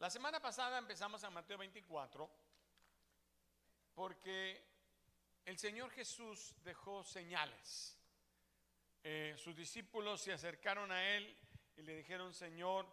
La 0.00 0.08
semana 0.08 0.40
pasada 0.40 0.78
empezamos 0.78 1.22
a 1.24 1.30
Mateo 1.30 1.58
24 1.58 2.30
porque 3.94 4.64
el 5.44 5.58
Señor 5.58 5.90
Jesús 5.90 6.54
dejó 6.64 7.04
señales. 7.04 7.98
Eh, 9.02 9.34
sus 9.36 9.54
discípulos 9.54 10.22
se 10.22 10.32
acercaron 10.32 10.90
a 10.90 11.06
Él 11.06 11.36
y 11.76 11.82
le 11.82 11.96
dijeron, 11.96 12.32
Señor, 12.32 12.86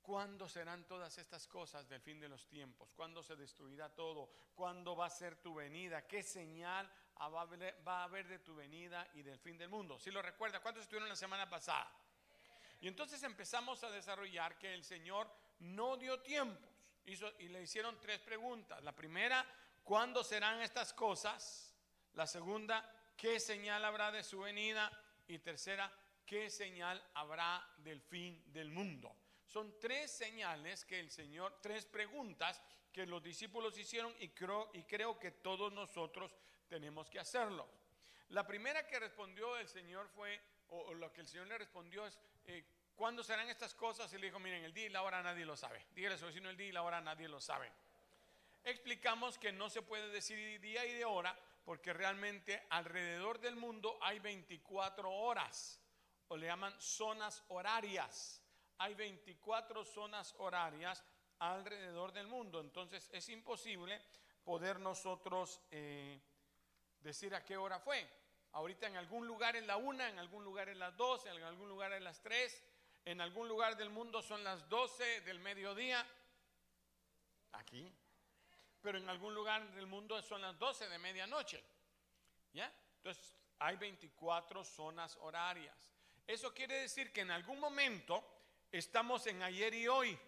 ¿Cuándo 0.00 0.48
serán 0.48 0.86
todas 0.86 1.18
estas 1.18 1.48
cosas 1.48 1.88
del 1.88 2.00
fin 2.00 2.20
de 2.20 2.28
los 2.28 2.46
tiempos? 2.46 2.92
¿Cuándo 2.94 3.24
se 3.24 3.34
destruirá 3.34 3.92
todo? 3.92 4.30
¿Cuándo 4.54 4.94
va 4.94 5.06
a 5.06 5.10
ser 5.10 5.42
tu 5.42 5.56
venida? 5.56 6.06
¿Qué 6.06 6.22
señal 6.22 6.88
va 7.18 7.40
a 7.84 8.04
haber 8.04 8.28
de 8.28 8.38
tu 8.38 8.54
venida 8.54 9.10
y 9.14 9.22
del 9.22 9.40
fin 9.40 9.58
del 9.58 9.68
mundo? 9.68 9.98
Si 9.98 10.12
lo 10.12 10.22
recuerda, 10.22 10.62
¿cuántos 10.62 10.84
estuvieron 10.84 11.08
la 11.08 11.16
semana 11.16 11.50
pasada? 11.50 11.92
Y 12.80 12.88
entonces 12.88 13.22
empezamos 13.22 13.82
a 13.84 13.90
desarrollar 13.90 14.58
que 14.58 14.74
el 14.74 14.84
Señor 14.84 15.30
no 15.60 15.96
dio 15.96 16.20
tiempos. 16.20 16.70
y 17.04 17.48
le 17.48 17.62
hicieron 17.62 18.00
tres 18.00 18.18
preguntas. 18.18 18.82
La 18.82 18.94
primera, 18.94 19.46
¿cuándo 19.84 20.24
serán 20.24 20.60
estas 20.60 20.92
cosas? 20.92 21.72
La 22.14 22.26
segunda, 22.26 22.90
¿qué 23.16 23.38
señal 23.38 23.84
habrá 23.84 24.10
de 24.10 24.24
su 24.24 24.40
venida? 24.40 24.90
Y 25.28 25.38
tercera, 25.38 25.92
¿qué 26.24 26.50
señal 26.50 27.02
habrá 27.14 27.64
del 27.78 28.00
fin 28.00 28.42
del 28.52 28.70
mundo? 28.70 29.14
Son 29.46 29.78
tres 29.78 30.10
señales 30.10 30.84
que 30.84 30.98
el 30.98 31.10
Señor, 31.10 31.60
tres 31.62 31.86
preguntas 31.86 32.60
que 32.92 33.06
los 33.06 33.22
discípulos 33.22 33.78
hicieron 33.78 34.14
y 34.18 34.30
creo, 34.30 34.70
y 34.72 34.82
creo 34.82 35.18
que 35.18 35.30
todos 35.30 35.72
nosotros 35.72 36.34
tenemos 36.68 37.08
que 37.08 37.20
hacerlo. 37.20 37.68
La 38.30 38.46
primera 38.46 38.86
que 38.86 38.98
respondió 38.98 39.56
el 39.56 39.68
Señor 39.68 40.08
fue, 40.08 40.40
o, 40.70 40.94
lo 40.94 41.12
que 41.12 41.20
el 41.20 41.26
Señor 41.26 41.46
le 41.46 41.58
respondió 41.58 42.06
es, 42.06 42.18
eh, 42.46 42.64
¿cuándo 42.94 43.22
serán 43.22 43.48
estas 43.48 43.74
cosas? 43.74 44.12
Y 44.12 44.18
le 44.18 44.26
dijo, 44.26 44.38
miren, 44.38 44.64
el 44.64 44.72
día 44.72 44.86
y 44.86 44.90
la 44.90 45.02
hora 45.02 45.22
nadie 45.22 45.44
lo 45.44 45.56
sabe. 45.56 45.86
Dígale 45.92 46.14
a 46.14 46.18
su 46.18 46.26
vecino, 46.26 46.50
el 46.50 46.56
día 46.56 46.68
y 46.68 46.72
la 46.72 46.82
hora 46.82 47.00
nadie 47.00 47.28
lo 47.28 47.40
sabe. 47.40 47.70
Explicamos 48.64 49.38
que 49.38 49.52
no 49.52 49.70
se 49.70 49.82
puede 49.82 50.08
decir 50.08 50.60
día 50.60 50.84
y 50.84 50.92
de 50.94 51.04
hora 51.04 51.38
porque 51.64 51.92
realmente 51.92 52.66
alrededor 52.70 53.40
del 53.40 53.56
mundo 53.56 53.98
hay 54.00 54.18
24 54.20 55.10
horas, 55.10 55.80
o 56.28 56.36
le 56.36 56.46
llaman 56.46 56.74
zonas 56.80 57.42
horarias 57.48 58.42
hay 58.78 58.94
24 58.94 59.84
zonas 59.84 60.34
horarias 60.38 61.02
alrededor 61.38 62.12
del 62.12 62.26
mundo. 62.26 62.60
Entonces 62.60 63.08
es 63.12 63.28
imposible 63.28 64.00
poder 64.44 64.78
nosotros 64.80 65.60
eh, 65.70 66.20
decir 67.00 67.34
a 67.34 67.44
qué 67.44 67.56
hora 67.56 67.78
fue. 67.78 68.06
Ahorita 68.56 68.86
en 68.86 68.96
algún 68.96 69.26
lugar 69.26 69.54
es 69.54 69.66
la 69.66 69.76
una, 69.76 70.08
en 70.08 70.18
algún 70.18 70.42
lugar 70.42 70.70
es 70.70 70.78
las 70.78 70.96
dos, 70.96 71.26
en 71.26 71.42
algún 71.42 71.68
lugar 71.68 71.92
es 71.92 72.00
las 72.00 72.22
tres, 72.22 72.64
en 73.04 73.20
algún 73.20 73.48
lugar 73.48 73.76
del 73.76 73.90
mundo 73.90 74.22
son 74.22 74.42
las 74.44 74.66
12 74.70 75.20
del 75.20 75.40
mediodía. 75.40 76.06
Aquí. 77.52 77.92
Pero 78.80 78.96
en 78.96 79.10
algún 79.10 79.34
lugar 79.34 79.62
del 79.74 79.86
mundo 79.86 80.22
son 80.22 80.40
las 80.40 80.58
12 80.58 80.88
de 80.88 80.98
medianoche. 80.98 81.62
¿Ya? 82.54 82.72
Entonces 82.96 83.36
hay 83.58 83.76
24 83.76 84.64
zonas 84.64 85.18
horarias. 85.20 85.76
Eso 86.26 86.54
quiere 86.54 86.80
decir 86.80 87.12
que 87.12 87.20
en 87.20 87.32
algún 87.32 87.60
momento 87.60 88.24
estamos 88.72 89.26
en 89.26 89.42
ayer 89.42 89.74
y 89.74 89.86
hoy, 89.86 90.18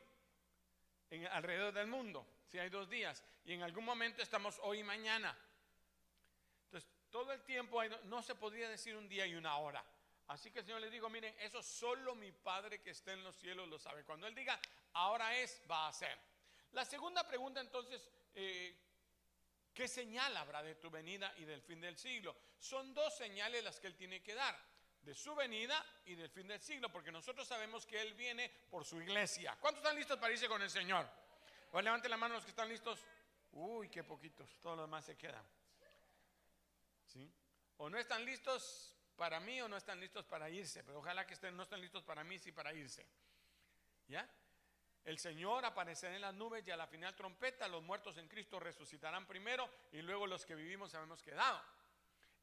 en, 1.08 1.26
alrededor 1.28 1.72
del 1.72 1.86
mundo, 1.86 2.26
si 2.46 2.58
hay 2.58 2.68
dos 2.68 2.90
días, 2.90 3.24
y 3.46 3.54
en 3.54 3.62
algún 3.62 3.86
momento 3.86 4.20
estamos 4.20 4.60
hoy 4.64 4.80
y 4.80 4.84
mañana. 4.84 5.34
Todo 7.10 7.32
el 7.32 7.42
tiempo 7.42 7.82
no 8.04 8.22
se 8.22 8.34
podría 8.34 8.68
decir 8.68 8.96
un 8.96 9.08
día 9.08 9.26
y 9.26 9.34
una 9.34 9.56
hora. 9.58 9.84
Así 10.28 10.50
que 10.50 10.58
el 10.58 10.66
Señor 10.66 10.82
le 10.82 10.90
digo, 10.90 11.08
miren, 11.08 11.34
eso 11.40 11.62
solo 11.62 12.14
mi 12.14 12.32
Padre 12.32 12.82
que 12.82 12.90
está 12.90 13.12
en 13.12 13.24
los 13.24 13.36
cielos 13.36 13.66
lo 13.68 13.78
sabe. 13.78 14.04
Cuando 14.04 14.26
Él 14.26 14.34
diga, 14.34 14.60
ahora 14.92 15.34
es, 15.36 15.62
va 15.70 15.88
a 15.88 15.92
ser. 15.92 16.18
La 16.72 16.84
segunda 16.84 17.26
pregunta 17.26 17.60
entonces, 17.60 18.10
eh, 18.34 18.76
¿qué 19.72 19.88
señal 19.88 20.36
habrá 20.36 20.62
de 20.62 20.74
tu 20.74 20.90
venida 20.90 21.32
y 21.38 21.44
del 21.44 21.62
fin 21.62 21.80
del 21.80 21.96
siglo? 21.96 22.36
Son 22.58 22.92
dos 22.92 23.16
señales 23.16 23.64
las 23.64 23.80
que 23.80 23.86
Él 23.86 23.96
tiene 23.96 24.22
que 24.22 24.34
dar 24.34 24.54
de 25.00 25.14
su 25.14 25.34
venida 25.34 25.82
y 26.04 26.14
del 26.14 26.28
fin 26.28 26.46
del 26.46 26.60
siglo, 26.60 26.90
porque 26.92 27.10
nosotros 27.10 27.48
sabemos 27.48 27.86
que 27.86 27.98
Él 28.02 28.12
viene 28.12 28.50
por 28.68 28.84
su 28.84 29.00
iglesia. 29.00 29.56
¿Cuántos 29.58 29.82
están 29.82 29.96
listos 29.96 30.18
para 30.18 30.32
irse 30.32 30.48
con 30.48 30.60
el 30.60 30.68
Señor? 30.68 31.08
Levanten 31.72 32.10
la 32.10 32.16
mano 32.18 32.34
los 32.34 32.44
que 32.44 32.50
están 32.50 32.68
listos. 32.68 33.00
Uy, 33.52 33.88
qué 33.88 34.04
poquitos, 34.04 34.58
todos 34.60 34.76
los 34.76 34.86
demás 34.86 35.06
se 35.06 35.16
quedan. 35.16 35.44
O 37.76 37.88
no 37.88 37.98
están 37.98 38.24
listos 38.24 38.94
para 39.16 39.40
mí 39.40 39.60
o 39.60 39.68
no 39.68 39.76
están 39.76 40.00
listos 40.00 40.24
para 40.26 40.48
irse, 40.48 40.84
pero 40.84 40.98
ojalá 40.98 41.26
que 41.26 41.34
estén, 41.34 41.56
no 41.56 41.64
estén 41.64 41.80
listos 41.80 42.02
para 42.04 42.24
mí, 42.24 42.38
sí 42.38 42.52
para 42.52 42.72
irse. 42.72 43.06
¿Ya? 44.06 44.28
El 45.04 45.18
Señor 45.18 45.64
aparecerá 45.64 46.14
en 46.14 46.20
las 46.20 46.34
nubes 46.34 46.66
y 46.66 46.70
a 46.70 46.76
la 46.76 46.86
final 46.86 47.16
trompeta, 47.16 47.66
los 47.68 47.82
muertos 47.82 48.16
en 48.18 48.28
Cristo 48.28 48.60
resucitarán 48.60 49.26
primero 49.26 49.68
y 49.92 50.02
luego 50.02 50.26
los 50.26 50.44
que 50.44 50.54
vivimos 50.54 50.94
habemos 50.94 51.22
quedado. 51.22 51.60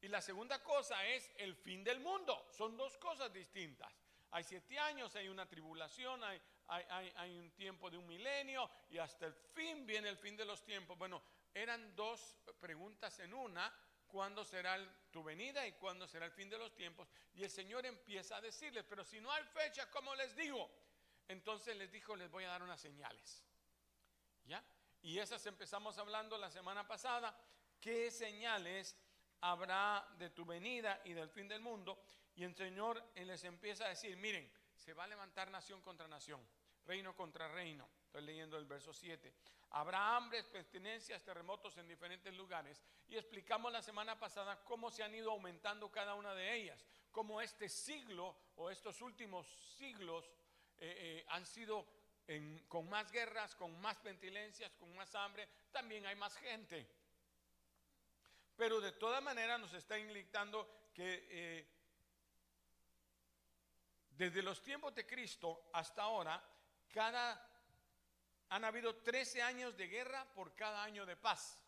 Y 0.00 0.08
la 0.08 0.20
segunda 0.20 0.62
cosa 0.62 1.06
es 1.06 1.30
el 1.36 1.54
fin 1.54 1.82
del 1.82 2.00
mundo. 2.00 2.46
Son 2.50 2.76
dos 2.76 2.96
cosas 2.98 3.32
distintas. 3.32 3.92
Hay 4.32 4.44
siete 4.44 4.78
años, 4.78 5.14
hay 5.16 5.28
una 5.28 5.48
tribulación, 5.48 6.22
hay, 6.24 6.40
hay, 6.68 7.38
un 7.38 7.50
tiempo 7.52 7.90
de 7.90 7.96
un 7.96 8.06
milenio 8.06 8.68
y 8.90 8.98
hasta 8.98 9.26
el 9.26 9.34
fin 9.34 9.86
viene 9.86 10.08
el 10.08 10.18
fin 10.18 10.36
de 10.36 10.44
los 10.44 10.64
tiempos. 10.64 10.98
Bueno, 10.98 11.22
eran 11.54 11.94
dos 11.94 12.36
preguntas 12.60 13.18
en 13.20 13.32
una. 13.32 13.72
¿Cuándo 14.06 14.44
será 14.44 14.78
tu 15.10 15.22
venida 15.22 15.66
y 15.66 15.72
cuándo 15.72 16.06
será 16.06 16.26
el 16.26 16.32
fin 16.32 16.48
de 16.48 16.58
los 16.58 16.74
tiempos? 16.74 17.08
Y 17.34 17.44
el 17.44 17.50
Señor 17.50 17.84
empieza 17.86 18.36
a 18.36 18.40
decirles, 18.40 18.84
pero 18.88 19.04
si 19.04 19.20
no 19.20 19.30
hay 19.32 19.44
fecha, 19.44 19.90
¿cómo 19.90 20.14
les 20.14 20.34
digo? 20.36 20.70
Entonces 21.28 21.76
les 21.76 21.90
dijo, 21.90 22.16
les 22.16 22.30
voy 22.30 22.44
a 22.44 22.48
dar 22.48 22.62
unas 22.62 22.80
señales. 22.80 23.42
¿Ya? 24.44 24.64
Y 25.02 25.18
esas 25.18 25.44
empezamos 25.46 25.98
hablando 25.98 26.38
la 26.38 26.50
semana 26.50 26.86
pasada. 26.86 27.36
¿Qué 27.80 28.10
señales 28.10 28.96
habrá 29.40 30.06
de 30.18 30.30
tu 30.30 30.44
venida 30.44 31.00
y 31.04 31.12
del 31.12 31.28
fin 31.28 31.48
del 31.48 31.60
mundo. 31.60 31.98
Y 32.34 32.44
el 32.44 32.54
Señor 32.54 33.02
les 33.14 33.44
empieza 33.44 33.86
a 33.86 33.88
decir, 33.88 34.16
miren, 34.16 34.50
se 34.76 34.92
va 34.92 35.04
a 35.04 35.08
levantar 35.08 35.50
nación 35.50 35.80
contra 35.82 36.06
nación, 36.08 36.46
reino 36.86 37.14
contra 37.14 37.48
reino. 37.48 37.88
Estoy 38.06 38.22
leyendo 38.22 38.56
el 38.56 38.64
verso 38.64 38.92
7. 38.92 39.32
Habrá 39.70 40.16
hambres, 40.16 40.46
pestilencias, 40.46 41.22
terremotos 41.22 41.76
en 41.76 41.88
diferentes 41.88 42.32
lugares. 42.34 42.82
Y 43.08 43.16
explicamos 43.16 43.72
la 43.72 43.82
semana 43.82 44.18
pasada 44.18 44.62
cómo 44.64 44.90
se 44.90 45.02
han 45.02 45.14
ido 45.14 45.32
aumentando 45.32 45.90
cada 45.90 46.14
una 46.14 46.34
de 46.34 46.54
ellas. 46.54 46.84
Cómo 47.10 47.40
este 47.40 47.68
siglo 47.68 48.36
o 48.56 48.70
estos 48.70 49.00
últimos 49.02 49.46
siglos 49.76 50.24
eh, 50.78 50.94
eh, 50.98 51.26
han 51.28 51.44
sido 51.44 51.86
con 52.66 52.88
más 52.88 53.12
guerras, 53.12 53.54
con 53.54 53.80
más 53.80 53.98
pestilencias, 53.98 54.74
con 54.74 54.94
más 54.96 55.14
hambre. 55.14 55.48
También 55.70 56.06
hay 56.06 56.16
más 56.16 56.36
gente. 56.36 56.88
Pero 58.56 58.80
de 58.80 58.92
todas 58.92 59.22
maneras 59.22 59.60
nos 59.60 59.72
está 59.74 59.98
indicando 59.98 60.88
que 60.94 61.26
eh, 61.30 61.66
desde 64.10 64.42
los 64.42 64.62
tiempos 64.62 64.94
de 64.94 65.06
Cristo 65.06 65.68
hasta 65.72 66.02
ahora, 66.02 66.42
cada, 66.92 67.40
han 68.48 68.64
habido 68.64 68.96
13 68.96 69.42
años 69.42 69.76
de 69.76 69.88
guerra 69.88 70.26
por 70.34 70.54
cada 70.54 70.82
año 70.82 71.06
de 71.06 71.16
paz. 71.16 71.58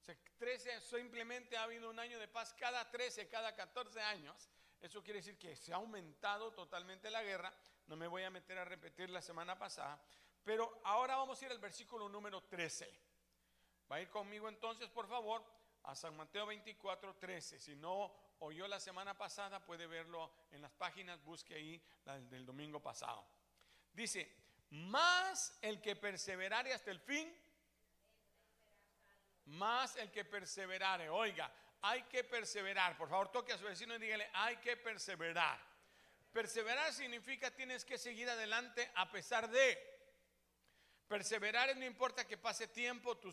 O 0.00 0.04
sea, 0.04 0.16
13, 0.38 0.80
simplemente 0.80 1.56
ha 1.56 1.64
habido 1.64 1.90
un 1.90 1.98
año 1.98 2.18
de 2.18 2.28
paz 2.28 2.54
cada 2.54 2.90
13, 2.90 3.28
cada 3.28 3.54
14 3.54 4.00
años. 4.00 4.48
Eso 4.80 5.02
quiere 5.02 5.20
decir 5.20 5.38
que 5.38 5.56
se 5.56 5.72
ha 5.72 5.76
aumentado 5.76 6.52
totalmente 6.52 7.10
la 7.10 7.22
guerra. 7.22 7.52
No 7.86 7.96
me 7.96 8.06
voy 8.06 8.22
a 8.22 8.30
meter 8.30 8.58
a 8.58 8.64
repetir 8.64 9.10
la 9.10 9.22
semana 9.22 9.58
pasada. 9.58 10.00
Pero 10.44 10.80
ahora 10.84 11.16
vamos 11.16 11.40
a 11.40 11.44
ir 11.46 11.50
al 11.50 11.58
versículo 11.58 12.08
número 12.08 12.42
13. 12.44 12.88
Va 13.90 13.96
a 13.96 14.00
ir 14.00 14.10
conmigo 14.10 14.48
entonces, 14.48 14.88
por 14.90 15.08
favor, 15.08 15.44
a 15.84 15.94
San 15.94 16.16
Mateo 16.16 16.46
24, 16.46 17.16
13. 17.16 17.58
Si 17.58 17.74
no 17.76 18.12
oyó 18.40 18.68
la 18.68 18.80
semana 18.80 19.16
pasada, 19.16 19.64
puede 19.64 19.86
verlo 19.86 20.30
en 20.50 20.62
las 20.62 20.72
páginas, 20.72 21.22
busque 21.24 21.54
ahí 21.54 21.82
la 22.04 22.18
del 22.20 22.44
domingo 22.44 22.80
pasado. 22.80 23.24
Dice, 23.96 24.30
más 24.70 25.56
el 25.62 25.80
que 25.80 25.96
perseverare 25.96 26.74
hasta 26.74 26.90
el 26.90 27.00
fin, 27.00 27.34
más 29.46 29.96
el 29.96 30.10
que 30.10 30.26
perseverare. 30.26 31.08
Oiga, 31.08 31.50
hay 31.80 32.02
que 32.02 32.22
perseverar. 32.22 32.94
Por 32.98 33.08
favor, 33.08 33.32
toque 33.32 33.54
a 33.54 33.58
su 33.58 33.64
vecino 33.64 33.94
y 33.94 33.98
dígale, 33.98 34.28
hay 34.34 34.58
que 34.58 34.76
perseverar. 34.76 35.58
Perseverar 36.30 36.92
significa 36.92 37.50
tienes 37.50 37.86
que 37.86 37.96
seguir 37.96 38.28
adelante 38.28 38.90
a 38.96 39.10
pesar 39.10 39.48
de. 39.48 39.96
Perseverar 41.08 41.74
no 41.74 41.86
importa 41.86 42.26
que 42.26 42.36
pase 42.36 42.68
tiempo, 42.68 43.16
tú 43.16 43.32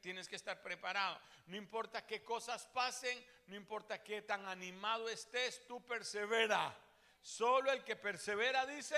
tienes 0.00 0.28
que 0.28 0.36
estar 0.36 0.62
preparado. 0.62 1.20
No 1.46 1.56
importa 1.56 2.06
qué 2.06 2.22
cosas 2.22 2.64
pasen, 2.66 3.26
no 3.48 3.56
importa 3.56 4.04
qué 4.04 4.22
tan 4.22 4.46
animado 4.46 5.08
estés, 5.08 5.66
tú 5.66 5.84
persevera. 5.84 6.78
Solo 7.20 7.72
el 7.72 7.82
que 7.82 7.96
persevera 7.96 8.66
dice, 8.66 8.96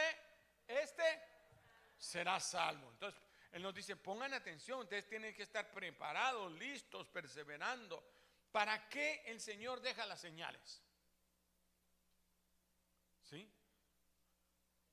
este 0.69 1.03
será 1.99 2.39
salvo. 2.39 2.91
Entonces, 2.91 3.21
Él 3.53 3.63
nos 3.63 3.75
dice, 3.75 3.97
pongan 3.97 4.33
atención, 4.35 4.81
ustedes 4.81 5.09
tienen 5.09 5.35
que 5.35 5.43
estar 5.43 5.71
preparados, 5.71 6.53
listos, 6.53 7.09
perseverando. 7.09 8.05
¿Para 8.53 8.89
qué 8.89 9.23
el 9.27 9.41
Señor 9.41 9.81
deja 9.81 10.07
las 10.07 10.21
señales? 10.21 10.83
¿Sí? 13.23 13.51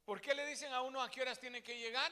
¿Por 0.03 0.21
qué 0.21 0.33
le 0.33 0.45
dicen 0.45 0.73
a 0.73 0.81
uno 0.81 1.01
a 1.01 1.09
qué 1.09 1.21
horas 1.21 1.39
tiene 1.39 1.61
que 1.61 1.77
llegar? 1.77 2.11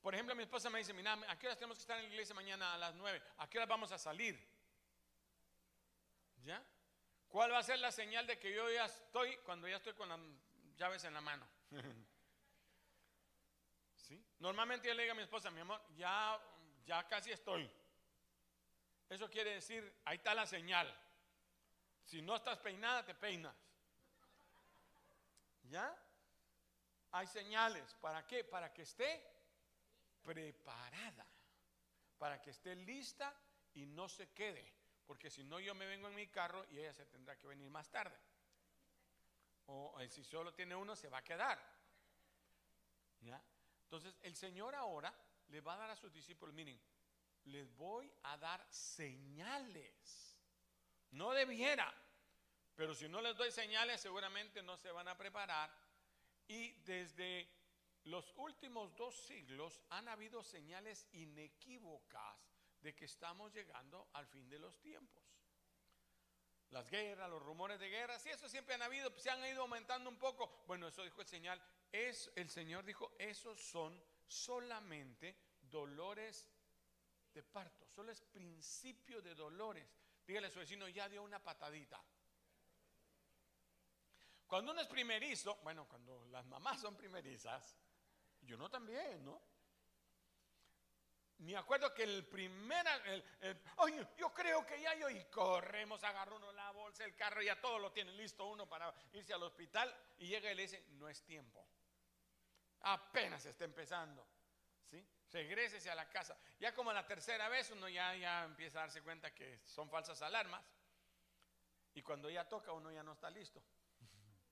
Por 0.00 0.14
ejemplo, 0.14 0.34
mi 0.34 0.44
esposa 0.44 0.70
me 0.70 0.78
dice, 0.78 0.92
mira, 0.92 1.18
¿a 1.28 1.38
qué 1.38 1.46
horas 1.46 1.58
tenemos 1.58 1.76
que 1.76 1.82
estar 1.82 1.98
en 1.98 2.04
la 2.04 2.10
iglesia 2.10 2.34
mañana 2.34 2.74
a 2.74 2.78
las 2.78 2.94
9? 2.94 3.22
¿A 3.38 3.50
qué 3.50 3.58
horas 3.58 3.68
vamos 3.68 3.92
a 3.92 3.98
salir? 3.98 4.38
¿Ya? 6.44 6.62
¿Cuál 7.28 7.52
va 7.52 7.58
a 7.58 7.62
ser 7.62 7.78
la 7.78 7.92
señal 7.92 8.26
de 8.26 8.38
que 8.38 8.54
yo 8.54 8.70
ya 8.70 8.86
estoy 8.86 9.36
cuando 9.38 9.68
ya 9.68 9.76
estoy 9.76 9.94
con 9.94 10.08
las 10.08 10.20
llaves 10.76 11.04
en 11.04 11.14
la 11.14 11.20
mano? 11.20 11.46
¿Sí? 13.96 14.24
Normalmente 14.38 14.88
yo 14.88 14.94
le 14.94 15.02
digo 15.02 15.12
a 15.12 15.16
mi 15.16 15.22
esposa, 15.22 15.50
mi 15.50 15.60
amor, 15.60 15.80
ya, 15.96 16.40
ya 16.84 17.06
casi 17.06 17.30
estoy. 17.30 17.70
Eso 19.08 19.28
quiere 19.30 19.54
decir, 19.54 20.00
ahí 20.04 20.16
está 20.16 20.34
la 20.34 20.46
señal. 20.46 20.92
Si 22.04 22.22
no 22.22 22.36
estás 22.36 22.58
peinada, 22.58 23.04
te 23.04 23.14
peinas. 23.14 23.56
¿Ya? 25.64 25.94
Hay 27.12 27.26
señales. 27.26 27.94
¿Para 28.00 28.26
qué? 28.26 28.44
Para 28.44 28.72
que 28.72 28.82
esté 28.82 29.24
preparada. 30.22 31.26
Para 32.18 32.40
que 32.40 32.50
esté 32.50 32.74
lista 32.74 33.34
y 33.74 33.86
no 33.86 34.08
se 34.08 34.30
quede. 34.32 34.72
Porque 35.06 35.30
si 35.30 35.42
no, 35.44 35.58
yo 35.60 35.74
me 35.74 35.86
vengo 35.86 36.08
en 36.08 36.14
mi 36.14 36.28
carro 36.28 36.66
y 36.70 36.78
ella 36.78 36.92
se 36.92 37.06
tendrá 37.06 37.38
que 37.38 37.46
venir 37.46 37.70
más 37.70 37.90
tarde. 37.90 38.18
O 39.70 39.98
si 40.08 40.24
solo 40.24 40.52
tiene 40.52 40.74
uno, 40.74 40.96
se 40.96 41.08
va 41.08 41.18
a 41.18 41.24
quedar. 41.24 41.58
¿Ya? 43.20 43.42
Entonces, 43.84 44.16
el 44.22 44.34
Señor 44.34 44.74
ahora 44.74 45.14
le 45.48 45.60
va 45.60 45.74
a 45.74 45.78
dar 45.78 45.90
a 45.90 45.96
sus 45.96 46.12
discípulos, 46.12 46.54
miren, 46.54 46.80
les 47.44 47.74
voy 47.76 48.12
a 48.24 48.36
dar 48.36 48.66
señales. 48.70 50.38
No 51.10 51.32
debiera, 51.32 51.92
pero 52.74 52.94
si 52.94 53.08
no 53.08 53.20
les 53.20 53.36
doy 53.36 53.50
señales, 53.50 54.00
seguramente 54.00 54.62
no 54.62 54.76
se 54.76 54.90
van 54.90 55.08
a 55.08 55.16
preparar. 55.16 55.70
Y 56.46 56.72
desde 56.82 57.50
los 58.04 58.32
últimos 58.36 58.94
dos 58.96 59.16
siglos 59.16 59.80
han 59.90 60.08
habido 60.08 60.42
señales 60.42 61.06
inequívocas 61.12 62.38
de 62.80 62.94
que 62.94 63.04
estamos 63.04 63.52
llegando 63.52 64.08
al 64.12 64.26
fin 64.26 64.48
de 64.48 64.58
los 64.58 64.78
tiempos. 64.80 65.24
Las 66.70 66.90
guerras, 66.90 67.30
los 67.30 67.42
rumores 67.42 67.80
de 67.80 67.88
guerra, 67.88 68.18
si 68.18 68.28
eso 68.28 68.48
siempre 68.48 68.74
han 68.74 68.82
habido, 68.82 69.10
se 69.18 69.30
han 69.30 69.44
ido 69.46 69.62
aumentando 69.62 70.10
un 70.10 70.18
poco. 70.18 70.64
Bueno, 70.66 70.88
eso 70.88 71.02
dijo 71.02 71.20
el 71.22 71.26
señal. 71.26 71.62
Es, 71.90 72.30
el 72.34 72.50
Señor 72.50 72.84
dijo, 72.84 73.14
esos 73.18 73.58
son 73.58 73.98
solamente 74.26 75.34
dolores 75.62 76.46
de 77.32 77.42
parto, 77.42 77.86
solo 77.88 78.12
es 78.12 78.20
principio 78.20 79.22
de 79.22 79.34
dolores. 79.34 79.88
Dígale 80.26 80.48
a 80.48 80.50
su 80.50 80.58
vecino, 80.58 80.88
ya 80.88 81.08
dio 81.08 81.22
una 81.22 81.42
patadita. 81.42 82.02
Cuando 84.46 84.72
uno 84.72 84.80
es 84.80 84.88
primerizo, 84.88 85.56
bueno, 85.62 85.86
cuando 85.86 86.26
las 86.26 86.44
mamás 86.46 86.80
son 86.80 86.96
primerizas, 86.96 87.76
yo 88.42 88.56
no 88.56 88.70
también, 88.70 89.24
¿no? 89.24 89.40
Me 91.38 91.56
acuerdo 91.56 91.94
que 91.94 92.02
el 92.02 92.26
primer, 92.26 92.84
oye, 93.76 94.08
yo 94.16 94.34
creo 94.34 94.66
que 94.66 94.80
ya 94.80 94.94
yo, 94.96 95.08
y 95.08 95.24
corremos, 95.26 96.02
agarró 96.02 96.36
uno 96.36 96.50
la 96.50 96.72
bolsa, 96.72 97.04
el 97.04 97.14
carro, 97.14 97.40
ya 97.42 97.60
todo 97.60 97.78
lo 97.78 97.92
tiene 97.92 98.10
listo 98.12 98.44
uno 98.46 98.68
para 98.68 98.92
irse 99.12 99.32
al 99.32 99.42
hospital, 99.44 99.94
y 100.18 100.26
llega 100.26 100.50
y 100.50 100.56
le 100.56 100.62
dice, 100.62 100.84
no 100.90 101.08
es 101.08 101.22
tiempo. 101.22 101.64
Apenas 102.80 103.44
está 103.46 103.64
empezando. 103.64 104.26
¿Sí? 104.84 105.06
Regrésese 105.30 105.90
a 105.90 105.94
la 105.94 106.08
casa. 106.08 106.36
Ya 106.58 106.74
como 106.74 106.92
la 106.92 107.06
tercera 107.06 107.48
vez 107.48 107.70
uno 107.70 107.88
ya, 107.88 108.16
ya 108.16 108.44
empieza 108.44 108.78
a 108.78 108.82
darse 108.82 109.02
cuenta 109.02 109.32
que 109.32 109.60
son 109.64 109.88
falsas 109.90 110.20
alarmas. 110.22 110.64
Y 111.94 112.02
cuando 112.02 112.30
ya 112.30 112.48
toca 112.48 112.72
uno 112.72 112.90
ya 112.90 113.02
no 113.02 113.12
está 113.12 113.30
listo. 113.30 113.62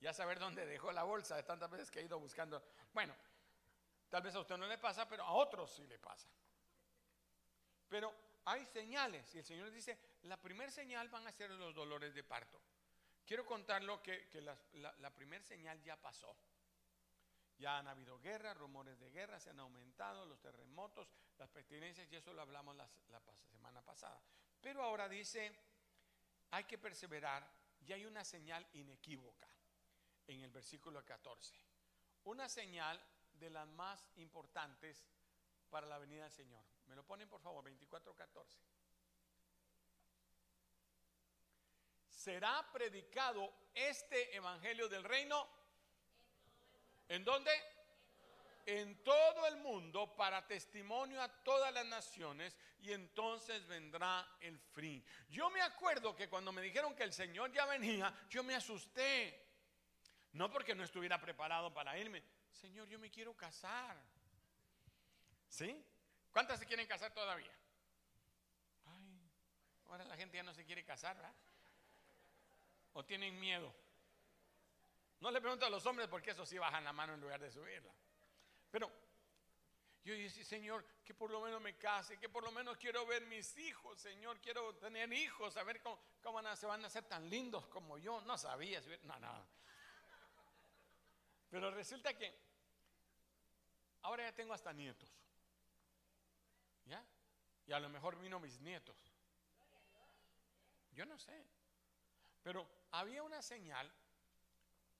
Ya 0.00 0.12
saber 0.12 0.40
dónde 0.40 0.66
dejó 0.66 0.90
la 0.90 1.04
bolsa 1.04 1.36
de 1.36 1.44
tantas 1.44 1.70
veces 1.70 1.88
que 1.88 2.00
ha 2.00 2.02
ido 2.02 2.18
buscando. 2.18 2.60
Bueno, 2.92 3.14
tal 4.12 4.20
vez 4.20 4.34
a 4.34 4.40
usted 4.40 4.58
no 4.58 4.66
le 4.66 4.76
pasa, 4.76 5.08
pero 5.08 5.24
a 5.24 5.32
otros 5.32 5.72
sí 5.72 5.86
le 5.86 5.98
pasa. 5.98 6.28
Pero 7.88 8.12
hay 8.44 8.66
señales 8.66 9.34
y 9.34 9.38
el 9.38 9.44
Señor 9.44 9.70
dice, 9.70 9.98
la 10.24 10.36
primera 10.36 10.70
señal 10.70 11.08
van 11.08 11.26
a 11.26 11.32
ser 11.32 11.50
los 11.52 11.74
dolores 11.74 12.14
de 12.14 12.22
parto. 12.22 12.60
Quiero 13.24 13.46
contarlo 13.46 14.02
que, 14.02 14.28
que 14.28 14.42
la, 14.42 14.54
la 14.98 15.14
primera 15.14 15.42
señal 15.42 15.82
ya 15.82 15.96
pasó. 15.96 16.36
Ya 17.56 17.78
han 17.78 17.88
habido 17.88 18.20
guerras, 18.20 18.54
rumores 18.58 19.00
de 19.00 19.08
guerra, 19.10 19.40
se 19.40 19.48
han 19.48 19.60
aumentado 19.60 20.26
los 20.26 20.38
terremotos, 20.40 21.08
las 21.38 21.48
pertinencias, 21.48 22.12
y 22.12 22.16
eso 22.16 22.34
lo 22.34 22.42
hablamos 22.42 22.76
la, 22.76 22.86
semana 23.50 23.80
pasada. 23.80 24.20
Pero 24.60 24.82
ahora 24.82 25.08
dice, 25.08 25.58
hay 26.50 26.64
que 26.64 26.76
perseverar 26.76 27.48
y 27.86 27.94
hay 27.94 28.04
una 28.04 28.24
señal 28.24 28.66
inequívoca 28.74 29.48
en 30.26 30.42
el 30.42 30.50
versículo 30.50 31.02
14. 31.02 31.56
Una 32.24 32.46
señal 32.46 33.00
de 33.42 33.50
las 33.50 33.68
más 33.68 34.08
importantes 34.16 35.04
para 35.68 35.86
la 35.86 35.98
venida 35.98 36.22
del 36.22 36.32
Señor. 36.32 36.62
Me 36.86 36.96
lo 36.96 37.04
ponen 37.04 37.28
por 37.28 37.40
favor, 37.40 37.64
24.14. 37.64 38.46
Será 42.08 42.66
predicado 42.72 43.52
este 43.74 44.36
evangelio 44.36 44.88
del 44.88 45.02
reino 45.02 45.62
¿En 47.12 47.24
dónde? 47.24 47.50
En 48.64 49.02
todo 49.02 49.46
el 49.46 49.58
mundo 49.58 50.16
para 50.16 50.46
testimonio 50.46 51.20
a 51.20 51.28
todas 51.28 51.74
las 51.74 51.84
naciones 51.84 52.56
y 52.80 52.92
entonces 52.92 53.66
vendrá 53.66 54.26
el 54.40 54.58
fin. 54.58 55.04
Yo 55.28 55.50
me 55.50 55.60
acuerdo 55.60 56.16
que 56.16 56.30
cuando 56.30 56.52
me 56.52 56.62
dijeron 56.62 56.94
que 56.94 57.02
el 57.02 57.12
Señor 57.12 57.52
ya 57.52 57.66
venía, 57.66 58.14
yo 58.30 58.42
me 58.42 58.54
asusté. 58.54 59.38
No 60.32 60.50
porque 60.50 60.74
no 60.74 60.84
estuviera 60.84 61.20
preparado 61.20 61.74
para 61.74 61.98
irme. 61.98 62.22
Señor, 62.52 62.88
yo 62.88 62.98
me 62.98 63.10
quiero 63.10 63.34
casar. 63.36 63.96
¿Sí? 65.48 65.84
¿Cuántas 66.32 66.58
se 66.58 66.66
quieren 66.66 66.86
casar 66.86 67.12
todavía? 67.12 67.52
Ay, 68.86 69.30
ahora 69.86 70.04
la 70.04 70.16
gente 70.16 70.36
ya 70.36 70.42
no 70.42 70.54
se 70.54 70.64
quiere 70.64 70.84
casar, 70.84 71.16
¿verdad? 71.16 71.34
¿O 72.94 73.04
tienen 73.04 73.38
miedo? 73.38 73.74
No 75.20 75.30
le 75.30 75.40
pregunto 75.40 75.66
a 75.66 75.70
los 75.70 75.84
hombres 75.86 76.08
porque 76.08 76.32
eso 76.32 76.44
sí 76.44 76.58
bajan 76.58 76.84
la 76.84 76.92
mano 76.92 77.14
en 77.14 77.20
lugar 77.20 77.40
de 77.40 77.50
subirla. 77.50 77.92
Pero 78.70 78.90
yo 80.04 80.14
dije, 80.14 80.44
Señor, 80.44 80.84
que 81.04 81.14
por 81.14 81.30
lo 81.30 81.40
menos 81.40 81.60
me 81.60 81.76
case, 81.76 82.18
que 82.18 82.28
por 82.28 82.42
lo 82.42 82.50
menos 82.50 82.76
quiero 82.76 83.06
ver 83.06 83.24
mis 83.26 83.56
hijos, 83.58 84.00
Señor, 84.00 84.40
quiero 84.40 84.74
tener 84.76 85.12
hijos, 85.12 85.56
a 85.56 85.62
ver 85.62 85.80
cómo, 85.80 86.56
se 86.56 86.66
van 86.66 86.82
a 86.82 86.86
hacer 86.86 87.04
tan 87.04 87.28
lindos 87.30 87.66
como 87.68 87.98
yo. 87.98 88.20
No 88.22 88.36
sabía, 88.36 88.80
no, 89.04 89.18
no. 89.20 89.46
Pero 91.50 91.70
resulta 91.70 92.14
que 92.14 92.34
ahora 94.02 94.24
ya 94.24 94.34
tengo 94.34 94.54
hasta 94.54 94.72
nietos. 94.72 95.10
¿Ya? 96.84 97.04
Y 97.66 97.72
a 97.72 97.80
lo 97.80 97.88
mejor 97.88 98.18
vino 98.18 98.40
mis 98.40 98.60
nietos. 98.60 98.96
Yo 100.92 101.06
no 101.06 101.18
sé. 101.18 101.44
Pero 102.42 102.68
había 102.90 103.22
una 103.22 103.40
señal 103.40 103.90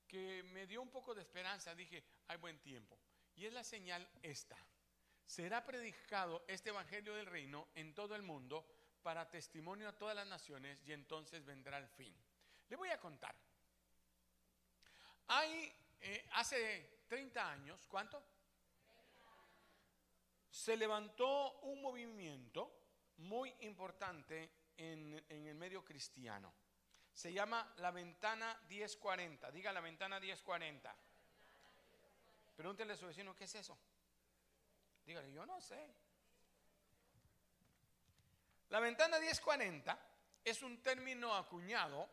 que 0.07 0.43
me 0.43 0.65
dio 0.65 0.81
un 0.81 0.89
poco 0.89 1.13
de 1.13 1.21
esperanza. 1.21 1.75
Dije, 1.75 2.03
hay 2.27 2.37
buen 2.37 2.59
tiempo. 2.59 2.97
Y 3.35 3.45
es 3.45 3.53
la 3.53 3.63
señal 3.63 4.07
esta. 4.21 4.57
Será 5.25 5.63
predicado 5.65 6.43
este 6.47 6.69
Evangelio 6.69 7.15
del 7.15 7.25
Reino 7.25 7.67
en 7.75 7.93
todo 7.93 8.15
el 8.15 8.21
mundo 8.21 8.65
para 9.01 9.29
testimonio 9.29 9.89
a 9.89 9.97
todas 9.97 10.15
las 10.15 10.27
naciones 10.27 10.79
y 10.85 10.93
entonces 10.93 11.43
vendrá 11.45 11.77
el 11.77 11.87
fin. 11.87 12.15
Le 12.69 12.75
voy 12.75 12.89
a 12.89 12.99
contar. 12.99 13.35
Hay, 15.27 15.73
eh, 16.01 16.29
hace 16.33 17.03
30 17.07 17.51
años, 17.51 17.85
¿cuánto? 17.87 18.23
Se 20.53 20.77
levantó 20.77 21.61
un 21.61 21.81
movimiento 21.81 22.71
muy 23.17 23.51
importante 23.61 24.51
en, 24.77 25.25
el 25.27 25.55
medio 25.55 25.83
cristiano. 25.83 26.53
Se 27.11 27.33
llama 27.33 27.73
la 27.77 27.89
ventana 27.89 28.61
1040. 28.69 29.49
Diga 29.49 29.73
la 29.73 29.81
ventana 29.81 30.19
1040. 30.19 30.95
Pregúntele 32.55 32.93
a 32.93 32.95
su 32.95 33.07
vecino, 33.07 33.35
¿qué 33.35 33.45
es 33.45 33.55
eso? 33.55 33.75
Dígale, 35.03 35.33
yo 35.33 35.43
no 35.43 35.59
sé. 35.59 35.91
La 38.69 38.79
ventana 38.79 39.17
1040 39.17 39.99
es 40.45 40.61
un 40.61 40.83
término 40.83 41.33
acuñado 41.33 42.07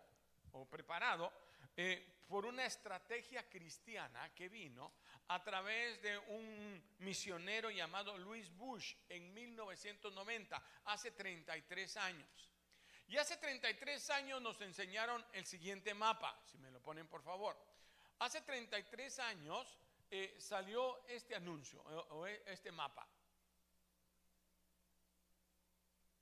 o 0.52 0.64
preparado 0.64 1.30
eh, 1.76 2.23
por 2.26 2.47
una 2.47 2.64
estrategia 2.64 3.47
cristiana 3.50 4.35
que 4.35 4.49
vino 4.49 4.94
a 5.31 5.41
través 5.45 6.03
de 6.03 6.19
un 6.19 6.83
misionero 6.99 7.71
llamado 7.71 8.19
Louis 8.19 8.51
Bush 8.57 8.97
en 9.09 9.33
1990, 9.33 10.61
hace 10.87 11.13
33 11.13 11.97
años. 11.99 12.51
Y 13.07 13.17
hace 13.17 13.37
33 13.37 14.11
años 14.11 14.43
nos 14.43 14.61
enseñaron 14.61 15.25
el 15.33 15.47
siguiente 15.47 15.95
mapa, 15.95 16.37
si 16.47 16.59
me 16.59 16.73
lo 16.73 16.81
ponen 16.83 17.07
por 17.07 17.23
favor. 17.23 17.57
Hace 18.19 18.41
33 18.41 19.21
años 19.21 19.79
eh, 20.11 20.35
salió 20.41 21.07
este 21.07 21.37
anuncio 21.37 21.81
o, 21.81 22.27
este 22.27 22.73
mapa. 22.73 23.07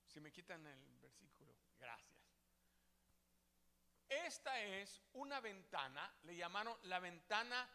Si 0.05 0.19
me 0.19 0.31
quitan 0.31 0.63
el 0.67 0.97
versículo, 0.99 1.55
gracias. 1.79 2.15
esta 4.07 4.61
es 4.61 5.01
una 5.13 5.39
ventana, 5.39 6.13
le 6.25 6.35
llamaron 6.35 6.77
la 6.83 6.99
ventana 6.99 7.67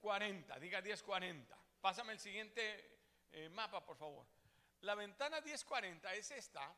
1040, 0.00 0.58
diga 0.58 0.80
1040. 0.80 1.56
Pásame 1.80 2.12
el 2.12 2.18
siguiente 2.18 2.98
eh, 3.32 3.48
mapa, 3.50 3.84
por 3.84 3.96
favor. 3.96 4.26
La 4.82 4.94
ventana 4.94 5.40
1040 5.40 6.14
es 6.14 6.30
esta, 6.30 6.74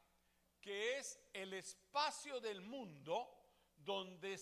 que 0.60 0.98
es 0.98 1.18
el 1.32 1.54
espacio 1.54 2.40
del 2.40 2.60
mundo 2.60 3.38
donde 3.76 4.38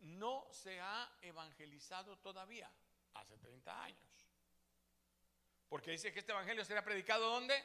no 0.00 0.46
se 0.50 0.80
ha 0.80 1.10
evangelizado 1.22 2.18
todavía, 2.18 2.70
hace 3.14 3.38
30 3.38 3.82
años. 3.82 4.28
Porque 5.68 5.92
dice 5.92 6.12
que 6.12 6.20
este 6.20 6.32
evangelio 6.32 6.64
será 6.64 6.82
predicado 6.82 7.30
¿dónde? 7.30 7.62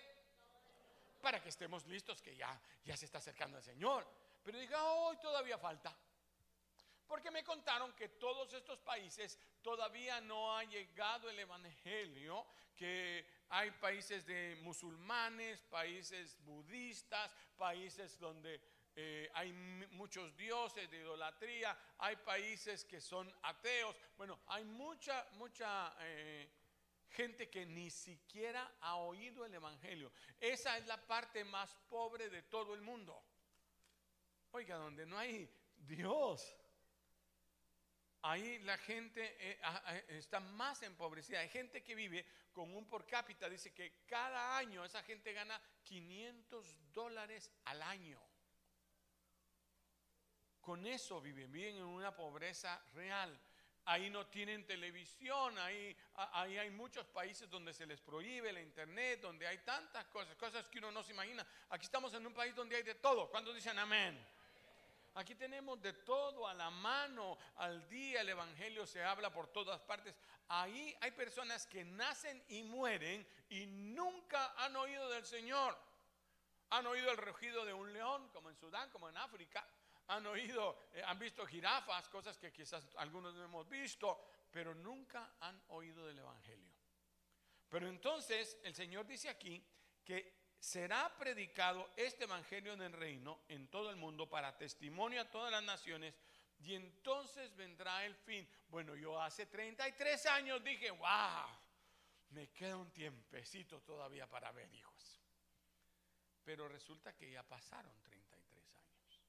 Para 1.22 1.42
que 1.42 1.50
estemos 1.50 1.86
listos, 1.88 2.22
que 2.22 2.36
ya, 2.36 2.60
ya 2.84 2.96
se 2.96 3.06
está 3.06 3.18
acercando 3.18 3.58
el 3.58 3.64
Señor. 3.64 4.08
Pero 4.44 4.60
diga, 4.60 4.84
hoy 4.84 5.18
todavía 5.18 5.58
falta. 5.58 5.96
Porque 7.08 7.32
me 7.32 7.44
contaron 7.44 7.94
que 7.94 8.10
todos 8.10 8.54
estos 8.54 8.80
países 8.80 9.40
todavía 9.62 10.22
no 10.22 10.58
ha 10.58 10.64
llegado 10.64 11.30
el 11.30 11.40
Evangelio, 11.40 12.46
que 12.76 13.26
hay 13.50 13.72
países 13.72 14.26
de 14.26 14.58
musulmanes, 14.62 15.62
países 15.64 16.38
budistas, 16.44 17.32
países 17.58 18.20
donde 18.20 18.60
eh, 18.96 19.30
hay 19.34 19.52
muchos 19.92 20.36
dioses 20.36 20.90
de 20.90 20.98
idolatría, 20.98 21.78
hay 22.00 22.16
países 22.18 22.86
que 22.86 23.00
son 23.00 23.32
ateos. 23.44 23.96
Bueno, 24.18 24.40
hay 24.48 24.64
mucha, 24.64 25.28
mucha 25.34 25.96
eh, 26.00 26.50
gente 27.10 27.50
que 27.50 27.66
ni 27.66 27.90
siquiera 27.90 28.78
ha 28.82 28.96
oído 28.96 29.46
el 29.46 29.54
Evangelio. 29.54 30.12
Esa 30.40 30.78
es 30.78 30.88
la 30.88 30.98
parte 31.06 31.44
más 31.44 31.76
pobre 31.90 32.30
de 32.30 32.44
todo 32.44 32.74
el 32.74 32.82
mundo. 32.82 33.22
Oiga, 34.52 34.78
donde 34.78 35.06
no 35.06 35.18
hay 35.18 35.50
Dios 35.76 36.56
ahí 38.26 38.58
la 38.60 38.78
gente 38.78 39.38
eh, 39.40 40.06
está 40.10 40.40
más 40.40 40.82
empobrecida. 40.82 41.40
Hay 41.40 41.50
gente 41.50 41.84
que 41.84 41.96
vive 41.96 42.26
con 42.52 42.74
un 42.74 42.88
por 42.88 43.06
cápita, 43.06 43.50
dice 43.50 43.74
que 43.74 44.04
cada 44.06 44.58
año 44.58 44.84
esa 44.84 45.04
gente 45.04 45.32
gana 45.34 45.62
500 45.84 46.92
dólares 46.92 47.52
al 47.66 47.82
año. 47.84 48.20
Con 50.60 50.88
eso 50.88 51.22
viven, 51.22 51.52
viven 51.52 51.78
en 51.78 51.84
una 51.84 52.16
pobreza 52.16 52.84
real. 52.94 53.40
Ahí 53.88 54.10
no 54.10 54.26
tienen 54.26 54.66
televisión, 54.66 55.60
ahí, 55.60 55.96
ahí 56.16 56.58
hay 56.58 56.72
muchos 56.72 57.06
países 57.06 57.48
donde 57.48 57.72
se 57.72 57.86
les 57.86 58.02
prohíbe 58.02 58.52
la 58.52 58.60
internet, 58.60 59.22
donde 59.22 59.46
hay 59.46 59.60
tantas 59.60 60.06
cosas, 60.06 60.36
cosas 60.38 60.68
que 60.68 60.80
uno 60.80 60.92
no 60.92 61.04
se 61.04 61.12
imagina. 61.12 61.46
Aquí 61.70 61.86
estamos 61.86 62.12
en 62.16 62.26
un 62.26 62.34
país 62.34 62.56
donde 62.56 62.78
hay 62.78 62.82
de 62.82 62.96
todo. 62.96 63.30
¿Cuántos 63.30 63.54
dicen 63.54 63.78
amén? 63.78 64.20
Aquí 65.16 65.34
tenemos 65.36 65.82
de 65.82 65.94
todo 65.94 66.46
a 66.46 66.54
la 66.54 66.70
mano, 66.70 67.38
al 67.56 67.88
día 67.88 68.20
el 68.20 68.28
Evangelio 68.28 68.86
se 68.86 69.02
habla 69.02 69.32
por 69.32 69.48
todas 69.48 69.82
partes. 69.82 70.14
Ahí 70.50 70.94
hay 71.00 71.12
personas 71.12 71.66
que 71.68 71.86
nacen 71.86 72.44
y 72.50 72.64
mueren 72.64 73.26
y 73.48 73.66
nunca 73.66 74.54
han 74.58 74.76
oído 74.76 75.10
del 75.10 75.26
Señor. 75.26 75.78
Han 76.72 76.86
oído 76.88 77.10
el 77.12 77.18
rugido 77.18 77.64
de 77.64 77.74
un 77.74 77.94
león, 77.94 78.28
como 78.34 78.50
en 78.50 78.58
Sudán, 78.58 78.90
como 78.90 79.08
en 79.08 79.16
África. 79.16 79.66
Han 80.08 80.26
oído, 80.26 80.78
eh, 80.92 81.02
han 81.06 81.18
visto 81.18 81.46
jirafas, 81.46 82.10
cosas 82.10 82.38
que 82.38 82.52
quizás 82.52 82.86
algunos 82.98 83.34
no 83.36 83.46
hemos 83.46 83.70
visto, 83.70 84.22
pero 84.52 84.76
nunca 84.76 85.36
han 85.40 85.64
oído 85.70 86.06
del 86.08 86.20
Evangelio. 86.20 86.74
Pero 87.70 87.88
entonces 87.88 88.60
el 88.64 88.76
Señor 88.76 89.08
dice 89.08 89.30
aquí 89.30 89.66
que 90.04 90.45
será 90.66 91.16
predicado 91.20 91.92
este 91.96 92.24
evangelio 92.24 92.74
en 92.74 92.82
el 92.82 92.92
reino 92.92 93.40
en 93.50 93.68
todo 93.68 93.92
el 93.92 93.98
mundo 93.98 94.28
para 94.28 94.58
testimonio 94.58 95.22
a 95.22 95.30
todas 95.30 95.52
las 95.52 95.64
naciones 95.64 96.16
y 96.60 96.74
entonces 96.74 97.56
vendrá 97.56 98.04
el 98.04 98.16
fin. 98.16 98.48
Bueno, 98.70 98.96
yo 98.96 99.22
hace 99.22 99.46
33 99.46 100.26
años 100.26 100.64
dije, 100.64 100.90
wow, 100.90 101.48
me 102.30 102.50
queda 102.50 102.78
un 102.78 102.92
tiempecito 102.92 103.82
todavía 103.82 104.28
para 104.28 104.52
ver 104.52 104.74
hijos. 104.74 105.22
Pero 106.44 106.68
resulta 106.68 107.16
que 107.16 107.30
ya 107.30 107.44
pasaron 107.44 107.94
33 108.02 108.76
años. 108.76 109.22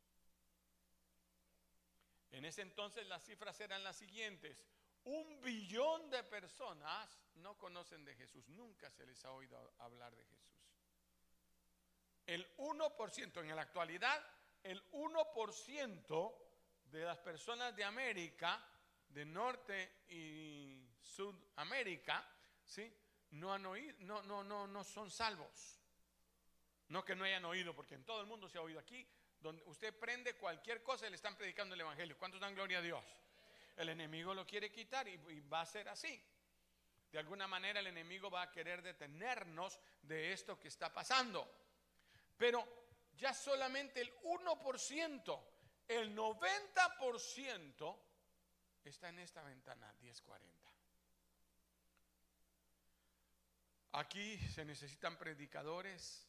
En 2.31 2.47
ese 2.47 2.63
entonces 2.63 3.07
las 3.09 3.23
cifras 3.23 3.61
eran 3.61 3.85
las 3.85 3.97
siguientes. 3.97 4.65
Un 5.05 5.39
billón 5.43 6.09
de 6.09 6.23
personas 6.25 7.21
no 7.35 7.59
conocen 7.59 8.07
de 8.07 8.15
Jesús, 8.15 8.49
nunca 8.49 8.91
se 8.91 9.05
les 9.05 9.23
ha 9.27 9.33
oído 9.33 9.75
hablar 9.79 10.17
de 10.17 10.25
Jesús. 10.25 10.56
El 12.27 12.57
1%, 12.57 13.41
en 13.41 13.57
la 13.57 13.63
actualidad, 13.63 14.25
el 14.63 14.83
1% 14.91 16.35
de 16.91 17.05
las 17.05 17.19
personas 17.19 17.75
de 17.77 17.85
América, 17.85 18.63
de 19.09 19.25
Norte 19.25 20.03
y 20.09 20.89
Sudamérica, 21.01 22.29
¿sí? 22.65 22.93
no 23.31 23.53
han 23.53 23.65
oído, 23.67 23.95
no, 24.01 24.23
no, 24.23 24.43
no, 24.43 24.67
no 24.67 24.85
son 24.85 25.11
salvos. 25.11 25.81
No 26.89 27.05
que 27.05 27.17
no 27.17 27.25
hayan 27.25 27.45
oído, 27.45 27.75
porque 27.75 27.95
en 27.95 28.05
todo 28.05 28.21
el 28.21 28.27
mundo 28.27 28.49
se 28.49 28.59
ha 28.59 28.63
oído 28.63 28.79
aquí. 28.79 29.07
Donde 29.41 29.63
usted 29.67 29.97
prende 29.99 30.37
cualquier 30.37 30.83
cosa 30.83 31.07
y 31.07 31.11
le 31.11 31.17
están 31.17 31.37
predicando 31.37 31.75
el 31.75 31.81
Evangelio. 31.81 32.17
¿Cuántos 32.19 32.41
dan 32.41 32.55
gloria 32.55 32.79
a 32.79 32.83
Dios? 32.83 33.05
El 33.77 33.89
enemigo 33.89 34.33
lo 34.35 34.47
quiere 34.47 34.73
quitar 34.73 35.07
y 35.09 35.41
va 35.49 35.61
a 35.61 35.67
ser 35.67 35.89
así. 35.89 36.21
De 37.11 37.19
alguna 37.19 37.47
manera 37.47 37.81
el 37.81 37.87
enemigo 37.87 38.31
va 38.31 38.43
a 38.43 38.51
querer 38.51 38.83
detenernos 38.83 39.79
de 40.03 40.33
esto 40.33 40.59
que 40.59 40.69
está 40.69 40.93
pasando. 40.93 41.49
Pero 42.37 42.67
ya 43.17 43.33
solamente 43.33 44.01
el 44.01 44.15
1%, 44.23 45.43
el 45.89 46.17
90% 46.17 47.99
está 48.85 49.09
en 49.09 49.19
esta 49.21 49.43
ventana 49.43 49.93
1040. 50.01 50.73
Aquí 53.93 54.37
se 54.49 54.65
necesitan 54.65 55.17
predicadores, 55.17 56.29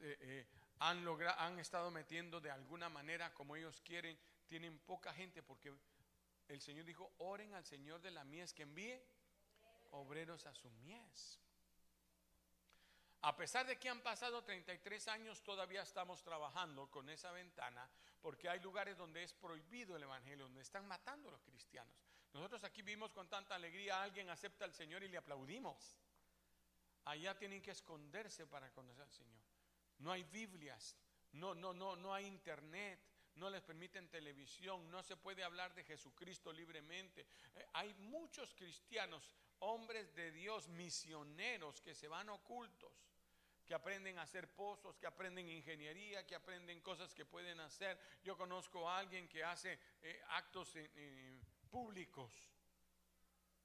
eh, 0.00 0.46
han, 0.80 1.06
han 1.38 1.58
estado 1.60 1.90
metiendo 1.92 2.40
de 2.40 2.50
alguna 2.50 2.88
manera 2.88 3.32
como 3.32 3.54
ellos 3.54 3.80
quieren, 3.82 4.18
tienen 4.48 4.80
poca 4.80 5.14
gente 5.14 5.42
porque 5.42 5.72
el 6.48 6.60
Señor 6.60 6.84
dijo, 6.84 7.14
oren 7.18 7.54
al 7.54 7.64
Señor 7.64 8.00
de 8.00 8.10
la 8.10 8.24
mies 8.24 8.52
que 8.52 8.64
envíe 8.64 9.00
obreros 9.92 10.46
a 10.46 10.54
su 10.54 10.70
mies. 10.70 11.40
A 13.26 13.34
pesar 13.34 13.66
de 13.66 13.78
que 13.78 13.88
han 13.88 14.02
pasado 14.02 14.44
33 14.44 15.08
años, 15.08 15.42
todavía 15.42 15.80
estamos 15.80 16.22
trabajando 16.22 16.90
con 16.90 17.08
esa 17.08 17.32
ventana 17.32 17.88
porque 18.20 18.50
hay 18.50 18.60
lugares 18.60 18.98
donde 18.98 19.22
es 19.22 19.32
prohibido 19.32 19.96
el 19.96 20.02
Evangelio, 20.02 20.44
donde 20.44 20.60
están 20.60 20.86
matando 20.86 21.30
a 21.30 21.32
los 21.32 21.42
cristianos. 21.42 21.94
Nosotros 22.34 22.62
aquí 22.64 22.82
vimos 22.82 23.12
con 23.12 23.26
tanta 23.30 23.54
alegría, 23.54 24.02
alguien 24.02 24.28
acepta 24.28 24.66
al 24.66 24.74
Señor 24.74 25.02
y 25.04 25.08
le 25.08 25.16
aplaudimos. 25.16 25.96
Allá 27.06 27.34
tienen 27.38 27.62
que 27.62 27.70
esconderse 27.70 28.46
para 28.46 28.70
conocer 28.70 29.04
al 29.04 29.12
Señor. 29.12 29.40
No 30.00 30.12
hay 30.12 30.24
Biblias, 30.24 30.94
no, 31.32 31.54
no, 31.54 31.72
no, 31.72 31.96
no 31.96 32.12
hay 32.12 32.26
internet, 32.26 33.00
no 33.36 33.48
les 33.48 33.62
permiten 33.62 34.10
televisión, 34.10 34.90
no 34.90 35.02
se 35.02 35.16
puede 35.16 35.42
hablar 35.42 35.72
de 35.74 35.84
Jesucristo 35.84 36.52
libremente. 36.52 37.26
Eh, 37.54 37.66
hay 37.72 37.94
muchos 37.94 38.52
cristianos, 38.52 39.32
hombres 39.60 40.14
de 40.14 40.30
Dios, 40.30 40.68
misioneros 40.68 41.80
que 41.80 41.94
se 41.94 42.06
van 42.06 42.28
ocultos 42.28 43.13
que 43.66 43.74
aprenden 43.74 44.18
a 44.18 44.22
hacer 44.22 44.48
pozos, 44.54 44.98
que 44.98 45.06
aprenden 45.06 45.48
ingeniería, 45.48 46.26
que 46.26 46.34
aprenden 46.34 46.80
cosas 46.80 47.14
que 47.14 47.24
pueden 47.24 47.60
hacer. 47.60 47.98
Yo 48.22 48.36
conozco 48.36 48.88
a 48.88 48.98
alguien 48.98 49.28
que 49.28 49.42
hace 49.42 49.78
eh, 50.02 50.22
actos 50.30 50.76
públicos 51.70 52.54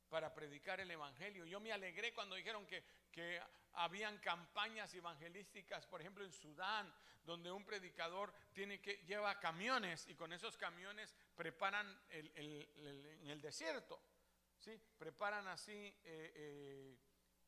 para 0.10 0.34
predicar 0.34 0.80
el 0.80 0.90
Evangelio. 0.90 1.46
Yo 1.46 1.60
me 1.60 1.72
alegré 1.72 2.14
cuando 2.14 2.36
dijeron 2.36 2.66
que, 2.66 2.84
que 3.12 3.42
habían 3.74 4.18
campañas 4.20 4.94
evangelísticas, 4.94 5.86
por 5.86 6.02
ejemplo 6.02 6.24
en 6.24 6.32
Sudán, 6.32 6.92
donde 7.24 7.52
un 7.52 7.64
predicador 7.64 8.34
tiene 8.54 8.82
que 8.82 8.98
lleva 9.06 9.40
camiones 9.40 10.08
y 10.08 10.16
con 10.16 10.34
esos 10.34 10.58
camiones 10.58 11.14
preparan 11.36 11.88
en 12.10 13.30
el 13.30 13.42
desierto, 13.42 14.02
¿sí? 14.60 14.80
preparan 14.98 15.48
así 15.48 15.72
eh, 15.72 16.34
eh, 16.36 16.98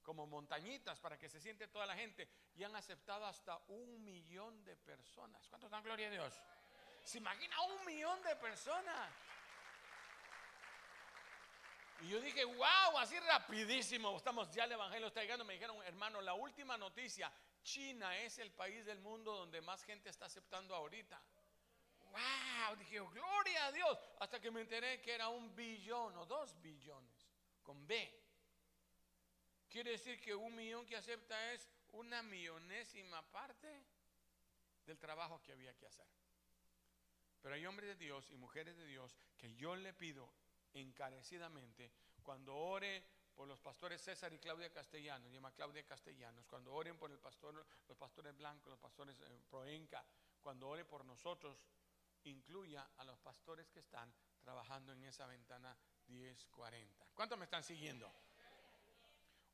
como 0.02 0.28
montañitas 0.28 1.00
para 1.00 1.18
que 1.18 1.30
se 1.30 1.40
siente 1.40 1.68
toda 1.68 1.86
la 1.86 1.96
gente 1.96 2.28
y 2.56 2.64
han 2.64 2.76
aceptado 2.76 3.26
hasta 3.26 3.58
un 3.68 4.04
millón 4.04 4.64
de 4.64 4.76
personas. 4.76 5.48
¿Cuántos 5.50 5.70
dan 5.70 5.84
gloria 5.84 6.08
a 6.08 6.12
Dios? 6.12 6.34
¿Se 7.04 7.18
imagina 7.18 7.60
un 7.62 7.86
millón 7.86 8.22
de 8.24 8.36
personas? 8.36 9.12
Y 12.02 12.10
yo 12.10 12.20
dije, 12.20 12.44
wow, 12.46 12.98
así 12.98 13.20
rapidísimo, 13.20 14.18
estamos 14.18 14.50
ya 14.52 14.64
el 14.64 14.72
Evangelio 14.72 15.08
está 15.08 15.22
llegando. 15.22 15.46
Me 15.46 15.54
dijeron, 15.54 15.78
hermano, 15.84 16.20
la 16.22 16.34
última 16.34 16.78
noticia, 16.78 17.32
China 17.62 18.18
es 18.18 18.40
el 18.40 18.52
país 18.52 18.86
del 18.86 19.00
mundo 19.00 19.36
donde 19.36 19.62
más 19.62 19.84
gente 19.84 20.10
está 20.10 20.26
aceptando 20.26 20.76
ahorita. 20.76 21.22
Wow, 22.10 22.76
dije, 22.78 23.00
gloria 23.00 23.68
a 23.68 23.72
Dios, 23.72 23.98
hasta 24.20 24.42
que 24.42 24.52
me 24.52 24.62
enteré 24.62 25.00
que 25.02 25.14
era 25.14 25.30
un 25.30 25.56
billón 25.56 26.18
o 26.18 26.26
dos 26.26 26.60
billones, 26.62 27.30
con 27.62 27.86
B. 27.88 28.21
Quiere 29.72 29.92
decir 29.92 30.20
que 30.20 30.36
un 30.36 30.54
millón 30.54 30.86
que 30.86 30.98
acepta 30.98 31.54
es 31.54 31.66
una 31.94 32.22
millonésima 32.22 33.22
parte 33.32 33.86
del 34.86 35.00
trabajo 35.00 35.42
que 35.42 35.54
había 35.54 35.74
que 35.78 35.88
hacer. 35.88 36.06
Pero 37.42 37.56
hay 37.56 37.66
hombres 37.66 37.88
de 37.88 37.96
Dios 37.96 38.30
y 38.32 38.36
mujeres 38.36 38.76
de 38.76 38.86
Dios 38.86 39.16
que 39.38 39.56
yo 39.56 39.78
le 39.78 39.94
pido 39.94 40.30
encarecidamente 40.74 41.90
cuando 42.22 42.54
ore 42.54 43.02
por 43.34 43.48
los 43.48 43.62
pastores 43.62 44.02
César 44.02 44.34
y 44.34 44.40
Claudia 44.40 44.70
Castellanos, 44.74 45.32
llama 45.32 45.54
Claudia 45.54 45.86
Castellanos, 45.86 46.46
cuando 46.48 46.74
oren 46.74 46.98
por 46.98 47.10
los 47.10 47.22
pastores 47.98 48.36
blancos, 48.36 48.70
los 48.70 48.80
pastores 48.80 49.22
eh, 49.22 49.40
Proenca, 49.50 50.06
cuando 50.42 50.68
ore 50.68 50.84
por 50.84 51.06
nosotros, 51.06 51.58
incluya 52.26 52.90
a 52.98 53.06
los 53.06 53.18
pastores 53.20 53.70
que 53.70 53.80
están 53.80 54.14
trabajando 54.42 54.92
en 54.92 55.06
esa 55.06 55.28
ventana 55.28 55.78
1040. 56.08 57.08
¿Cuántos 57.14 57.38
me 57.38 57.46
están 57.46 57.64
siguiendo? 57.64 58.14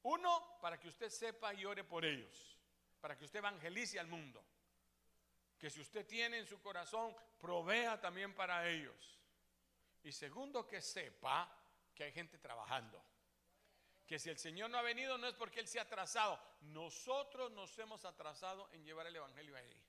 Uno, 0.03 0.59
para 0.61 0.79
que 0.79 0.87
usted 0.87 1.09
sepa 1.09 1.53
y 1.53 1.65
ore 1.65 1.83
por 1.83 2.05
ellos, 2.05 2.57
para 2.99 3.17
que 3.17 3.25
usted 3.25 3.39
evangelice 3.39 3.99
al 3.99 4.07
mundo. 4.07 4.43
Que 5.57 5.69
si 5.69 5.81
usted 5.81 6.05
tiene 6.05 6.37
en 6.37 6.47
su 6.47 6.61
corazón, 6.61 7.15
provea 7.39 7.99
también 7.99 8.33
para 8.33 8.67
ellos. 8.69 9.19
Y 10.03 10.11
segundo, 10.11 10.67
que 10.67 10.81
sepa 10.81 11.51
que 11.93 12.05
hay 12.05 12.11
gente 12.11 12.37
trabajando. 12.37 13.03
Que 14.05 14.19
si 14.19 14.29
el 14.29 14.37
Señor 14.37 14.69
no 14.69 14.77
ha 14.77 14.83
venido 14.83 15.17
no 15.17 15.27
es 15.27 15.33
porque 15.33 15.59
Él 15.59 15.67
se 15.67 15.79
ha 15.79 15.83
atrasado. 15.83 16.39
Nosotros 16.61 17.51
nos 17.51 17.77
hemos 17.79 18.05
atrasado 18.05 18.69
en 18.71 18.85
llevar 18.85 19.07
el 19.07 19.15
Evangelio 19.15 19.55
a 19.55 19.61
Él. 19.61 19.81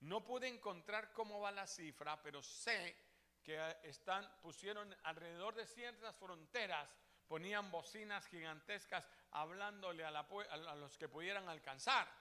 No 0.00 0.24
pude 0.24 0.48
encontrar 0.48 1.12
cómo 1.12 1.40
va 1.40 1.50
la 1.50 1.66
cifra, 1.66 2.20
pero 2.22 2.42
sé 2.42 2.96
que 3.42 3.58
están, 3.84 4.28
pusieron 4.42 4.94
alrededor 5.04 5.54
de 5.54 5.66
ciertas 5.66 6.14
fronteras, 6.16 6.88
ponían 7.30 7.70
bocinas 7.70 8.26
gigantescas 8.26 9.08
hablándole 9.30 10.04
a, 10.04 10.10
los 10.74 10.98
que 10.98 11.08
pudieran 11.08 11.48
alcanzar. 11.48 12.12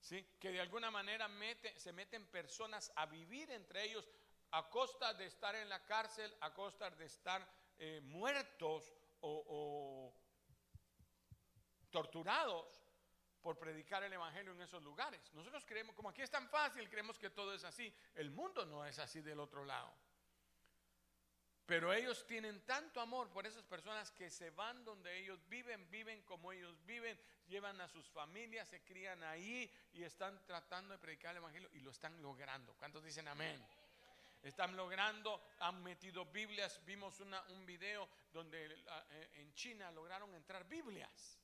¿sí? 0.00 0.20
Que 0.40 0.50
de 0.50 0.60
alguna 0.60 0.90
manera 0.90 1.30
se 1.76 1.92
meten 1.92 2.26
personas 2.26 2.92
a 2.96 3.06
vivir 3.06 3.52
entre 3.52 3.84
ellos 3.84 4.10
a 4.50 4.68
costa 4.68 5.14
de 5.14 5.26
estar 5.26 5.54
en 5.54 5.68
la 5.68 5.84
cárcel, 5.84 6.36
a 6.40 6.52
costa 6.52 6.90
de 6.90 7.04
estar 7.04 7.48
eh, 7.78 8.00
muertos 8.02 8.92
o 9.20 10.12
torturados 11.92 12.82
por 13.42 13.60
predicar 13.60 14.02
el 14.02 14.12
Evangelio 14.12 14.50
en 14.50 14.62
esos 14.62 14.82
lugares. 14.82 15.32
Nosotros 15.34 15.64
creemos, 15.64 15.94
como 15.94 16.08
aquí 16.08 16.22
es 16.22 16.30
tan 16.30 16.48
fácil, 16.48 16.90
creemos 16.90 17.16
que 17.16 17.30
todo 17.30 17.54
es 17.54 17.62
así. 17.62 17.94
El 18.16 18.32
mundo 18.32 18.66
no 18.66 18.84
es 18.84 18.98
así 18.98 19.20
del 19.20 19.38
otro 19.38 19.64
lado. 19.64 19.94
Pero 21.72 21.90
ellos 21.90 22.26
tienen 22.26 22.60
tanto 22.66 23.00
amor 23.00 23.30
por 23.30 23.46
esas 23.46 23.64
personas 23.64 24.10
que 24.10 24.28
se 24.28 24.50
van 24.50 24.84
donde 24.84 25.18
ellos 25.20 25.40
viven, 25.48 25.90
viven 25.90 26.20
como 26.24 26.52
ellos 26.52 26.76
viven, 26.84 27.18
llevan 27.48 27.80
a 27.80 27.88
sus 27.88 28.06
familias, 28.10 28.68
se 28.68 28.82
crían 28.82 29.22
ahí 29.22 29.72
y 29.94 30.02
están 30.02 30.38
tratando 30.44 30.92
de 30.92 30.98
predicar 30.98 31.30
el 31.30 31.38
Evangelio 31.38 31.70
y 31.72 31.80
lo 31.80 31.90
están 31.90 32.20
logrando. 32.20 32.74
¿Cuántos 32.74 33.02
dicen 33.02 33.26
amén? 33.26 33.58
Están 34.42 34.76
logrando, 34.76 35.42
han 35.60 35.82
metido 35.82 36.26
Biblias. 36.26 36.78
Vimos 36.84 37.18
un 37.20 37.64
video 37.64 38.06
donde 38.34 38.66
eh, 38.66 39.30
en 39.36 39.54
China 39.54 39.90
lograron 39.92 40.34
entrar 40.34 40.68
Biblias. 40.68 41.41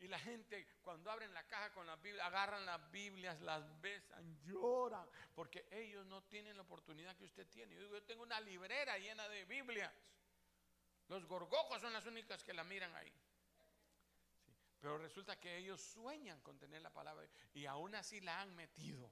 Y 0.00 0.06
la 0.06 0.18
gente 0.18 0.66
cuando 0.82 1.10
abren 1.10 1.34
la 1.34 1.46
caja 1.48 1.72
con 1.72 1.86
las 1.86 2.00
Biblias, 2.00 2.24
agarran 2.26 2.64
las 2.64 2.90
Biblias, 2.90 3.40
las 3.40 3.80
besan, 3.80 4.38
lloran, 4.44 5.08
porque 5.34 5.66
ellos 5.72 6.06
no 6.06 6.22
tienen 6.24 6.56
la 6.56 6.62
oportunidad 6.62 7.16
que 7.16 7.24
usted 7.24 7.48
tiene. 7.48 7.74
Yo, 7.74 8.02
tengo 8.04 8.22
una 8.22 8.40
librera 8.40 8.96
llena 8.98 9.28
de 9.28 9.44
Biblias. 9.44 9.92
Los 11.08 11.26
gorgojos 11.26 11.80
son 11.80 11.92
las 11.92 12.06
únicas 12.06 12.44
que 12.44 12.54
la 12.54 12.62
miran 12.62 12.94
ahí. 12.94 13.12
Pero 14.80 14.98
resulta 14.98 15.40
que 15.40 15.56
ellos 15.56 15.82
sueñan 15.82 16.40
con 16.42 16.58
tener 16.58 16.80
la 16.80 16.92
palabra 16.92 17.26
y 17.52 17.66
aún 17.66 17.96
así 17.96 18.20
la 18.20 18.40
han 18.40 18.54
metido. 18.54 19.10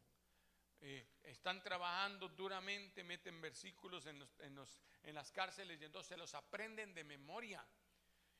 Eh, 0.80 1.04
están 1.24 1.60
trabajando 1.64 2.28
duramente, 2.28 3.02
meten 3.02 3.40
versículos 3.40 4.06
en, 4.06 4.24
en 4.38 5.14
las 5.14 5.32
cárceles 5.32 5.80
y 5.80 5.84
entonces 5.84 6.16
los 6.16 6.32
aprenden 6.34 6.94
de 6.94 7.02
memoria. 7.02 7.66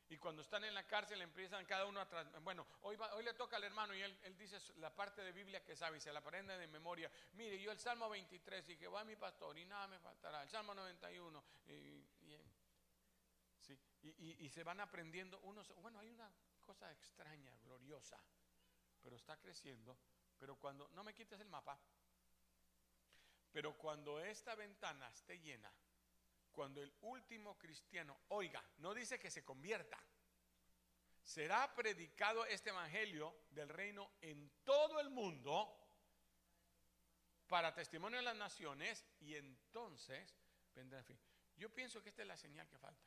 Y 0.08 0.18
cuando 0.18 0.42
están 0.42 0.62
en 0.64 0.74
la 0.74 0.86
cárcel 0.86 1.20
empiezan 1.20 1.64
cada 1.64 1.86
uno 1.86 2.00
a... 2.00 2.06
Bueno, 2.40 2.66
hoy, 2.82 2.96
hoy 3.14 3.24
le 3.24 3.34
toca 3.34 3.56
al 3.56 3.64
hermano 3.64 3.92
y 3.94 4.02
él, 4.02 4.36
dice 4.38 4.58
la 4.76 4.94
parte 4.94 5.22
de 5.22 5.32
Biblia 5.32 5.64
que 5.64 5.74
sabe 5.74 5.98
y 5.98 6.00
se 6.00 6.12
la 6.12 6.20
aprende 6.20 6.56
de 6.56 6.68
memoria. 6.68 7.10
Mire, 7.32 7.60
yo 7.60 7.72
el 7.72 7.78
Salmo 7.78 8.08
23 8.08 8.68
y 8.70 8.76
que 8.76 8.86
va 8.86 9.04
mi 9.04 9.16
pastor 9.16 9.58
y 9.58 9.64
nada 9.64 9.88
me 9.88 9.98
faltará. 9.98 10.42
El 10.42 10.48
Salmo 10.48 10.74
91 10.74 11.44
y, 11.66 11.72
y, 14.02 14.44
y, 14.44 14.48
se 14.48 14.62
van 14.62 14.78
aprendiendo 14.78 15.40
unos... 15.40 15.74
Bueno, 15.80 15.98
hay 15.98 16.10
una 16.10 16.32
cosa 16.60 16.92
extraña, 16.92 17.56
gloriosa, 17.64 18.22
pero 19.02 19.16
está 19.16 19.36
creciendo. 19.38 19.98
Pero 20.38 20.54
cuando... 20.56 20.88
No 20.90 21.02
me 21.02 21.14
quites 21.14 21.40
el 21.40 21.48
mapa. 21.48 21.76
Pero 23.50 23.76
cuando 23.76 24.20
esta 24.20 24.54
ventana 24.54 25.08
esté 25.08 25.40
llena 25.40 25.72
cuando 26.56 26.82
el 26.82 26.90
último 27.02 27.58
cristiano, 27.58 28.18
oiga, 28.28 28.64
no 28.78 28.94
dice 28.94 29.18
que 29.18 29.30
se 29.30 29.44
convierta, 29.44 30.02
será 31.22 31.74
predicado 31.74 32.46
este 32.46 32.70
evangelio 32.70 33.42
del 33.50 33.68
reino 33.68 34.12
en 34.22 34.50
todo 34.64 34.98
el 34.98 35.10
mundo 35.10 35.78
para 37.46 37.74
testimonio 37.74 38.16
de 38.20 38.24
las 38.24 38.36
naciones 38.36 39.04
y 39.20 39.34
entonces 39.34 40.34
vendrá 40.74 40.98
el 40.98 41.04
fin. 41.04 41.20
Yo 41.58 41.68
pienso 41.68 42.02
que 42.02 42.08
esta 42.08 42.22
es 42.22 42.28
la 42.28 42.38
señal 42.38 42.66
que 42.66 42.78
falta. 42.78 43.06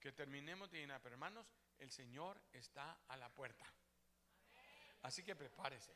Que 0.00 0.12
terminemos 0.12 0.70
de 0.70 0.78
llenar, 0.78 1.02
pero 1.02 1.16
hermanos, 1.16 1.46
el 1.76 1.90
Señor 1.90 2.40
está 2.50 2.98
a 3.08 3.16
la 3.18 3.28
puerta. 3.28 3.66
Así 5.02 5.22
que 5.22 5.36
prepárese. 5.36 5.94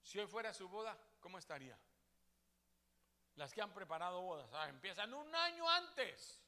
Si 0.00 0.20
hoy 0.20 0.28
fuera 0.28 0.54
su 0.54 0.68
boda, 0.68 0.96
¿cómo 1.18 1.38
estaría? 1.38 1.76
Las 3.38 3.54
que 3.54 3.62
han 3.62 3.72
preparado 3.72 4.20
bodas, 4.20 4.50
ah, 4.52 4.68
empiezan 4.68 5.14
un 5.14 5.32
año 5.32 5.68
antes. 5.70 6.42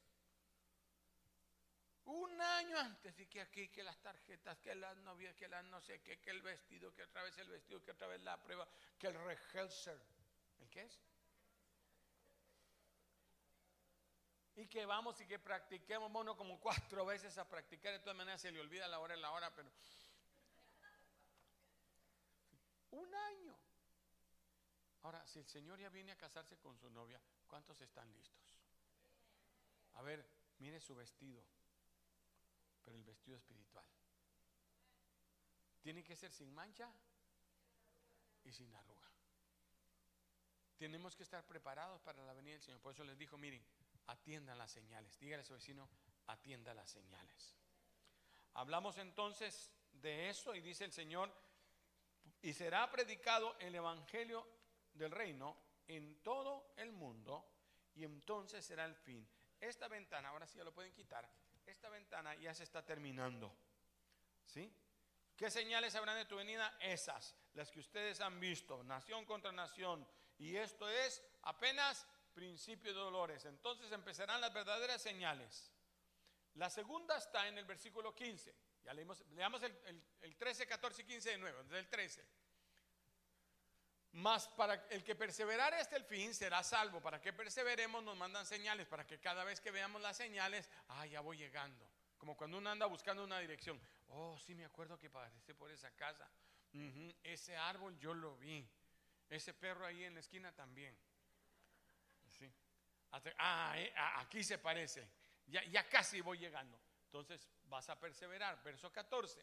Un 2.03 2.41
año 2.41 2.77
antes, 2.77 3.17
y 3.17 3.27
que 3.27 3.39
aquí, 3.39 3.69
que 3.69 3.81
las 3.81 3.97
tarjetas, 4.01 4.59
que 4.59 4.75
las 4.75 4.97
novias, 4.97 5.33
que 5.37 5.47
las 5.47 5.63
no 5.65 5.79
sé 5.79 6.01
qué, 6.01 6.19
que 6.19 6.31
el 6.31 6.41
vestido, 6.41 6.93
que 6.93 7.03
otra 7.03 7.23
vez 7.23 7.37
el 7.37 7.47
vestido, 7.47 7.81
que 7.81 7.91
otra 7.91 8.07
vez 8.07 8.19
la 8.23 8.35
prueba, 8.43 8.67
que 8.99 9.07
el 9.07 9.13
rehearsal. 9.13 10.01
¿El 10.59 10.69
qué 10.69 10.81
es? 10.81 10.99
Y 14.57 14.67
que 14.67 14.85
vamos 14.85 15.21
y 15.21 15.25
que 15.25 15.39
practiquemos, 15.39 16.11
bueno, 16.11 16.35
como 16.35 16.59
cuatro 16.59 17.05
veces 17.05 17.37
a 17.37 17.47
practicar, 17.47 17.93
de 17.93 17.99
todas 17.99 18.17
maneras 18.17 18.41
se 18.41 18.51
le 18.51 18.59
olvida 18.59 18.85
la 18.89 18.99
hora 18.99 19.15
y 19.15 19.21
la 19.21 19.31
hora, 19.31 19.49
pero... 19.55 19.71
Un 22.91 23.15
año. 23.15 23.70
Ahora, 25.03 25.25
si 25.25 25.39
el 25.39 25.47
Señor 25.47 25.79
ya 25.79 25.89
viene 25.89 26.11
a 26.11 26.17
casarse 26.17 26.57
con 26.57 26.77
su 26.77 26.89
novia, 26.89 27.19
¿cuántos 27.47 27.81
están 27.81 28.11
listos? 28.11 28.41
A 29.93 30.01
ver, 30.01 30.25
mire 30.59 30.79
su 30.79 30.95
vestido, 30.95 31.43
pero 32.83 32.95
el 32.97 33.03
vestido 33.03 33.37
espiritual. 33.37 33.85
Tiene 35.81 36.03
que 36.03 36.15
ser 36.15 36.31
sin 36.31 36.53
mancha 36.53 36.91
y 38.43 38.51
sin 38.51 38.73
arruga. 38.75 39.09
Tenemos 40.77 41.15
que 41.15 41.23
estar 41.23 41.45
preparados 41.45 42.01
para 42.01 42.23
la 42.23 42.33
venida 42.33 42.53
del 42.53 42.61
Señor. 42.61 42.81
Por 42.81 42.93
eso 42.93 43.03
les 43.03 43.17
dijo, 43.17 43.37
miren, 43.37 43.63
atiendan 44.07 44.57
las 44.57 44.71
señales. 44.71 45.19
Dígale 45.19 45.41
a 45.41 45.45
su 45.45 45.53
vecino, 45.53 45.89
atienda 46.27 46.73
las 46.73 46.89
señales. 46.89 47.55
Hablamos 48.53 48.97
entonces 48.97 49.71
de 49.93 50.29
eso 50.29 50.55
y 50.55 50.61
dice 50.61 50.85
el 50.85 50.91
Señor, 50.91 51.31
y 52.41 52.53
será 52.53 52.89
predicado 52.89 53.55
el 53.59 53.75
Evangelio 53.75 54.47
del 54.93 55.11
reino 55.11 55.57
en 55.87 56.21
todo 56.21 56.73
el 56.77 56.91
mundo 56.91 57.47
y 57.93 58.03
entonces 58.03 58.65
será 58.65 58.85
el 58.85 58.95
fin. 58.95 59.27
Esta 59.59 59.87
ventana, 59.87 60.29
ahora 60.29 60.47
sí 60.47 60.57
ya 60.57 60.63
lo 60.63 60.73
pueden 60.73 60.93
quitar, 60.93 61.29
esta 61.65 61.89
ventana 61.89 62.35
ya 62.35 62.53
se 62.53 62.63
está 62.63 62.83
terminando. 62.83 63.55
¿Sí? 64.45 64.73
¿Qué 65.35 65.49
señales 65.49 65.95
habrán 65.95 66.17
de 66.17 66.25
tu 66.25 66.35
venida? 66.35 66.77
Esas, 66.79 67.35
las 67.53 67.71
que 67.71 67.79
ustedes 67.79 68.21
han 68.21 68.39
visto, 68.39 68.83
nación 68.83 69.25
contra 69.25 69.51
nación. 69.51 70.07
Y 70.37 70.55
esto 70.55 70.89
es 70.89 71.23
apenas 71.43 72.05
principio 72.33 72.93
de 72.93 72.99
dolores. 72.99 73.45
Entonces 73.45 73.91
empezarán 73.91 74.41
las 74.41 74.53
verdaderas 74.53 75.01
señales. 75.01 75.71
La 76.55 76.69
segunda 76.69 77.17
está 77.17 77.47
en 77.47 77.57
el 77.57 77.65
versículo 77.65 78.13
15. 78.13 78.55
Ya 78.83 78.93
leímos, 78.93 79.23
leamos 79.31 79.61
el, 79.63 80.03
el 80.21 80.35
13, 80.35 80.67
14 80.67 81.01
y 81.03 81.05
15 81.05 81.29
de 81.31 81.37
nuevo, 81.37 81.63
desde 81.63 81.79
el 81.79 81.87
13. 81.87 82.25
Mas 84.13 84.47
para 84.49 84.73
el 84.89 85.03
que 85.03 85.15
perseverare 85.15 85.77
hasta 85.77 85.95
el 85.95 86.03
fin 86.03 86.33
será 86.33 86.63
salvo. 86.63 87.01
Para 87.01 87.21
que 87.21 87.31
perseveremos 87.31 88.03
nos 88.03 88.17
mandan 88.17 88.45
señales, 88.45 88.87
para 88.87 89.07
que 89.07 89.19
cada 89.19 89.43
vez 89.43 89.61
que 89.61 89.71
veamos 89.71 90.01
las 90.01 90.17
señales, 90.17 90.69
ah, 90.89 91.05
ya 91.05 91.21
voy 91.21 91.37
llegando. 91.37 91.89
Como 92.17 92.35
cuando 92.35 92.57
uno 92.57 92.69
anda 92.69 92.85
buscando 92.85 93.23
una 93.23 93.39
dirección. 93.39 93.79
Oh, 94.09 94.37
sí 94.37 94.53
me 94.53 94.65
acuerdo 94.65 94.99
que 94.99 95.09
pasé 95.09 95.55
por 95.55 95.71
esa 95.71 95.91
casa. 95.91 96.29
Ese 97.23 97.55
árbol 97.55 97.97
yo 97.97 98.13
lo 98.13 98.37
vi. 98.37 98.67
Ese 99.29 99.53
perro 99.53 99.85
ahí 99.85 100.03
en 100.03 100.13
la 100.13 100.19
esquina 100.19 100.51
también. 100.53 100.97
Sí. 102.27 102.51
Ah, 103.37 103.73
eh, 103.77 103.93
aquí 104.17 104.43
se 104.43 104.57
parece. 104.57 105.07
Ya, 105.47 105.63
ya 105.63 105.87
casi 105.87 106.21
voy 106.21 106.37
llegando. 106.37 106.79
Entonces 107.05 107.47
vas 107.63 107.89
a 107.89 107.99
perseverar. 107.99 108.61
Verso 108.63 108.91
14. 108.91 109.41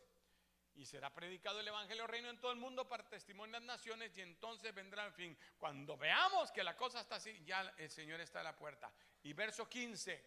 Y 0.79 0.87
será 0.87 1.13
predicado 1.13 1.59
el 1.59 1.67
Evangelio 1.67 2.07
Reino 2.07 2.31
en 2.31 2.39
todo 2.39 2.53
el 2.53 2.59
mundo 2.59 2.89
para 2.89 3.09
testimonio 3.09 3.55
de 3.55 3.67
las 3.67 3.67
naciones 3.67 4.17
y 4.17 4.21
entonces 4.21 4.73
vendrá 4.73 5.05
el 5.07 5.13
fin. 5.13 5.37
Cuando 5.59 5.97
veamos 5.97 6.53
que 6.53 6.63
la 6.63 6.77
cosa 6.77 7.01
está 7.01 7.17
así, 7.17 7.43
ya 7.45 7.75
el 7.79 7.91
Señor 7.91 8.21
está 8.21 8.41
a 8.41 8.45
la 8.45 8.57
puerta. 8.57 8.93
Y 9.25 9.33
verso 9.33 9.69
15. 9.69 10.25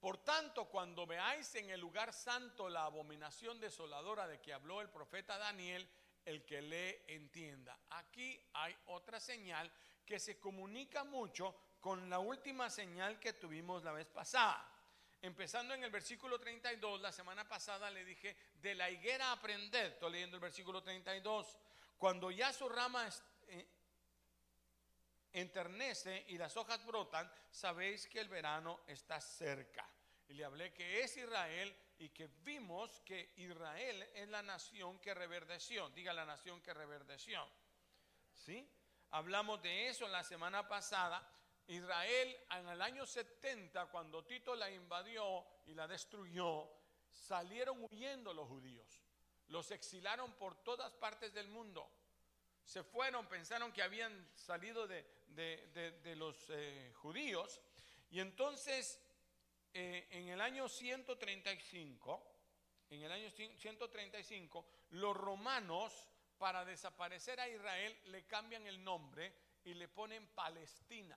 Por 0.00 0.24
tanto, 0.24 0.70
cuando 0.70 1.06
veáis 1.06 1.54
en 1.56 1.68
el 1.68 1.80
lugar 1.80 2.14
santo 2.14 2.70
la 2.70 2.84
abominación 2.84 3.60
desoladora 3.60 4.26
de 4.26 4.40
que 4.40 4.54
habló 4.54 4.80
el 4.80 4.88
profeta 4.88 5.36
Daniel, 5.36 5.86
el 6.24 6.46
que 6.46 6.62
le 6.62 7.12
entienda. 7.14 7.78
Aquí 7.90 8.40
hay 8.54 8.74
otra 8.86 9.20
señal 9.20 9.70
que 10.06 10.18
se 10.18 10.40
comunica 10.40 11.04
mucho 11.04 11.54
con 11.78 12.08
la 12.08 12.18
última 12.18 12.70
señal 12.70 13.20
que 13.20 13.34
tuvimos 13.34 13.84
la 13.84 13.92
vez 13.92 14.08
pasada. 14.08 14.66
Empezando 15.22 15.74
en 15.74 15.84
el 15.84 15.90
versículo 15.90 16.38
32, 16.40 17.00
la 17.00 17.12
semana 17.12 17.46
pasada 17.46 17.90
le 17.90 18.04
dije, 18.04 18.36
de 18.54 18.74
la 18.74 18.90
higuera 18.90 19.32
aprended, 19.32 19.92
estoy 19.92 20.12
leyendo 20.12 20.36
el 20.36 20.40
versículo 20.40 20.82
32, 20.82 21.58
cuando 21.98 22.30
ya 22.30 22.52
su 22.52 22.68
rama 22.68 23.06
eh, 23.48 23.68
enternece 25.32 26.24
y 26.28 26.38
las 26.38 26.56
hojas 26.56 26.84
brotan, 26.86 27.30
sabéis 27.50 28.06
que 28.06 28.20
el 28.20 28.28
verano 28.28 28.80
está 28.86 29.20
cerca. 29.20 29.86
Y 30.28 30.34
le 30.34 30.44
hablé 30.44 30.72
que 30.72 31.02
es 31.02 31.16
Israel 31.16 31.76
y 31.98 32.08
que 32.08 32.28
vimos 32.42 33.00
que 33.00 33.34
Israel 33.36 34.02
es 34.14 34.28
la 34.28 34.42
nación 34.42 34.98
que 35.00 35.12
reverdeció. 35.12 35.90
Diga 35.90 36.14
la 36.14 36.24
nación 36.24 36.62
que 36.62 36.72
reverdeció. 36.72 37.46
¿Sí? 38.32 38.66
Hablamos 39.10 39.60
de 39.60 39.88
eso 39.88 40.08
la 40.08 40.22
semana 40.22 40.66
pasada. 40.66 41.28
Israel 41.70 42.36
en 42.50 42.68
el 42.68 42.82
año 42.82 43.06
70, 43.06 43.86
cuando 43.86 44.24
Tito 44.24 44.56
la 44.56 44.68
invadió 44.70 45.46
y 45.66 45.74
la 45.74 45.86
destruyó, 45.86 46.68
salieron 47.12 47.86
huyendo 47.88 48.34
los 48.34 48.48
judíos. 48.48 49.04
Los 49.46 49.70
exilaron 49.70 50.32
por 50.32 50.56
todas 50.64 50.92
partes 50.94 51.32
del 51.32 51.46
mundo. 51.48 51.88
Se 52.64 52.82
fueron, 52.82 53.26
pensaron 53.26 53.72
que 53.72 53.82
habían 53.82 54.28
salido 54.34 54.88
de, 54.88 55.04
los 56.16 56.46
eh, 56.50 56.92
judíos. 56.96 57.60
Y 58.10 58.18
entonces 58.18 59.00
eh, 59.72 60.08
en 60.10 60.28
el 60.28 60.40
año 60.40 60.68
135, 60.68 62.34
en 62.90 63.02
el 63.02 63.12
año 63.12 63.30
135, 63.30 64.66
los 64.90 65.16
romanos, 65.16 66.08
para 66.36 66.64
desaparecer 66.64 67.38
a 67.38 67.48
Israel, 67.48 67.96
le 68.06 68.26
cambian 68.26 68.66
el 68.66 68.82
nombre 68.82 69.32
y 69.64 69.74
le 69.74 69.86
ponen 69.86 70.26
Palestina. 70.28 71.16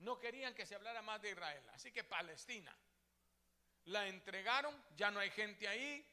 No 0.00 0.18
querían 0.18 0.54
que 0.54 0.66
se 0.66 0.74
hablara 0.74 1.02
más 1.02 1.20
de 1.20 1.30
Israel, 1.30 1.62
así 1.72 1.90
que 1.92 2.04
Palestina. 2.04 2.74
La 3.86 4.06
entregaron, 4.06 4.74
ya 4.96 5.10
no 5.10 5.18
hay 5.18 5.30
gente 5.30 5.66
ahí, 5.66 6.06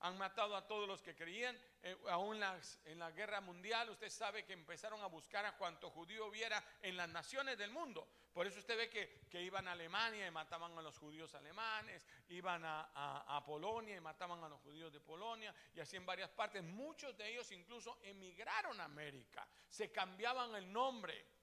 han 0.00 0.18
matado 0.18 0.54
a 0.56 0.66
todos 0.66 0.86
los 0.86 1.02
que 1.02 1.14
creían, 1.14 1.58
eh, 1.82 1.96
aún 2.10 2.40
en 2.84 2.98
la 2.98 3.10
guerra 3.12 3.40
mundial, 3.40 3.88
usted 3.90 4.10
sabe 4.10 4.44
que 4.44 4.52
empezaron 4.52 5.00
a 5.02 5.06
buscar 5.06 5.44
a 5.46 5.56
cuanto 5.56 5.90
judío 5.90 6.26
hubiera 6.26 6.62
en 6.82 6.96
las 6.96 7.08
naciones 7.08 7.56
del 7.56 7.70
mundo. 7.70 8.06
Por 8.32 8.46
eso 8.46 8.58
usted 8.58 8.76
ve 8.76 8.90
que, 8.90 9.42
iban 9.42 9.66
a 9.66 9.72
Alemania 9.72 10.26
y 10.26 10.30
mataban 10.30 10.76
a 10.76 10.82
los 10.82 10.98
judíos 10.98 11.34
alemanes, 11.34 12.06
iban 12.28 12.62
a, 12.64 13.42
Polonia 13.46 13.96
y 13.96 14.00
mataban 14.00 14.42
a 14.44 14.48
los 14.48 14.60
judíos 14.60 14.92
de 14.92 15.00
Polonia, 15.00 15.54
y 15.74 15.80
así 15.80 15.96
en 15.96 16.04
varias 16.04 16.30
partes. 16.30 16.62
Muchos 16.62 17.16
de 17.16 17.30
ellos 17.30 17.50
incluso 17.52 17.98
emigraron 18.02 18.78
a 18.80 18.84
América, 18.84 19.48
se 19.68 19.90
cambiaban 19.90 20.54
el 20.54 20.70
nombre. 20.70 21.35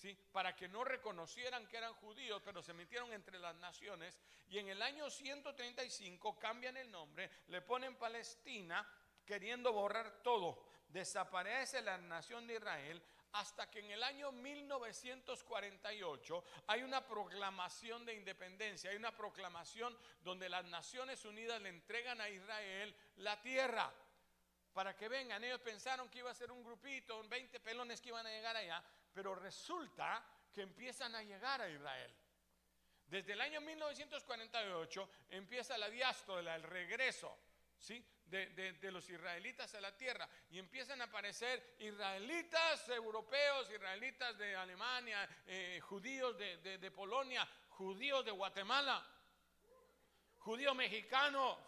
¿Sí? 0.00 0.16
para 0.32 0.56
que 0.56 0.66
no 0.66 0.82
reconocieran 0.82 1.66
que 1.66 1.76
eran 1.76 1.92
judíos, 1.92 2.40
pero 2.42 2.62
se 2.62 2.72
metieron 2.72 3.12
entre 3.12 3.38
las 3.38 3.54
naciones. 3.56 4.18
Y 4.48 4.56
en 4.56 4.68
el 4.68 4.80
año 4.80 5.10
135 5.10 6.38
cambian 6.38 6.78
el 6.78 6.90
nombre, 6.90 7.30
le 7.48 7.60
ponen 7.60 7.96
Palestina, 7.96 8.90
queriendo 9.26 9.74
borrar 9.74 10.22
todo. 10.22 10.64
Desaparece 10.88 11.82
la 11.82 11.98
nación 11.98 12.46
de 12.46 12.54
Israel, 12.54 13.02
hasta 13.32 13.70
que 13.70 13.80
en 13.80 13.90
el 13.90 14.02
año 14.02 14.32
1948 14.32 16.44
hay 16.68 16.82
una 16.82 17.06
proclamación 17.06 18.06
de 18.06 18.14
independencia, 18.14 18.90
hay 18.90 18.96
una 18.96 19.14
proclamación 19.14 19.94
donde 20.22 20.48
las 20.48 20.64
Naciones 20.64 21.26
Unidas 21.26 21.60
le 21.60 21.68
entregan 21.68 22.22
a 22.22 22.30
Israel 22.30 22.96
la 23.16 23.38
tierra 23.42 23.92
para 24.72 24.96
que 24.96 25.08
vengan. 25.08 25.44
Ellos 25.44 25.60
pensaron 25.60 26.08
que 26.08 26.20
iba 26.20 26.30
a 26.30 26.34
ser 26.34 26.50
un 26.50 26.64
grupito, 26.64 27.22
20 27.28 27.60
pelones 27.60 28.00
que 28.00 28.08
iban 28.08 28.26
a 28.26 28.30
llegar 28.30 28.56
allá, 28.56 28.82
pero 29.12 29.34
resulta 29.34 30.24
que 30.52 30.62
empiezan 30.62 31.14
a 31.14 31.22
llegar 31.22 31.60
a 31.60 31.68
Israel. 31.68 32.14
Desde 33.06 33.32
el 33.32 33.40
año 33.40 33.60
1948 33.60 35.10
empieza 35.30 35.76
la 35.76 35.90
diáspora, 35.90 36.54
el 36.54 36.62
regreso, 36.62 37.36
¿sí? 37.78 38.04
de, 38.26 38.90
los 38.92 39.08
israelitas 39.10 39.74
a 39.74 39.80
la 39.80 39.96
tierra 39.96 40.28
y 40.50 40.58
empiezan 40.58 41.00
a 41.00 41.04
aparecer 41.04 41.74
israelitas 41.80 42.88
europeos, 42.88 43.68
israelitas 43.70 44.38
de 44.38 44.54
Alemania, 44.54 45.28
eh, 45.46 45.80
judíos 45.80 46.38
de, 46.38 46.78
de 46.78 46.90
Polonia, 46.92 47.46
judíos 47.70 48.24
de 48.24 48.30
Guatemala, 48.30 49.04
judíos 50.38 50.74
mexicanos, 50.76 51.58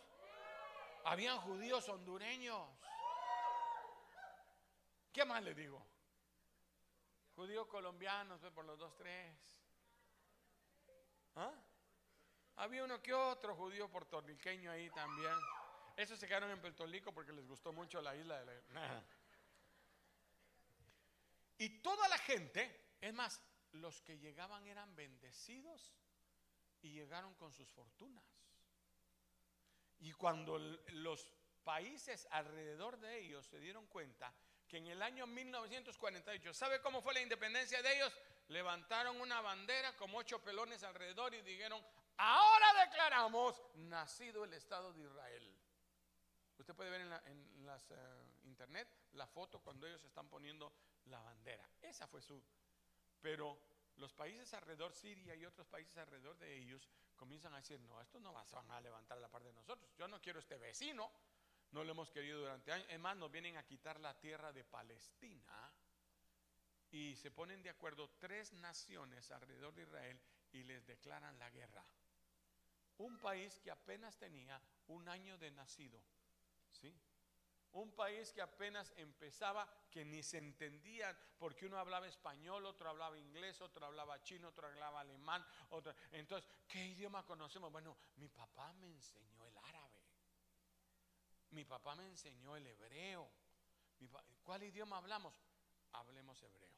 habían 1.05 1.38
judíos 1.38 1.88
hondureños. 1.88 2.68
¿Qué 5.12 5.24
más 5.24 5.42
le 5.42 5.55
digo? 5.55 5.91
Judíos 7.34 7.66
colombianos, 7.66 8.40
pues, 8.40 8.52
por 8.52 8.64
los 8.64 8.78
dos, 8.78 8.94
tres. 8.96 9.36
¿Ah? 11.34 11.52
Había 12.56 12.84
uno 12.84 13.00
que 13.02 13.14
otro 13.14 13.54
judío 13.56 13.90
puertorriqueño 13.90 14.70
ahí 14.70 14.90
también. 14.90 15.34
Esos 15.96 16.18
se 16.18 16.26
quedaron 16.26 16.50
en 16.50 16.60
Puerto 16.60 16.86
Rico 16.86 17.12
porque 17.12 17.32
les 17.32 17.46
gustó 17.46 17.72
mucho 17.72 18.00
la 18.02 18.14
isla 18.14 18.38
de 18.44 18.62
la... 18.74 19.04
Y 21.58 21.80
toda 21.80 22.08
la 22.08 22.18
gente, 22.18 22.96
es 23.00 23.14
más, 23.14 23.40
los 23.72 24.00
que 24.02 24.18
llegaban 24.18 24.66
eran 24.66 24.96
bendecidos 24.96 25.94
y 26.82 26.90
llegaron 26.90 27.34
con 27.34 27.52
sus 27.52 27.70
fortunas. 27.70 28.24
Y 30.00 30.12
cuando 30.12 30.58
los 30.58 31.32
países 31.62 32.26
alrededor 32.32 32.98
de 32.98 33.20
ellos 33.20 33.46
se 33.46 33.60
dieron 33.60 33.86
cuenta 33.86 34.34
que 34.72 34.78
en 34.78 34.87
el 34.87 35.02
año 35.02 35.26
1948, 35.26 36.54
¿sabe 36.54 36.80
cómo 36.80 37.02
fue 37.02 37.12
la 37.12 37.20
independencia 37.20 37.82
de 37.82 37.94
ellos? 37.94 38.11
Levantaron 38.48 39.20
una 39.20 39.42
bandera 39.42 39.94
como 39.98 40.16
ocho 40.16 40.42
pelones 40.42 40.82
alrededor 40.82 41.35
y 41.35 41.42
dijeron, 41.42 41.85
ahora 42.16 42.87
declaramos 42.87 43.62
nacido 43.74 44.44
el 44.44 44.54
Estado 44.54 44.94
de 44.94 45.02
Israel. 45.02 45.54
Usted 46.56 46.74
puede 46.74 46.88
ver 46.88 47.02
en, 47.02 47.11
la, 47.11 47.22
las 47.66 47.90
eh, 47.90 47.96
internet 48.44 48.88
la 49.12 49.26
foto 49.26 49.61
cuando 49.61 49.87
ellos 49.87 50.02
están 50.04 50.30
poniendo 50.30 50.72
la 51.04 51.20
bandera. 51.20 51.68
Esa 51.82 52.06
fue 52.06 52.22
su. 52.22 52.42
Pero 53.20 53.58
los 53.96 54.14
países 54.14 54.54
alrededor, 54.54 54.94
Siria 54.94 55.35
y 55.35 55.44
otros 55.44 55.66
países 55.66 55.98
alrededor 55.98 56.38
de 56.38 56.56
ellos, 56.56 56.88
comienzan 57.14 57.52
a 57.52 57.58
decir, 57.58 57.78
no, 57.80 58.00
estos 58.00 58.22
no 58.22 58.32
van 58.32 58.70
a 58.70 58.80
levantar 58.80 59.18
la 59.18 59.28
parte 59.28 59.48
de 59.48 59.54
nosotros. 59.54 59.92
Yo 59.98 60.08
no 60.08 60.18
quiero 60.18 60.38
este 60.38 60.56
vecino. 60.56 61.12
No 61.72 61.85
lo 61.85 61.92
hemos 61.92 62.11
querido 62.11 62.40
durante 62.40 62.72
años. 62.72 62.87
Es 62.90 63.00
más, 63.00 63.16
nos 63.16 63.30
vienen 63.30 63.56
a 63.56 63.66
quitar 63.66 63.98
la 64.00 64.18
tierra 64.18 64.52
de 64.52 64.64
Palestina. 64.64 65.72
Y 66.90 67.16
se 67.16 67.30
ponen 67.30 67.62
de 67.62 67.70
acuerdo 67.70 68.11
tres 68.18 68.52
naciones 68.52 69.30
alrededor 69.30 69.74
de 69.74 69.82
Israel 69.82 70.20
y 70.52 70.62
les 70.64 70.87
declaran 70.87 71.38
la 71.38 71.50
guerra. 71.50 71.85
Un 72.98 73.18
país 73.18 73.58
que 73.61 73.70
apenas 73.70 74.18
tenía 74.18 74.61
un 74.88 75.08
año 75.08 75.38
de 75.38 75.50
nacido 75.50 76.02
¿sí? 76.72 76.94
Un 77.72 77.92
país 77.92 78.32
que 78.32 78.42
apenas 78.42 78.92
empezaba, 78.96 79.66
que 79.90 80.04
ni 80.04 80.22
se 80.22 80.37
entendían, 80.37 81.16
porque 81.38 81.64
uno 81.64 81.78
hablaba 81.78 82.06
español, 82.06 82.66
otro 82.66 82.90
hablaba 82.90 83.16
inglés, 83.18 83.62
otro 83.62 83.87
hablaba 83.87 84.22
chino, 84.22 84.48
otro 84.48 84.66
hablaba 84.66 85.00
alemán, 85.00 85.44
otro. 85.70 85.94
Entonces, 86.11 86.50
¿qué 86.68 86.85
idioma 86.85 87.24
conocemos? 87.24 87.72
Bueno, 87.72 87.96
mi 88.16 88.28
papá 88.28 88.74
me 88.74 88.88
enseñó 88.88 89.46
el 89.46 89.56
árabe. 89.56 90.01
Mi 91.52 91.64
papá 91.64 91.94
me 91.94 92.06
enseñó 92.06 92.56
el 92.56 92.66
hebreo. 92.66 93.30
¿Cuál 94.42 94.62
idioma 94.64 94.96
hablamos? 94.98 95.34
Hablemos 95.92 96.42
hebreo. 96.42 96.72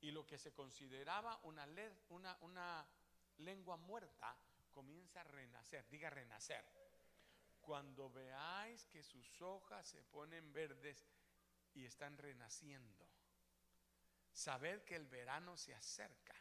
Y 0.00 0.10
lo 0.10 0.26
que 0.26 0.38
se 0.38 0.52
consideraba 0.52 1.38
una, 1.42 2.86
lengua 3.38 3.76
muerta 3.76 4.36
comienza 4.72 5.20
a 5.20 5.24
renacer. 5.24 5.86
Diga 5.88 6.10
renacer 6.10 6.64
cuando 7.60 8.10
veáis 8.10 8.86
que 8.86 9.02
sus 9.02 9.42
hojas 9.42 9.88
se 9.88 10.02
ponen 10.04 10.52
verdes 10.52 11.04
y 11.74 11.84
están 11.84 12.16
renaciendo, 12.16 13.06
sabed 14.32 14.82
que 14.84 14.94
el 14.94 15.06
verano 15.06 15.56
se 15.56 15.74
acerca. 15.74 16.34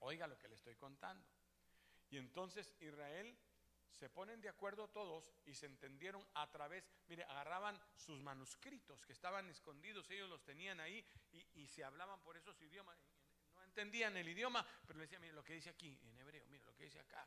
Oiga 0.00 0.26
lo 0.26 0.38
que 0.38 0.48
le 0.48 0.54
estoy 0.54 0.76
contando. 0.76 1.26
Y 2.10 2.18
entonces 2.18 2.72
Israel 2.78 3.36
se 3.94 4.10
ponen 4.10 4.40
de 4.40 4.48
acuerdo 4.48 4.88
todos 4.88 5.32
y 5.44 5.54
se 5.54 5.66
entendieron 5.66 6.26
a 6.34 6.50
través, 6.50 6.84
mire, 7.08 7.24
agarraban 7.24 7.80
sus 7.96 8.20
manuscritos 8.20 9.04
que 9.06 9.12
estaban 9.12 9.48
escondidos, 9.48 10.10
ellos 10.10 10.28
los 10.28 10.42
tenían 10.44 10.80
ahí 10.80 11.04
y, 11.32 11.66
se 11.68 11.84
hablaban 11.84 12.20
por 12.22 12.36
esos 12.36 12.60
idiomas. 12.60 12.98
No 13.54 13.62
entendían 13.62 14.16
el 14.16 14.28
idioma, 14.28 14.66
pero 14.86 14.98
le 14.98 15.04
decían, 15.04 15.20
mire 15.20 15.32
lo 15.32 15.44
que 15.44 15.54
dice 15.54 15.70
aquí 15.70 15.98
en 16.02 16.18
hebreo, 16.18 16.44
mire 16.46 16.64
lo 16.64 16.74
que 16.74 16.84
dice 16.84 17.00
acá, 17.00 17.26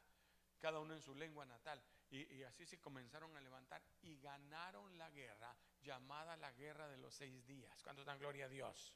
cada 0.60 0.80
uno 0.80 0.94
en 0.94 1.02
su 1.02 1.14
lengua 1.14 1.46
natal 1.46 1.84
Y, 2.10 2.36
y 2.36 2.44
así 2.44 2.66
se 2.66 2.80
comenzaron 2.80 3.36
a 3.38 3.42
levantar 3.42 3.82
y 4.02 4.18
ganaron 4.20 4.98
la 4.98 5.10
guerra 5.12 5.56
llamada 5.82 6.36
la 6.38 6.52
guerra 6.52 6.88
de 6.88 6.98
los 6.98 7.14
seis 7.14 7.46
días. 7.46 7.82
¿Cuánto 7.84 8.04
dan 8.04 8.20
gloria 8.20 8.46
a 8.46 8.50
Dios? 8.50 8.94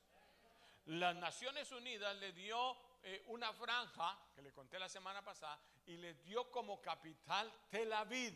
Las 0.86 1.16
Naciones 1.16 1.72
Unidas 1.72 2.16
le 2.18 2.34
dio 2.34 2.78
eh, 3.04 3.24
una 3.28 3.54
franja, 3.54 4.18
que 4.34 4.42
le 4.42 4.52
conté 4.52 4.80
la 4.80 4.90
semana 4.90 5.24
pasada, 5.24 5.60
y 5.86 5.98
le 5.98 6.16
dio 6.16 6.50
como 6.52 6.82
capital 6.82 7.52
Tel 7.70 7.92
Aviv. 7.94 8.34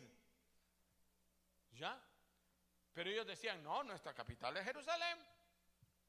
¿Ya? 1.72 2.00
Pero 2.92 3.10
ellos 3.10 3.26
decían, 3.26 3.62
no, 3.62 3.82
nuestra 3.82 4.14
capital 4.14 4.56
es 4.56 4.64
Jerusalén. 4.64 5.18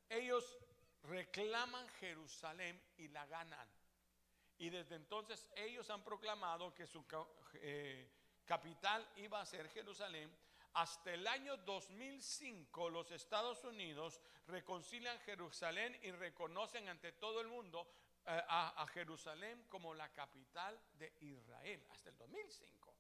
ellos 0.08 0.58
reclaman 1.02 1.86
Jerusalén 2.00 2.82
y 2.96 3.08
la 3.08 3.26
ganan. 3.26 3.68
Y 4.58 4.70
desde 4.70 4.94
entonces 4.96 5.46
ellos 5.54 5.88
han 5.88 6.02
proclamado 6.02 6.74
que 6.74 6.84
su 6.86 7.06
eh, 7.54 8.10
capital 8.50 9.08
iba 9.18 9.40
a 9.40 9.46
ser 9.46 9.68
Jerusalén. 9.68 10.28
Hasta 10.72 11.14
el 11.14 11.24
año 11.28 11.56
2005 11.58 12.90
los 12.90 13.12
Estados 13.12 13.62
Unidos 13.62 14.20
reconcilian 14.48 15.16
Jerusalén 15.20 15.96
y 16.02 16.10
reconocen 16.10 16.88
ante 16.88 17.12
todo 17.12 17.40
el 17.40 17.46
mundo 17.46 17.88
eh, 18.26 18.42
a, 18.48 18.84
Jerusalén 18.88 19.66
como 19.68 19.94
la 19.94 20.12
capital 20.12 20.80
de 20.94 21.14
Israel, 21.20 21.86
hasta 21.90 22.08
el 22.08 22.18
2005. 22.18 22.96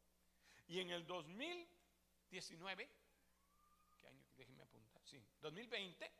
Y 0.68 0.78
en 0.78 0.90
el 0.90 1.04
2019, 1.04 2.88
¿qué 3.98 4.06
año? 4.06 4.24
Déjenme 4.36 4.62
apuntar, 4.62 5.04
sí, 5.04 5.20
2020, 5.40 6.12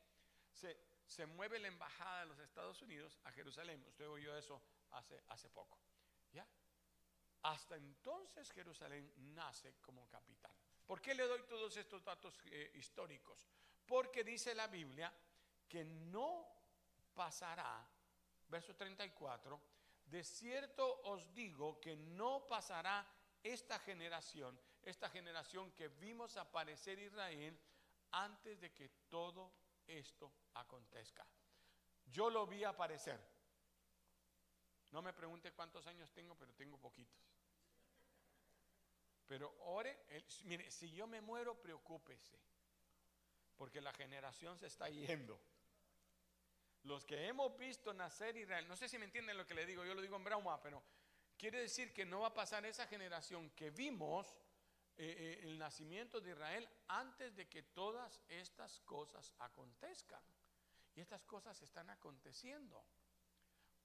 se, 0.53 0.77
se 1.07 1.27
mueve 1.27 1.61
la 1.61 1.69
embajada 1.69 2.23
de 2.23 2.27
los 2.27 2.39
Estados 2.41 2.83
Unidos 2.83 3.17
a 3.23 3.31
Jerusalén. 3.31 3.81
Usted 3.87 4.09
oyó 4.09 4.37
eso 4.37 4.61
hace, 4.91 5.23
hace 5.29 5.49
poco. 5.51 5.79
¿Ya? 6.33 6.45
Hasta 7.43 7.77
entonces 7.77 8.51
Jerusalén 8.53 9.13
nace 9.35 9.77
como 9.81 10.09
capital. 10.09 10.53
¿Por 10.87 11.01
qué 11.01 11.15
le 11.15 11.27
doy 11.27 11.43
todos 11.45 11.77
estos 11.77 12.05
datos 12.05 12.39
eh, 12.47 12.73
históricos? 12.75 13.49
Porque 13.87 14.25
dice 14.25 14.55
la 14.55 14.67
Biblia 14.67 15.13
que 15.69 15.85
no 15.85 16.47
pasará 17.15 17.89
verso 18.49 18.75
34, 18.75 19.61
de 20.07 20.25
cierto 20.25 21.03
os 21.05 21.33
digo 21.33 21.81
que 21.81 21.97
no 21.97 22.47
pasará 22.49 23.07
esta 23.43 23.79
generación, 23.79 24.59
esta 24.83 25.09
generación 25.09 25.71
que 25.73 25.89
vimos 25.89 26.37
aparecer 26.37 26.99
Israel 26.99 27.59
antes 28.11 28.61
de 28.61 28.73
que 28.73 28.89
todo 29.09 29.53
esto 29.87 30.33
acontezca. 30.55 31.27
Yo 32.07 32.29
lo 32.29 32.47
vi 32.47 32.65
aparecer. 32.65 33.21
No 34.93 35.03
me 35.03 35.13
pregunte 35.13 35.53
cuántos 35.53 35.87
años 35.87 36.11
tengo, 36.13 36.37
pero 36.37 36.53
tengo 36.55 36.79
poquitos. 36.79 37.21
Pero 39.27 39.55
ore, 39.61 40.05
mire, 40.45 40.71
si 40.71 40.91
yo 40.91 41.07
me 41.07 41.21
muero, 41.21 41.61
preocúpese, 41.61 42.37
porque 43.57 43.81
la 43.81 43.93
generación 43.93 44.59
se 44.59 44.67
está 44.67 44.89
yendo. 44.89 45.41
Los 46.83 47.05
que 47.05 47.29
hemos 47.29 47.57
visto 47.57 47.93
nacer 47.93 48.37
Israel, 48.37 48.67
no 48.67 48.77
sé 48.77 48.89
si 48.89 48.99
me 48.99 49.05
entienden 49.05 49.37
lo 49.37 49.47
que 49.47 49.55
le 49.55 49.67
digo, 49.67 49.85
yo 49.85 49.95
lo 49.95 50.01
digo 50.01 50.17
en 50.17 50.25
broma, 50.25 50.61
pero 50.61 50.83
quiere 51.37 51.61
decir 51.61 51.93
que 51.93 52.05
no 52.05 52.21
va 52.21 52.29
a 52.29 52.35
pasar 52.35 52.65
esa 52.67 52.87
generación 52.87 53.51
que 53.51 53.71
vimos 53.71 54.27
eh, 54.97 55.17
eh, 55.17 55.41
el 55.45 55.59
nacimiento 55.59 56.21
de 56.21 56.33
Israel 56.33 56.69
antes 56.89 57.35
de 57.37 57.49
que 57.49 57.63
todas 57.63 58.21
estas 58.29 58.81
cosas 58.81 59.33
acontezcan. 59.39 60.23
Y 60.95 61.01
estas 61.01 61.25
cosas 61.25 61.63
están 61.63 61.89
aconteciendo. 61.89 62.85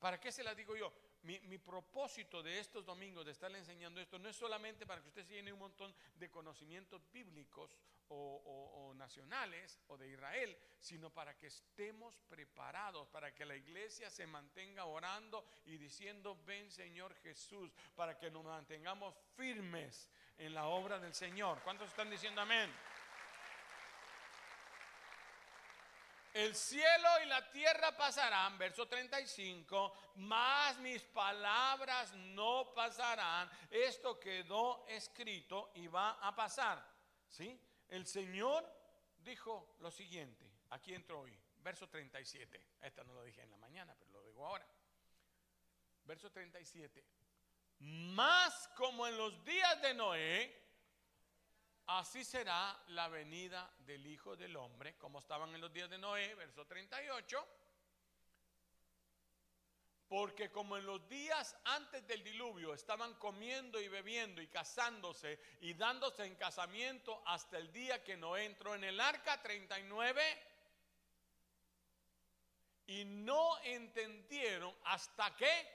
¿Para 0.05 0.19
qué 0.19 0.31
se 0.31 0.43
las 0.43 0.55
digo 0.55 0.75
yo? 0.75 0.93
Mi, 1.23 1.57
propósito 1.57 2.43
de 2.43 2.59
estos 2.59 2.85
domingos, 2.85 3.25
de 3.25 3.31
estarle 3.31 3.57
enseñando 3.57 3.99
esto, 3.99 4.19
no 4.19 4.29
es 4.29 4.35
solamente 4.35 4.85
para 4.85 5.01
que 5.01 5.07
usted 5.07 5.25
llene 5.25 5.51
un 5.51 5.57
montón 5.57 5.91
de 6.13 6.29
conocimientos 6.29 7.01
bíblicos 7.11 7.75
o, 8.09 8.93
nacionales 8.95 9.79
o 9.87 9.97
de 9.97 10.07
Israel, 10.09 10.55
sino 10.77 11.09
para 11.09 11.35
que 11.35 11.47
estemos 11.47 12.19
preparados, 12.29 13.07
para 13.07 13.33
que 13.33 13.45
la 13.45 13.55
iglesia 13.55 14.11
se 14.11 14.27
mantenga 14.27 14.85
orando 14.85 15.43
y 15.65 15.77
diciendo, 15.77 16.37
ven 16.45 16.69
Señor 16.69 17.15
Jesús, 17.23 17.73
para 17.95 18.15
que 18.15 18.29
nos 18.29 18.45
mantengamos 18.45 19.15
firmes 19.35 20.07
en 20.37 20.53
la 20.53 20.67
obra 20.67 20.99
del 20.99 21.15
Señor. 21.15 21.63
¿Cuántos 21.63 21.89
están 21.89 22.11
diciendo 22.11 22.41
amén? 22.41 22.71
El 26.35 26.53
cielo 26.53 27.07
y 27.23 27.27
la 27.27 27.49
tierra 27.49 27.95
pasarán, 27.95 28.57
verso 28.57 28.85
35, 28.89 29.93
mas 30.15 30.77
mis 30.79 31.01
palabras 31.01 32.11
no 32.13 32.73
pasarán. 32.75 33.49
Esto 33.71 34.19
quedó 34.19 34.85
escrito 34.89 35.71
y 35.75 35.87
va 35.87 36.19
a 36.19 36.35
pasar. 36.35 36.85
¿Sí? 37.29 37.57
El 37.87 38.05
Señor 38.05 38.69
dijo 39.19 39.77
lo 39.79 39.89
siguiente, 39.89 40.51
aquí 40.71 40.93
entro 40.93 41.21
hoy, 41.21 41.39
verso 41.59 41.87
37. 41.87 42.61
Esta 42.81 43.05
no 43.05 43.13
lo 43.13 43.23
dije 43.23 43.41
en 43.41 43.51
la 43.51 43.57
mañana, 43.57 43.95
pero 43.97 44.11
lo 44.11 44.21
digo 44.21 44.45
ahora. 44.45 44.67
Verso 46.03 46.29
37. 46.29 47.01
Más 47.79 48.67
como 48.75 49.07
en 49.07 49.17
los 49.17 49.41
días 49.45 49.81
de 49.81 49.93
Noé, 49.93 50.64
Así 51.87 52.23
será 52.23 52.75
la 52.87 53.07
venida 53.09 53.71
del 53.79 54.07
Hijo 54.07 54.35
del 54.35 54.55
Hombre, 54.55 54.97
como 54.97 55.19
estaban 55.19 55.53
en 55.53 55.61
los 55.61 55.71
días 55.71 55.89
de 55.89 55.99
Noé, 55.99 56.33
verso 56.33 56.65
38. 56.65 57.47
Porque 60.07 60.51
como 60.51 60.77
en 60.77 60.85
los 60.85 61.07
días 61.07 61.55
antes 61.65 62.07
del 62.07 62.23
diluvio 62.23 62.73
estaban 62.73 63.13
comiendo 63.15 63.79
y 63.79 63.87
bebiendo 63.87 64.41
y 64.41 64.47
casándose 64.47 65.39
y 65.61 65.73
dándose 65.73 66.25
en 66.25 66.35
casamiento 66.35 67.21
hasta 67.25 67.57
el 67.57 67.71
día 67.71 68.03
que 68.03 68.17
Noé 68.17 68.45
entró 68.45 68.73
en 68.75 68.83
el 68.83 68.99
arca 68.99 69.41
39, 69.41 70.21
y 72.87 73.03
no 73.05 73.57
entendieron 73.63 74.73
hasta 74.85 75.35
que 75.35 75.67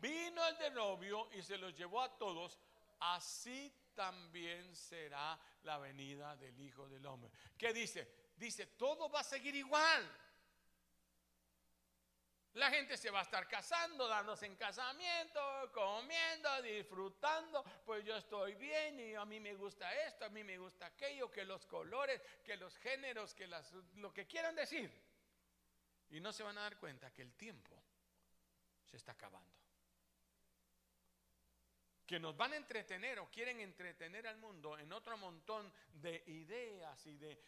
vino 0.00 0.46
el 0.46 0.58
de 0.58 0.70
novio 0.70 1.28
y 1.32 1.42
se 1.42 1.58
los 1.58 1.74
llevó 1.74 2.00
a 2.02 2.16
todos, 2.16 2.58
así 3.00 3.72
también 3.94 4.74
será 4.74 5.38
la 5.62 5.78
venida 5.78 6.36
del 6.36 6.58
Hijo 6.60 6.88
del 6.88 7.04
Hombre. 7.06 7.30
¿Qué 7.56 7.72
dice? 7.72 8.32
Dice, 8.36 8.66
todo 8.66 9.08
va 9.08 9.20
a 9.20 9.24
seguir 9.24 9.54
igual. 9.54 10.20
La 12.54 12.70
gente 12.70 12.96
se 12.96 13.10
va 13.10 13.20
a 13.20 13.22
estar 13.22 13.48
casando, 13.48 14.06
dándose 14.06 14.46
en 14.46 14.54
casamiento, 14.54 15.40
comiendo, 15.72 16.62
disfrutando. 16.62 17.64
Pues 17.84 18.04
yo 18.04 18.16
estoy 18.16 18.54
bien 18.54 19.00
y 19.00 19.14
a 19.14 19.24
mí 19.24 19.40
me 19.40 19.54
gusta 19.54 19.92
esto, 20.06 20.24
a 20.24 20.28
mí 20.28 20.44
me 20.44 20.56
gusta 20.58 20.86
aquello, 20.86 21.30
que 21.30 21.44
los 21.44 21.66
colores, 21.66 22.22
que 22.44 22.56
los 22.56 22.76
géneros, 22.78 23.34
que 23.34 23.48
las, 23.48 23.72
lo 23.94 24.12
que 24.12 24.26
quieran 24.26 24.54
decir. 24.54 24.92
Y 26.10 26.20
no 26.20 26.32
se 26.32 26.44
van 26.44 26.56
a 26.58 26.62
dar 26.62 26.78
cuenta 26.78 27.12
que 27.12 27.22
el 27.22 27.34
tiempo 27.34 27.82
se 28.84 28.98
está 28.98 29.12
acabando 29.12 29.63
que 32.06 32.20
nos 32.20 32.36
van 32.36 32.52
a 32.52 32.56
entretener 32.56 33.18
o 33.18 33.30
quieren 33.30 33.60
entretener 33.60 34.26
al 34.26 34.36
mundo 34.38 34.78
en 34.78 34.92
otro 34.92 35.16
montón 35.16 35.72
de 35.94 36.22
ideas 36.26 37.06
y, 37.06 37.16
de, 37.16 37.38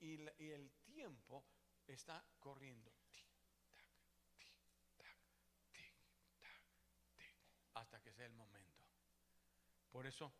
y, 0.00 0.50
el 0.50 0.70
tiempo 0.84 1.44
está 1.86 2.24
corriendo. 2.38 2.92
hasta 7.74 8.00
que 8.00 8.12
sea 8.12 8.26
el 8.26 8.32
momento. 8.32 8.82
Por 9.92 10.04
eso 10.04 10.32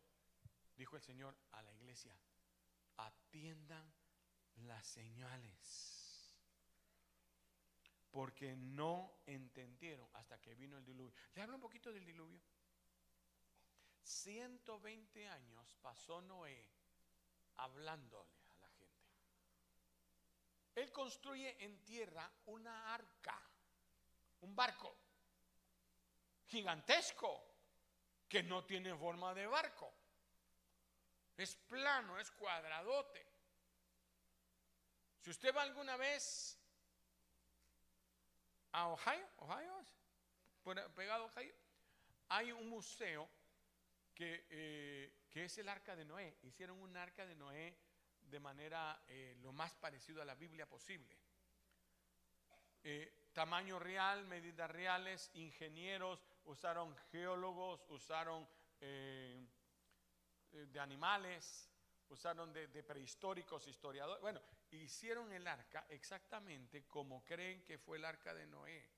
dijo 0.76 0.96
el 0.96 1.02
Señor 1.02 1.36
a 1.52 1.62
la 1.62 1.72
iglesia, 1.72 2.12
atiendan 2.96 3.92
las 4.56 4.86
señales. 4.86 6.36
Porque 8.10 8.56
no 8.56 9.20
entendieron 9.26 10.08
hasta 10.14 10.40
que 10.40 10.54
vino 10.54 10.78
el 10.78 10.84
diluvio. 10.84 11.14
¿Le 11.34 11.42
hablo 11.42 11.56
un 11.56 11.60
poquito 11.60 11.92
del 11.92 12.04
diluvio? 12.04 12.40
120 14.08 15.28
años 15.28 15.76
pasó 15.82 16.22
Noé 16.22 16.66
hablándole 17.58 18.32
a 18.50 18.56
la 18.56 18.68
gente. 18.70 18.96
Él 20.76 20.90
construye 20.90 21.62
en 21.62 21.84
tierra 21.84 22.30
una 22.46 22.94
arca, 22.94 23.38
un 24.40 24.56
barco. 24.56 24.96
gigantesco 26.46 27.44
que 28.26 28.42
no 28.42 28.64
tiene 28.64 28.96
forma 28.96 29.34
de 29.34 29.46
barco. 29.46 29.92
Es 31.36 31.54
plano, 31.56 32.18
es 32.18 32.30
cuadradote. 32.30 33.26
Si 35.20 35.28
usted 35.28 35.54
va 35.54 35.60
alguna 35.60 35.98
vez 35.98 36.58
a 38.72 38.88
Ohio, 38.88 39.28
Ohio, 39.36 39.84
pegado 40.94 41.24
a 41.24 41.26
Ohio, 41.26 41.54
hay 42.30 42.50
un 42.52 42.70
museo 42.70 43.28
que, 44.18 44.46
eh, 44.50 45.12
que, 45.30 45.44
es 45.44 45.58
el 45.58 45.68
arca 45.68 45.94
de 45.94 46.04
Noé. 46.04 46.38
Hicieron 46.42 46.80
un 46.80 46.96
arca 46.96 47.24
de 47.24 47.36
Noé 47.36 47.78
de 48.20 48.40
manera 48.40 49.00
eh, 49.06 49.36
lo 49.40 49.52
más 49.52 49.72
parecido 49.74 50.20
a 50.20 50.24
la 50.24 50.34
Biblia 50.34 50.68
posible. 50.68 51.16
Eh, 52.82 53.28
tamaño 53.32 53.78
real, 53.78 54.24
medidas 54.24 54.68
reales, 54.72 55.30
ingenieros, 55.34 56.26
usaron 56.46 56.96
geólogos, 57.12 57.86
usaron 57.90 58.48
de 58.80 59.48
animales, 60.80 61.68
usaron 62.08 62.52
de, 62.52 62.66
de, 62.68 62.82
prehistóricos, 62.82 63.68
historiadores. 63.68 64.20
Bueno, 64.20 64.40
hicieron 64.70 65.32
el 65.32 65.46
arca 65.46 65.86
exactamente 65.90 66.86
como 66.86 67.24
creen 67.24 67.62
que 67.62 67.78
fue 67.78 67.98
el 67.98 68.04
arca 68.04 68.34
de 68.34 68.46
Noé. 68.46 68.90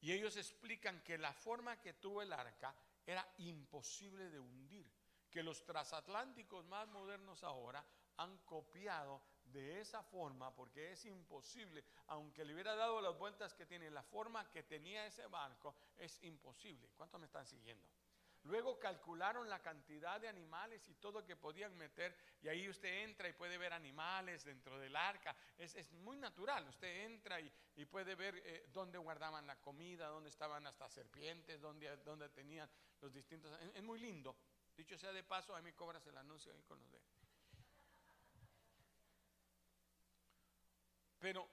Y 0.00 0.12
ellos 0.12 0.36
explican 0.36 1.00
que 1.02 1.18
la 1.18 1.32
forma 1.32 1.80
que 1.80 1.94
tuvo 1.94 2.22
el 2.22 2.32
arca 2.32 2.74
era 3.06 3.26
imposible 3.38 4.30
de 4.30 4.38
hundir, 4.38 4.90
que 5.30 5.42
los 5.42 5.64
transatlánticos 5.64 6.64
más 6.66 6.86
modernos 6.88 7.42
ahora 7.42 7.84
han 8.18 8.36
copiado 8.38 9.22
de 9.44 9.80
esa 9.80 10.02
forma 10.02 10.54
porque 10.54 10.92
es 10.92 11.04
imposible, 11.06 11.84
aunque 12.08 12.44
le 12.44 12.54
hubiera 12.54 12.74
dado 12.74 13.00
las 13.00 13.18
vueltas 13.18 13.54
que 13.54 13.66
tiene, 13.66 13.90
la 13.90 14.02
forma 14.02 14.50
que 14.50 14.62
tenía 14.62 15.06
ese 15.06 15.26
barco 15.26 15.74
es 15.96 16.22
imposible. 16.22 16.88
¿Cuántos 16.96 17.18
me 17.18 17.26
están 17.26 17.46
siguiendo? 17.46 17.88
Luego 18.44 18.78
calcularon 18.78 19.48
la 19.48 19.62
cantidad 19.62 20.20
de 20.20 20.26
animales 20.26 20.88
y 20.88 20.94
todo 20.94 21.24
que 21.24 21.36
podían 21.36 21.76
meter 21.76 22.16
y 22.42 22.48
ahí 22.48 22.68
usted 22.68 23.04
entra 23.04 23.28
y 23.28 23.34
puede 23.34 23.56
ver 23.56 23.72
animales 23.72 24.44
dentro 24.44 24.78
del 24.80 24.96
arca. 24.96 25.36
Es, 25.56 25.92
muy 25.92 26.16
natural, 26.16 26.66
usted 26.68 27.04
entra 27.04 27.40
y, 27.40 27.84
puede 27.86 28.16
ver 28.16 28.42
eh, 28.44 28.68
dónde 28.72 28.98
guardaban 28.98 29.46
la 29.46 29.60
comida, 29.60 30.08
dónde 30.08 30.30
estaban 30.30 30.66
hasta 30.66 30.88
serpientes, 30.88 31.60
dónde, 31.60 31.96
dónde 31.98 32.28
tenían 32.30 32.68
los 33.00 33.12
distintos... 33.12 33.56
Es, 33.74 33.82
muy 33.82 34.00
lindo. 34.00 34.36
Dicho 34.76 34.98
sea 34.98 35.12
de 35.12 35.22
paso, 35.22 35.54
a 35.54 35.62
mí 35.62 35.72
cobras 35.72 36.04
el 36.06 36.16
anuncio 36.16 36.52
ahí 36.52 36.62
con 36.62 36.80
los 36.80 36.90
de... 36.90 37.00
Pero 41.20 41.48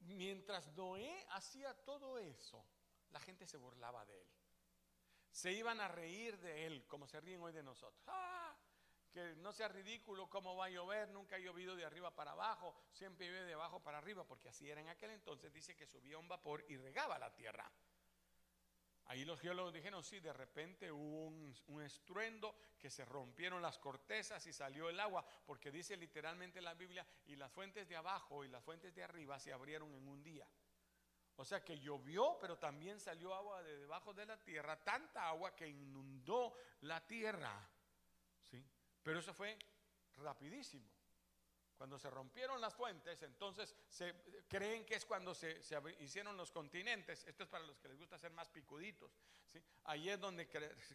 mientras 0.00 0.72
Noé 0.72 1.24
hacía 1.30 1.72
todo 1.84 2.18
eso, 2.18 2.66
la 3.10 3.20
gente 3.20 3.46
se 3.46 3.58
burlaba 3.58 4.04
de 4.06 4.20
él 4.20 4.31
se 5.32 5.50
iban 5.50 5.80
a 5.80 5.88
reír 5.88 6.38
de 6.38 6.66
él, 6.66 6.86
como 6.86 7.06
se 7.08 7.20
ríen 7.20 7.40
hoy 7.40 7.52
de 7.52 7.62
nosotros. 7.62 8.04
¡Ah! 8.06 8.56
Que 9.10 9.34
no 9.36 9.52
sea 9.52 9.68
ridículo 9.68 10.28
cómo 10.30 10.56
va 10.56 10.66
a 10.66 10.70
llover, 10.70 11.08
nunca 11.08 11.36
ha 11.36 11.38
llovido 11.38 11.74
de 11.74 11.84
arriba 11.84 12.14
para 12.14 12.32
abajo, 12.32 12.74
siempre 12.92 13.26
llueve 13.26 13.46
de 13.46 13.54
abajo 13.54 13.82
para 13.82 13.98
arriba, 13.98 14.24
porque 14.24 14.48
así 14.48 14.70
era 14.70 14.80
en 14.80 14.88
aquel 14.88 15.10
entonces, 15.10 15.52
dice 15.52 15.74
que 15.74 15.86
subía 15.86 16.18
un 16.18 16.28
vapor 16.28 16.64
y 16.68 16.76
regaba 16.76 17.18
la 17.18 17.34
tierra. 17.34 17.70
Ahí 19.06 19.24
los 19.24 19.40
geólogos 19.40 19.74
dijeron, 19.74 20.02
sí, 20.04 20.20
de 20.20 20.32
repente 20.32 20.90
hubo 20.92 21.26
un, 21.26 21.54
un, 21.66 21.82
estruendo 21.82 22.56
que 22.78 22.88
se 22.88 23.04
rompieron 23.04 23.60
las 23.60 23.78
cortezas 23.78 24.46
y 24.46 24.52
salió 24.52 24.88
el 24.88 25.00
agua, 25.00 25.26
porque 25.44 25.70
dice 25.70 25.96
literalmente 25.96 26.62
la 26.62 26.74
Biblia, 26.74 27.06
y 27.26 27.36
las 27.36 27.52
fuentes 27.52 27.88
de 27.88 27.96
abajo 27.96 28.44
y 28.44 28.48
las 28.48 28.62
fuentes 28.64 28.94
de 28.94 29.02
arriba 29.02 29.38
se 29.38 29.52
abrieron 29.52 29.92
en 29.94 30.08
un 30.08 30.22
día. 30.22 30.46
O 31.36 31.44
sea 31.44 31.64
que 31.64 31.78
llovió, 31.78 32.38
pero 32.40 32.58
también 32.58 33.00
salió 33.00 33.34
agua 33.34 33.62
de 33.62 33.78
debajo 33.78 34.12
de 34.12 34.26
la 34.26 34.36
tierra, 34.42 34.82
tanta 34.82 35.28
agua 35.28 35.54
que 35.54 35.66
inundó 35.66 36.54
la 36.82 37.06
tierra. 37.06 37.68
¿sí? 38.50 38.64
Pero 39.02 39.18
eso 39.18 39.32
fue 39.32 39.58
rapidísimo. 40.16 40.88
Cuando 41.76 41.98
se 41.98 42.10
rompieron 42.10 42.60
las 42.60 42.74
fuentes, 42.74 43.22
entonces 43.22 43.74
se 43.88 44.14
creen 44.46 44.84
que 44.84 44.94
es 44.94 45.04
cuando 45.04 45.34
se, 45.34 45.60
hicieron 45.98 46.36
los 46.36 46.52
continentes. 46.52 47.24
Esto 47.24 47.42
es 47.42 47.48
para 47.48 47.64
los 47.64 47.80
que 47.80 47.88
les 47.88 47.98
gusta 47.98 48.16
ser 48.18 48.30
más 48.30 48.48
picuditos. 48.48 49.10
¿sí? 49.46 49.60
Ahí 49.84 50.08
es 50.08 50.20
donde 50.20 50.48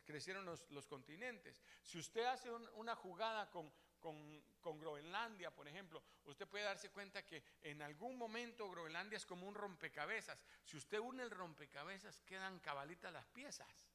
crecieron 0.05 0.45
los, 0.45 0.87
continentes. 0.87 1.61
Si 1.83 1.97
usted 1.97 2.23
hace 2.23 2.49
una 2.51 2.95
jugada 2.95 3.49
con, 3.49 3.69
con, 3.99 4.79
Groenlandia, 4.79 5.49
por 5.49 5.67
ejemplo, 5.67 6.03
usted 6.25 6.47
puede 6.47 6.65
darse 6.65 6.89
cuenta 6.89 7.25
que 7.25 7.41
en 7.61 7.81
algún 7.81 8.17
momento 8.17 8.69
Groenlandia 8.69 9.15
es 9.15 9.25
como 9.25 9.47
un 9.47 9.55
rompecabezas. 9.55 10.43
Si 10.63 10.75
usted 10.75 10.99
une 10.99 11.23
el 11.23 11.31
rompecabezas, 11.31 12.21
quedan 12.21 12.59
cabalitas 12.59 13.13
las 13.13 13.25
piezas 13.27 13.87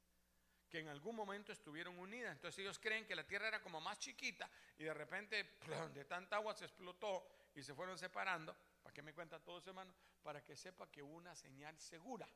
que 0.71 0.79
en 0.79 0.89
algún 0.89 1.15
momento 1.15 1.53
estuvieron 1.53 1.99
unidas. 1.99 2.33
Entonces 2.33 2.61
ellos 2.61 2.79
creen 2.79 3.07
que 3.07 3.15
la 3.15 3.27
Tierra 3.27 3.49
era 3.49 3.61
como 3.61 3.79
más 3.83 3.99
chiquita 3.99 4.49
y 4.79 4.85
de 4.85 4.95
repente 4.95 5.59
de 5.95 6.05
tanta 6.07 6.37
agua 6.37 6.55
se 6.55 6.65
explotó 6.65 7.27
y 7.55 7.63
se 7.63 7.75
fueron 7.75 7.99
separando. 7.99 8.57
¿Para 8.83 8.95
qué 8.95 9.03
me 9.03 9.13
cuenta 9.13 9.39
todo 9.39 9.59
eso, 9.59 9.69
hermano? 9.69 9.95
Para 10.23 10.43
que 10.43 10.57
sepa 10.57 10.91
que 10.91 11.03
hubo 11.03 11.15
una 11.15 11.35
señal 11.35 11.79
segura. 11.79 12.27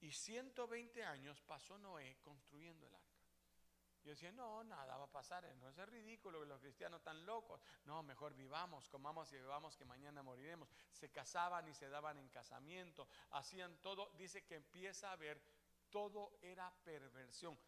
Y 0.00 0.12
120 0.12 1.02
años 1.04 1.40
pasó 1.40 1.78
Noé 1.78 2.18
construyendo 2.22 2.86
el 2.86 2.94
arca. 2.94 3.15
Yo 4.06 4.10
decía, 4.10 4.30
no, 4.30 4.62
nada 4.62 4.96
va 4.96 5.06
a 5.06 5.10
pasar, 5.10 5.44
no 5.56 5.68
es 5.68 5.76
ridículo 5.88 6.38
que 6.38 6.46
los 6.46 6.60
cristianos 6.60 7.02
tan 7.02 7.26
locos. 7.26 7.60
No, 7.86 8.04
mejor 8.04 8.34
vivamos, 8.34 8.88
comamos 8.88 9.32
y 9.32 9.36
bebamos 9.36 9.76
que 9.76 9.84
mañana 9.84 10.22
moriremos. 10.22 10.68
Se 10.92 11.10
casaban 11.10 11.66
y 11.66 11.74
se 11.74 11.88
daban 11.88 12.16
en 12.16 12.28
casamiento, 12.28 13.08
hacían 13.30 13.76
todo. 13.78 14.12
Dice 14.16 14.44
que 14.44 14.54
empieza 14.54 15.10
a 15.10 15.16
ver, 15.16 15.42
todo 15.90 16.38
era 16.40 16.72
perversión. 16.84 17.58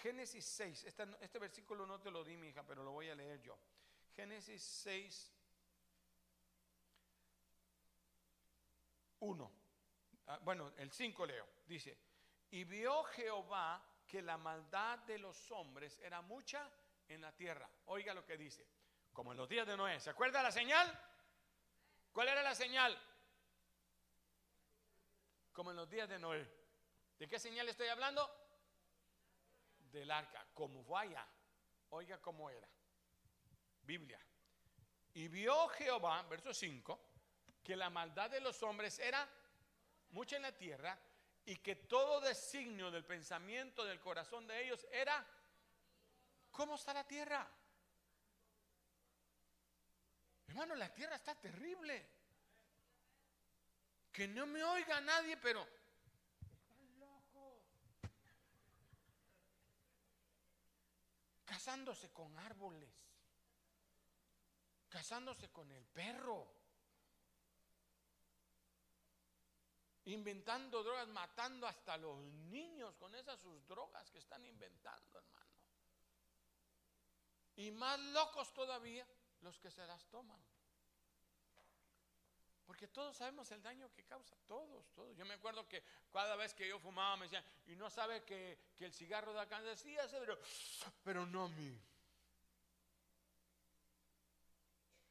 Génesis 0.00 0.44
6, 0.44 0.84
este, 0.84 1.08
este 1.22 1.40
versículo 1.40 1.84
no 1.84 2.00
te 2.00 2.12
lo 2.12 2.22
di, 2.22 2.36
mi 2.36 2.50
hija, 2.50 2.64
pero 2.64 2.84
lo 2.84 2.92
voy 2.92 3.08
a 3.08 3.16
leer 3.16 3.42
yo. 3.42 3.58
Génesis 4.14 4.62
6, 4.62 5.32
1. 9.18 9.52
Ah, 10.28 10.38
bueno, 10.44 10.72
el 10.76 10.92
5 10.92 11.26
leo. 11.26 11.48
Dice, 11.66 11.98
y 12.52 12.62
vio 12.62 13.02
Jehová 13.02 13.89
que 14.10 14.20
la 14.20 14.36
maldad 14.36 14.98
de 15.00 15.18
los 15.18 15.52
hombres 15.52 16.00
era 16.00 16.20
mucha 16.20 16.68
en 17.06 17.20
la 17.20 17.30
tierra. 17.32 17.70
Oiga 17.86 18.12
lo 18.12 18.26
que 18.26 18.36
dice, 18.36 18.66
como 19.12 19.30
en 19.30 19.38
los 19.38 19.48
días 19.48 19.64
de 19.68 19.76
Noé. 19.76 20.00
¿Se 20.00 20.10
acuerda 20.10 20.42
la 20.42 20.50
señal? 20.50 20.88
¿Cuál 22.10 22.26
era 22.26 22.42
la 22.42 22.56
señal? 22.56 22.98
Como 25.52 25.70
en 25.70 25.76
los 25.76 25.88
días 25.88 26.08
de 26.08 26.18
Noé. 26.18 26.44
¿De 27.20 27.28
qué 27.28 27.38
señal 27.38 27.68
estoy 27.68 27.86
hablando? 27.86 28.28
Del 29.92 30.10
arca, 30.10 30.44
como 30.54 30.82
vaya. 30.84 31.24
Oiga 31.90 32.20
cómo 32.20 32.50
era. 32.50 32.68
Biblia. 33.82 34.20
Y 35.14 35.28
vio 35.28 35.68
Jehová, 35.68 36.20
verso 36.24 36.52
5, 36.52 37.00
que 37.62 37.76
la 37.76 37.90
maldad 37.90 38.28
de 38.28 38.40
los 38.40 38.60
hombres 38.64 38.98
era 38.98 39.28
mucha 40.10 40.34
en 40.34 40.42
la 40.42 40.56
tierra 40.56 40.98
y 41.46 41.56
que 41.56 41.76
todo 41.76 42.20
designio 42.20 42.90
del 42.90 43.04
pensamiento 43.04 43.84
del 43.84 44.00
corazón 44.00 44.46
de 44.46 44.64
ellos 44.64 44.86
era, 44.92 45.26
¿cómo 46.50 46.76
está 46.76 46.94
la 46.94 47.06
tierra? 47.06 47.48
Hermano, 50.46 50.74
la 50.74 50.92
tierra 50.92 51.16
está 51.16 51.34
terrible. 51.34 52.08
Que 54.12 54.26
no 54.26 54.46
me 54.46 54.62
oiga 54.64 55.00
nadie, 55.00 55.36
pero 55.36 55.60
están. 55.60 55.80
Casándose 61.44 62.12
con 62.12 62.36
árboles. 62.38 62.90
Casándose 64.88 65.50
con 65.50 65.70
el 65.70 65.86
perro. 65.86 66.59
Inventando 70.04 70.82
drogas, 70.82 71.08
matando 71.08 71.66
hasta 71.66 71.96
los 71.96 72.18
niños 72.50 72.94
con 72.96 73.14
esas 73.14 73.40
sus 73.40 73.66
drogas 73.66 74.10
que 74.10 74.18
están 74.18 74.44
inventando, 74.44 75.18
hermano. 75.18 75.50
Y 77.56 77.70
más 77.72 77.98
locos 78.00 78.52
todavía 78.54 79.06
los 79.42 79.58
que 79.58 79.70
se 79.70 79.86
las 79.86 80.04
toman. 80.06 80.40
Porque 82.70 82.86
todos 82.86 83.16
sabemos 83.16 83.50
el 83.50 83.62
daño 83.62 83.92
que 83.92 84.04
causa, 84.04 84.36
todos, 84.46 84.88
todos. 84.92 85.16
Yo 85.16 85.26
me 85.26 85.34
acuerdo 85.34 85.68
que 85.68 85.82
cada 86.12 86.36
vez 86.36 86.54
que 86.54 86.68
yo 86.68 86.78
fumaba 86.78 87.16
me 87.16 87.24
decían, 87.24 87.44
y 87.66 87.74
no 87.74 87.90
sabe 87.90 88.22
que, 88.24 88.76
el 88.78 88.92
cigarro 88.92 89.32
da 89.32 89.48
cáncer, 89.48 89.76
sí, 89.76 89.96
pero, 90.12 90.38
pero 91.02 91.26
no 91.26 91.46
a 91.46 91.48
mí. 91.48 91.78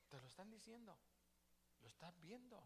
Te 0.08 0.20
lo 0.22 0.28
están 0.28 0.50
diciendo, 0.50 0.98
lo 1.82 1.88
estás 1.90 2.18
viendo. 2.22 2.64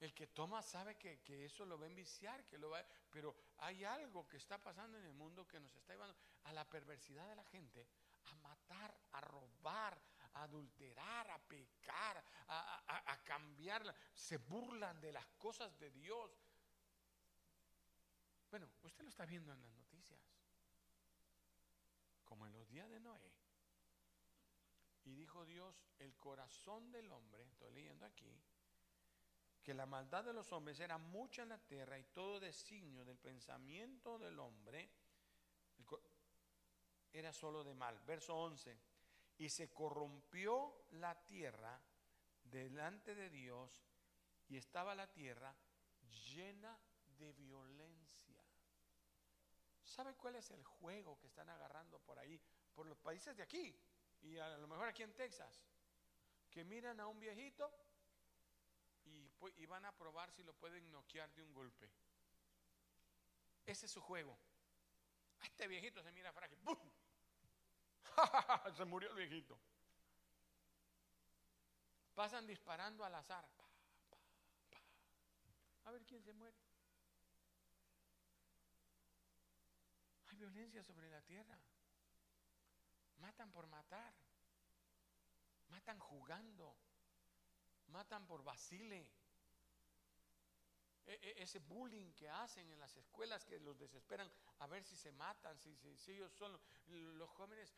El 0.00 0.14
que 0.14 0.28
toma 0.28 0.62
sabe 0.62 0.96
que, 0.96 1.20
eso 1.44 1.66
lo 1.66 1.78
va 1.78 1.84
a 1.84 1.88
enviciar, 1.88 2.46
que 2.46 2.56
lo 2.56 2.70
va, 2.70 2.82
pero 3.10 3.36
hay 3.58 3.84
algo 3.84 4.26
que 4.26 4.38
está 4.38 4.56
pasando 4.56 4.96
en 4.98 5.04
el 5.04 5.12
mundo 5.12 5.46
que 5.46 5.60
nos 5.60 5.74
está 5.76 5.92
llevando 5.92 6.16
a 6.44 6.52
la 6.54 6.68
perversidad 6.68 7.28
de 7.28 7.36
la 7.36 7.44
gente, 7.44 7.86
a 8.24 8.34
matar, 8.36 8.98
a 9.12 9.20
robar, 9.20 10.00
a 10.32 10.44
adulterar, 10.44 11.30
a 11.30 11.38
pecar, 11.38 12.24
a, 12.48 13.12
a, 13.12 13.22
cambiar. 13.24 13.94
Se 14.14 14.38
burlan 14.38 14.98
de 15.02 15.12
las 15.12 15.26
cosas 15.36 15.78
de 15.78 15.90
Dios. 15.90 16.30
Bueno, 18.48 18.70
usted 18.82 19.04
lo 19.04 19.10
está 19.10 19.26
viendo 19.26 19.52
en 19.52 19.60
las 19.60 19.72
noticias. 19.72 20.18
Como 22.24 22.46
en 22.46 22.54
los 22.54 22.66
días 22.70 22.88
de 22.88 23.00
Noé. 23.00 23.34
Y 25.04 25.12
dijo 25.12 25.44
Dios, 25.44 25.84
el 25.98 26.16
corazón 26.16 26.90
del 26.90 27.12
hombre, 27.12 27.44
estoy 27.44 27.70
leyendo 27.72 28.06
aquí, 28.06 28.40
que 29.70 29.74
la 29.74 29.86
maldad 29.86 30.24
de 30.24 30.32
los 30.32 30.50
hombres 30.50 30.80
era 30.80 30.98
mucha 30.98 31.42
en 31.42 31.50
la 31.50 31.58
tierra 31.58 31.96
y 31.96 32.02
todo 32.02 32.40
designio 32.40 33.04
del 33.04 33.18
pensamiento 33.18 34.18
del 34.18 34.36
hombre 34.40 34.90
era 37.12 37.32
solo 37.32 37.62
de 37.62 37.72
mal. 37.72 37.96
Verso 38.00 38.36
11, 38.36 38.76
y 39.38 39.48
se 39.48 39.72
corrompió 39.72 40.86
la 40.94 41.14
tierra 41.24 41.80
delante 42.42 43.14
de 43.14 43.30
Dios 43.30 43.80
y 44.48 44.56
estaba 44.56 44.92
la 44.96 45.06
tierra 45.12 45.54
llena 46.34 46.76
de 47.16 47.32
violencia. 47.34 48.44
¿Sabe 49.84 50.16
cuál 50.16 50.34
es 50.34 50.50
el 50.50 50.64
juego 50.64 51.16
que 51.20 51.28
están 51.28 51.48
agarrando 51.48 52.00
por 52.00 52.18
ahí, 52.18 52.40
por 52.74 52.86
los 52.86 52.98
países 52.98 53.36
de 53.36 53.44
aquí 53.44 53.72
y 54.22 54.36
a 54.36 54.58
lo 54.58 54.66
mejor 54.66 54.88
aquí 54.88 55.04
en 55.04 55.14
Texas? 55.14 55.62
Que 56.50 56.64
miran 56.64 56.98
a 56.98 57.06
un 57.06 57.20
viejito 57.20 57.72
y, 59.56 59.66
van 59.66 59.84
a 59.84 59.92
probar 59.92 60.30
si 60.32 60.42
lo 60.42 60.52
pueden 60.54 60.90
noquear 60.90 61.32
de 61.34 61.42
un 61.42 61.52
golpe. 61.52 61.90
Ese 63.64 63.86
es 63.86 63.92
su 63.92 64.00
juego. 64.00 64.38
Este 65.42 65.66
viejito 65.66 66.02
se 66.02 66.12
mira 66.12 66.32
frágil. 66.32 66.58
se 68.76 68.84
murió 68.84 69.10
el 69.10 69.16
viejito. 69.16 69.58
Pasan 72.14 72.46
disparando 72.46 73.04
al 73.04 73.14
azar. 73.14 73.48
A 75.84 75.90
ver 75.90 76.04
quién 76.04 76.22
se 76.22 76.32
muere. 76.32 76.56
Hay 80.28 80.36
violencia 80.36 80.82
sobre 80.82 81.08
la 81.08 81.22
tierra. 81.22 81.58
Matan 83.18 83.50
por 83.50 83.66
matar. 83.66 84.14
Matan 85.68 85.98
jugando 85.98 86.76
matan 87.90 88.26
por 88.26 88.42
vacile. 88.42 89.10
E, 91.10 91.18
e, 91.22 91.42
ese 91.42 91.58
bullying 91.58 92.12
que 92.12 92.28
hacen 92.28 92.70
en 92.70 92.78
las 92.78 92.96
escuelas 92.96 93.44
que 93.44 93.58
los 93.58 93.76
desesperan 93.76 94.30
a 94.60 94.66
ver 94.68 94.84
si 94.84 94.94
se 94.94 95.10
matan, 95.10 95.58
si, 95.58 95.74
si, 95.96 96.12
ellos 96.12 96.32
son 96.32 96.56
los 97.18 97.30
jóvenes. 97.30 97.74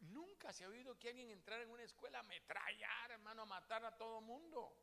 Nunca 0.00 0.50
se 0.50 0.64
ha 0.64 0.68
oído 0.68 0.98
que 0.98 1.10
alguien 1.10 1.30
entrara 1.30 1.62
en 1.62 1.68
una 1.68 1.82
escuela 1.82 2.18
a 2.18 2.20
ametrallar, 2.22 3.10
hermano, 3.10 3.42
a 3.42 3.44
matar 3.44 3.84
a 3.84 3.94
todo 3.98 4.22
mundo. 4.22 4.74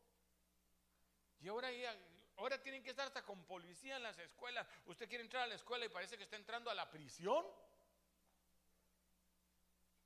Y 1.39 1.47
ahora, 1.47 1.69
ahora 2.35 2.61
tienen 2.61 2.83
que 2.83 2.91
estar 2.91 3.07
hasta 3.07 3.25
con 3.25 3.43
policía 3.45 3.95
en 3.95 4.03
las 4.03 4.19
escuelas. 4.19 4.67
Usted 4.85 5.09
quiere 5.09 5.23
entrar 5.23 5.43
a 5.43 5.47
la 5.47 5.55
escuela 5.55 5.85
y 5.85 5.89
parece 5.89 6.17
que 6.17 6.23
está 6.25 6.35
entrando 6.35 6.69
a 6.69 6.75
la 6.75 6.91
prisión. 6.91 7.47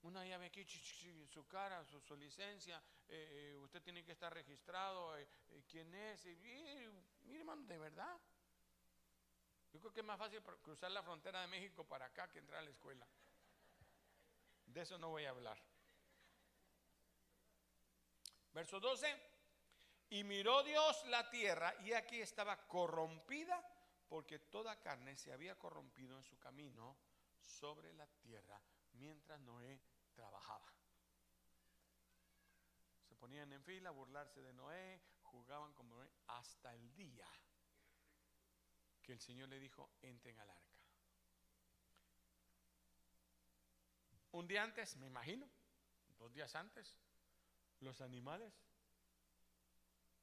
Una 0.04 0.26
llave 0.26 0.48
aquí, 0.48 0.66
su 0.66 1.48
cara, 1.48 1.86
su, 1.86 2.16
licencia, 2.16 2.82
eh, 3.08 3.52
eh, 3.54 3.58
usted 3.58 3.84
tiene 3.84 4.04
que 4.04 4.14
estar 4.14 4.34
registrado, 4.34 5.16
eh, 5.18 5.28
quién 5.70 5.94
es, 5.94 6.26
mire 7.24 7.46
de 7.68 7.78
verdad. 7.78 8.20
Yo 9.72 9.80
creo 9.80 9.94
que 9.94 10.00
es 10.00 10.06
más 10.06 10.18
fácil 10.18 10.42
cruzar 10.42 10.90
la 10.92 11.04
frontera 11.04 11.42
de 11.42 11.48
México 11.48 11.84
para 11.88 12.08
acá 12.08 12.30
que 12.30 12.40
entrar 12.40 12.60
a 12.60 12.64
la 12.64 12.72
escuela. 12.72 13.08
De 14.66 14.82
eso 14.82 14.98
no 14.98 15.10
voy 15.10 15.26
a 15.26 15.30
hablar. 15.30 15.58
Verso 18.54 18.80
12. 18.80 19.32
Y 20.10 20.24
miró 20.24 20.64
Dios 20.64 21.06
la 21.06 21.30
tierra 21.30 21.74
y 21.84 21.94
aquí 21.94 22.20
estaba 22.20 22.68
corrompida 22.68 23.64
porque 24.10 24.40
toda 24.40 24.78
carne 24.82 25.16
se 25.16 25.32
había 25.32 25.58
corrompido 25.58 26.18
en 26.18 26.24
su 26.24 26.38
camino 26.38 26.98
sobre 27.40 27.94
la 27.94 28.08
tierra 28.08 28.62
mientras 29.02 29.42
Noé 29.42 29.82
trabajaba. 30.14 30.72
Se 33.08 33.16
ponían 33.16 33.52
en 33.52 33.64
fila 33.64 33.90
a 33.90 33.92
burlarse 33.92 34.42
de 34.42 34.54
Noé, 34.54 35.02
jugaban 35.24 35.74
como 35.74 35.96
Noé, 35.96 36.10
hasta 36.28 36.74
el 36.76 36.94
día 36.94 37.28
que 39.02 39.14
el 39.14 39.20
Señor 39.20 39.50
le 39.50 39.60
dijo, 39.60 39.90
entren 40.04 40.40
al 40.40 40.50
arca. 40.50 40.78
Un 44.34 44.48
día 44.48 44.64
antes, 44.64 44.96
me 44.98 45.08
imagino, 45.08 45.50
dos 46.20 46.32
días 46.32 46.56
antes, 46.56 46.96
los 47.80 48.00
animales 48.02 48.54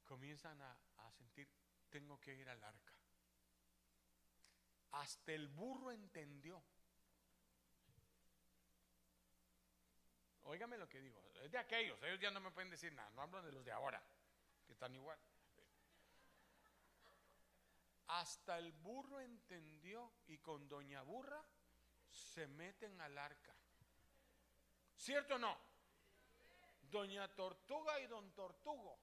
comienzan 0.05 0.63
a, 0.63 0.79
a 0.99 1.11
sentir, 1.11 1.51
tengo 1.91 2.19
que 2.21 2.35
ir 2.35 2.49
al 2.49 2.63
arca. 2.63 2.95
Hasta 4.93 5.33
el 5.33 5.49
burro 5.49 5.91
entendió 5.91 6.63
Óigame 10.49 10.79
lo 10.79 10.89
que 10.89 10.99
digo, 10.99 11.23
es 11.43 11.53
de 11.53 11.59
aquellos, 11.59 12.03
ellos 12.03 12.19
ya 12.21 12.31
no 12.31 12.41
me 12.41 12.51
pueden 12.51 12.71
decir 12.71 12.91
nada, 12.95 13.11
no 13.11 13.21
hablo 13.21 13.43
de 13.43 13.53
los 13.53 13.63
de 13.67 13.71
ahora, 13.71 14.03
que 14.67 14.73
están 14.73 14.95
igual. 14.95 15.19
Hasta 18.07 18.57
el 18.57 18.73
burro 18.73 19.21
entendió 19.21 20.11
y 20.27 20.39
con 20.39 20.67
doña 20.67 21.03
burra 21.03 21.45
se 22.11 22.47
meten 22.47 22.99
al 23.03 23.19
arca. 23.19 23.55
¿Cierto 24.97 25.35
o 25.35 25.39
no? 25.39 25.55
Doña 26.81 27.29
Tortuga 27.29 28.01
y 28.01 28.07
don 28.07 28.33
Tortugo. 28.33 28.99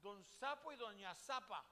Don 0.00 0.22
Sapo 0.24 0.70
y 0.72 0.76
doña 0.76 1.12
Zapa. 1.16 1.64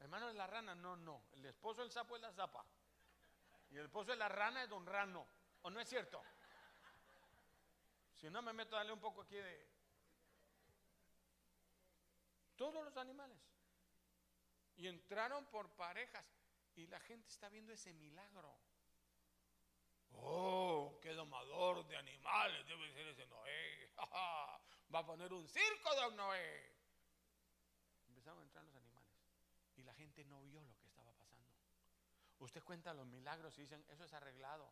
Hermano 0.00 0.26
de 0.26 0.34
la 0.34 0.48
rana, 0.48 0.74
no, 0.74 0.96
no. 0.96 1.22
El 1.34 1.46
esposo 1.46 1.82
del 1.82 1.92
sapo 1.92 2.16
es 2.16 2.22
la 2.22 2.32
zapa. 2.32 2.64
Y 3.70 3.76
el 3.76 3.84
esposo 3.84 4.10
de 4.10 4.16
la 4.16 4.28
rana 4.28 4.64
es 4.64 4.68
don 4.68 4.84
Rano. 4.84 5.24
¿O 5.62 5.70
no 5.70 5.78
es 5.78 5.88
cierto? 5.88 6.20
Si 8.20 8.28
no 8.28 8.42
me 8.42 8.52
meto 8.52 8.76
a 8.76 8.80
darle 8.80 8.92
un 8.92 9.00
poco 9.00 9.22
aquí 9.22 9.36
de... 9.36 9.66
Todos 12.54 12.84
los 12.84 12.94
animales. 12.98 13.38
Y 14.76 14.88
entraron 14.88 15.46
por 15.46 15.70
parejas. 15.70 16.26
Y 16.76 16.86
la 16.86 17.00
gente 17.00 17.30
está 17.30 17.48
viendo 17.48 17.72
ese 17.72 17.94
milagro. 17.94 18.54
Oh, 20.12 20.98
qué 21.00 21.14
domador 21.14 21.86
de 21.88 21.96
animales 21.96 22.66
debe 22.66 22.92
ser 22.92 23.06
ese 23.06 23.26
Noé. 23.26 23.90
Va 24.94 24.98
a 24.98 25.06
poner 25.06 25.32
un 25.32 25.48
circo, 25.48 25.94
don 25.94 26.14
Noé. 26.16 26.74
Empezaron 28.06 28.40
a 28.40 28.42
entrar 28.42 28.62
los 28.66 28.76
animales. 28.76 29.14
Y 29.76 29.82
la 29.82 29.94
gente 29.94 30.26
no 30.26 30.42
vio 30.42 30.60
lo 30.60 30.76
que 30.76 30.86
estaba 30.88 31.10
pasando. 31.14 31.56
Usted 32.40 32.62
cuenta 32.64 32.92
los 32.92 33.06
milagros 33.06 33.56
y 33.56 33.62
dicen, 33.62 33.82
eso 33.88 34.04
es 34.04 34.12
arreglado. 34.12 34.70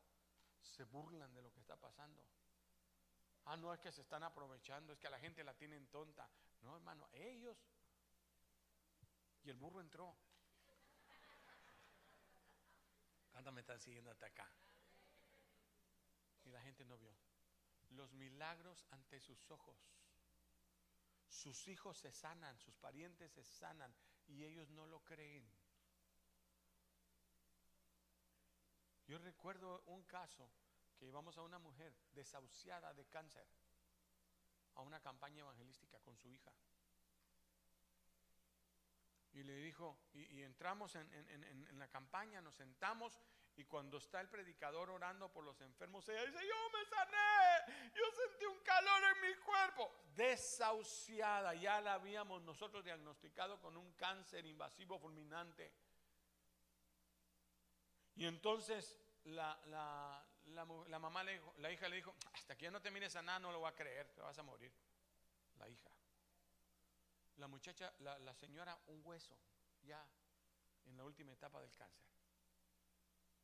Se 0.61 0.85
burlan 0.85 1.33
de 1.33 1.41
lo 1.41 1.51
que 1.51 1.61
está 1.61 1.77
pasando. 1.77 2.23
Ah, 3.51 3.57
no 3.57 3.73
es 3.73 3.81
que 3.81 3.91
se 3.91 4.03
están 4.03 4.23
aprovechando, 4.23 4.93
es 4.93 4.99
que 4.99 5.07
a 5.07 5.11
la 5.11 5.19
gente 5.19 5.43
la 5.43 5.55
tienen 5.55 5.87
tonta. 5.87 6.29
No, 6.61 6.77
hermano, 6.77 7.09
ellos. 7.15 7.57
Y 9.43 9.49
el 9.49 9.57
burro 9.57 9.81
entró. 9.81 10.15
¿Cuántos 13.33 13.55
me 13.55 13.63
están 13.63 13.81
siguiendo 13.81 14.11
hasta 14.11 14.27
acá? 14.27 14.47
Y 16.45 16.51
la 16.51 16.61
gente 16.61 16.85
no 16.85 16.99
vio. 16.99 17.11
Los 17.89 18.13
milagros 18.13 18.85
ante 18.91 19.19
sus 19.19 19.51
ojos. 19.51 19.79
Sus 21.27 21.69
hijos 21.69 21.97
se 21.97 22.13
sanan, 22.13 22.59
sus 22.59 22.75
parientes 22.77 23.33
se 23.33 23.45
sanan 23.45 23.95
y 24.27 24.45
ellos 24.45 24.69
no 24.69 24.87
lo 24.87 25.03
creen. 25.05 25.51
Yo 29.07 29.17
recuerdo 29.17 29.83
un 29.87 30.03
caso 30.03 30.51
que 30.99 31.07
íbamos 31.07 31.39
a 31.39 31.43
una 31.43 31.59
mujer 31.59 31.95
desahuciada 32.13 32.93
de 32.95 33.07
cáncer 33.07 33.47
a 34.75 34.83
una 34.83 35.01
campaña 35.01 35.41
evangelística 35.41 35.99
con 36.01 36.17
su 36.17 36.31
hija. 36.31 36.53
Y 39.33 39.43
le 39.43 39.57
dijo, 39.57 39.99
y, 40.13 40.43
entramos 40.43 40.95
en, 40.97 41.13
en, 41.13 41.79
la 41.79 41.89
campaña, 41.89 42.41
nos 42.41 42.55
sentamos 42.57 43.21
y 43.57 43.65
cuando 43.65 43.99
está 43.99 44.21
el 44.21 44.29
predicador 44.29 44.89
orando 44.91 45.33
por 45.33 45.45
los 45.45 45.61
enfermos, 45.61 46.09
ella 46.09 46.25
dice, 46.25 46.39
yo 46.47 46.79
me 46.79 46.85
sané, 46.87 47.91
yo 47.95 48.05
sentí 48.13 48.47
un 48.47 48.61
calor 48.63 49.03
en 49.17 49.29
mi 49.29 49.37
cuerpo. 49.43 49.93
Desahuciada, 50.15 51.55
ya 51.55 51.81
la 51.81 51.95
habíamos 51.95 52.43
nosotros 52.43 52.85
diagnosticado 52.85 53.61
con 53.61 53.77
un 53.77 53.93
cáncer 53.95 54.47
invasivo 54.47 54.99
fulminante. 54.99 55.73
Y 58.15 58.27
entonces 58.27 58.97
la, 59.25 59.61
la, 59.67 60.25
la, 60.49 60.99
mamá 60.99 61.23
le 61.25 61.33
dijo, 61.35 61.55
la 61.59 61.71
hija 61.71 61.89
le 61.89 61.97
dijo, 61.97 62.15
hasta 62.33 62.57
que 62.57 62.65
ya 62.65 62.71
no 62.71 62.81
te 62.81 62.91
mires 62.91 63.15
a 63.17 63.23
nada 63.23 63.39
no 63.39 63.53
lo 63.53 63.61
va 63.61 63.71
a 63.71 63.75
creer, 63.75 64.09
te 64.13 64.21
vas 64.21 64.39
a 64.39 64.43
morir. 64.43 64.73
La 65.57 65.69
hija. 65.69 65.91
La 67.37 67.49
muchacha, 67.49 67.93
la, 68.01 68.19
la 68.19 68.35
señora, 68.35 68.79
un 68.87 69.01
hueso, 69.05 69.37
ya 69.83 70.05
en 70.87 70.97
la 70.97 71.05
última 71.05 71.33
etapa 71.33 71.61
del 71.61 71.73
cáncer. 71.75 72.09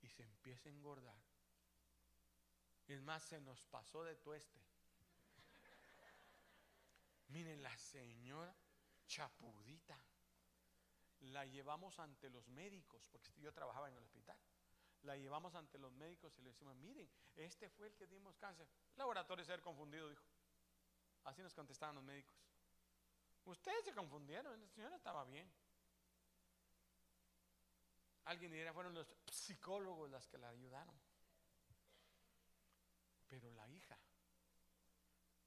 Y 0.02 0.08
se 0.08 0.22
empieza 0.22 0.68
a 0.68 0.72
engordar. 0.72 1.16
Es 2.86 3.00
más, 3.02 3.22
se 3.22 3.40
nos 3.40 3.64
pasó 3.66 4.04
de 4.04 4.16
tueste. 4.16 4.60
Miren, 7.28 7.62
la 7.62 7.76
señora 7.78 8.54
chapudita. 9.06 9.98
la 11.20 11.46
llevamos 11.46 11.98
ante 11.98 12.28
los 12.28 12.48
médicos, 12.48 13.06
porque 13.10 13.32
yo 13.40 13.52
trabajaba 13.52 13.88
en 13.88 13.96
el 13.96 14.02
hospital. 14.02 14.38
La 15.04 15.16
llevamos 15.16 15.54
ante 15.54 15.78
los 15.78 15.92
médicos 15.92 16.36
y 16.38 16.42
le 16.42 16.50
decimos, 16.50 16.74
miren, 16.76 17.08
este 17.34 17.68
fue 17.70 17.88
el 17.88 17.94
que 17.94 18.06
dimos 18.06 18.36
cáncer. 18.36 18.66
Laboratorio 18.96 19.44
ser 19.44 19.60
confundido, 19.60 20.08
dijo. 20.08 20.24
Así 21.24 21.42
nos 21.42 21.54
contestaban 21.54 21.94
los 21.94 22.04
médicos. 22.04 22.34
Ustedes 23.44 23.84
se 23.84 23.94
confundieron, 23.94 24.60
el 24.60 24.70
señor 24.70 24.92
estaba 24.92 25.24
bien. 25.24 25.50
Alguien 28.24 28.52
diría, 28.52 28.72
fueron 28.72 28.94
los 28.94 29.06
psicólogos 29.30 30.10
las 30.10 30.26
que 30.26 30.38
la 30.38 30.48
ayudaron. 30.48 30.98
Pero 33.28 33.50
la 33.50 33.68
hija 33.68 33.98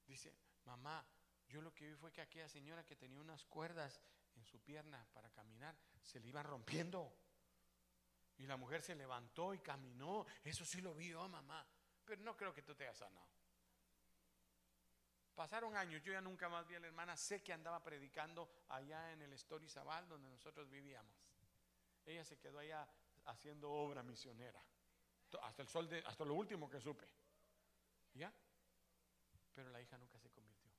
dice, 0.06 0.32
mamá, 0.64 1.04
yo 1.48 1.60
lo 1.60 1.74
que 1.74 1.86
vi 1.86 1.94
fue 1.94 2.12
que 2.12 2.20
aquella 2.20 2.48
señora 2.48 2.84
que 2.84 2.94
tenía 2.94 3.20
unas 3.20 3.44
cuerdas 3.46 4.00
en 4.36 4.44
su 4.44 4.60
pierna 4.60 5.04
para 5.12 5.30
caminar, 5.30 5.76
se 6.02 6.20
le 6.20 6.28
iban 6.28 6.44
rompiendo. 6.44 7.12
Y 8.38 8.46
la 8.46 8.56
mujer 8.56 8.82
se 8.82 8.94
levantó 8.94 9.52
y 9.52 9.58
caminó. 9.58 10.26
Eso 10.44 10.64
sí 10.64 10.80
lo 10.80 10.94
vio, 10.94 11.28
mamá. 11.28 11.66
Pero 12.04 12.22
no 12.22 12.36
creo 12.36 12.54
que 12.54 12.62
tú 12.62 12.74
te 12.74 12.84
hayas 12.84 12.98
sanado. 12.98 13.28
Pasaron 15.34 15.76
años, 15.76 16.02
yo 16.02 16.12
ya 16.12 16.20
nunca 16.20 16.48
más 16.48 16.66
vi 16.66 16.74
a 16.74 16.80
la 16.80 16.88
hermana. 16.88 17.16
Sé 17.16 17.42
que 17.42 17.52
andaba 17.52 17.82
predicando 17.82 18.50
allá 18.68 19.12
en 19.12 19.22
el 19.22 19.32
Story 19.34 19.68
Zabal, 19.68 20.08
donde 20.08 20.28
nosotros 20.28 20.68
vivíamos. 20.68 21.14
Ella 22.06 22.24
se 22.24 22.38
quedó 22.38 22.58
allá 22.58 22.88
haciendo 23.26 23.70
obra 23.70 24.02
misionera. 24.02 24.60
Hasta 25.42 25.62
el 25.62 25.68
sol 25.68 25.88
de, 25.88 25.98
hasta 26.06 26.24
lo 26.24 26.34
último 26.34 26.68
que 26.68 26.80
supe. 26.80 27.06
¿Ya? 28.14 28.32
Pero 29.54 29.70
la 29.70 29.80
hija 29.80 29.98
nunca 29.98 30.18
se 30.18 30.30
convirtió. 30.30 30.72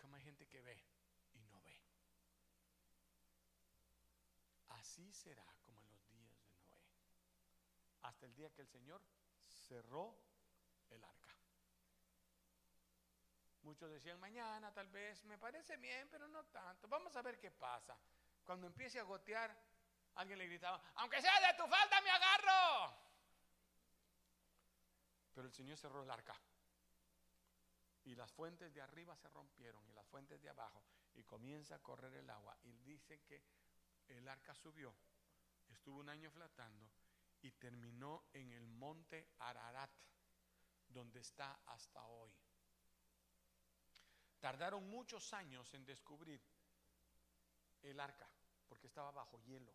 Como 0.00 0.16
hay 0.16 0.22
gente 0.22 0.46
que 0.48 0.60
ve 0.60 0.82
y 1.34 1.40
no 1.42 1.60
ve. 1.62 1.78
Así 4.82 5.12
será 5.12 5.46
como 5.64 5.80
en 5.80 5.90
los 5.92 6.08
días 6.08 6.36
de 6.44 6.56
Noé. 6.56 6.82
Hasta 8.02 8.26
el 8.26 8.34
día 8.34 8.50
que 8.50 8.62
el 8.62 8.66
Señor 8.66 9.00
cerró 9.46 10.18
el 10.90 11.04
arca. 11.04 11.36
Muchos 13.62 13.88
decían, 13.92 14.18
mañana 14.18 14.74
tal 14.74 14.88
vez, 14.88 15.22
me 15.22 15.38
parece 15.38 15.76
bien, 15.76 16.08
pero 16.10 16.26
no 16.26 16.44
tanto. 16.46 16.88
Vamos 16.88 17.14
a 17.14 17.22
ver 17.22 17.38
qué 17.38 17.52
pasa. 17.52 17.96
Cuando 18.42 18.66
empiece 18.66 18.98
a 18.98 19.04
gotear, 19.04 19.56
alguien 20.16 20.36
le 20.36 20.48
gritaba, 20.48 20.82
aunque 20.96 21.22
sea 21.22 21.40
de 21.40 21.56
tu 21.56 21.64
falta, 21.68 22.00
me 22.00 22.10
agarro. 22.10 22.96
Pero 25.32 25.46
el 25.46 25.52
Señor 25.52 25.78
cerró 25.78 26.02
el 26.02 26.10
arca. 26.10 26.34
Y 28.02 28.16
las 28.16 28.32
fuentes 28.32 28.74
de 28.74 28.80
arriba 28.80 29.16
se 29.16 29.28
rompieron 29.28 29.88
y 29.88 29.92
las 29.92 30.08
fuentes 30.08 30.42
de 30.42 30.48
abajo. 30.48 30.82
Y 31.14 31.22
comienza 31.22 31.76
a 31.76 31.78
correr 31.78 32.12
el 32.14 32.28
agua. 32.28 32.58
Y 32.64 32.72
dice 32.78 33.20
que 33.20 33.44
el 34.18 34.28
arca 34.28 34.54
subió, 34.54 34.94
estuvo 35.68 36.00
un 36.00 36.08
año 36.08 36.30
flotando 36.30 36.90
y 37.42 37.50
terminó 37.52 38.24
en 38.32 38.52
el 38.52 38.66
monte 38.68 39.34
Ararat, 39.40 39.90
donde 40.88 41.20
está 41.20 41.60
hasta 41.66 42.04
hoy. 42.04 42.32
Tardaron 44.38 44.88
muchos 44.88 45.32
años 45.32 45.72
en 45.74 45.84
descubrir 45.84 46.40
el 47.82 47.98
arca, 47.98 48.28
porque 48.68 48.86
estaba 48.86 49.10
bajo 49.10 49.40
hielo. 49.42 49.72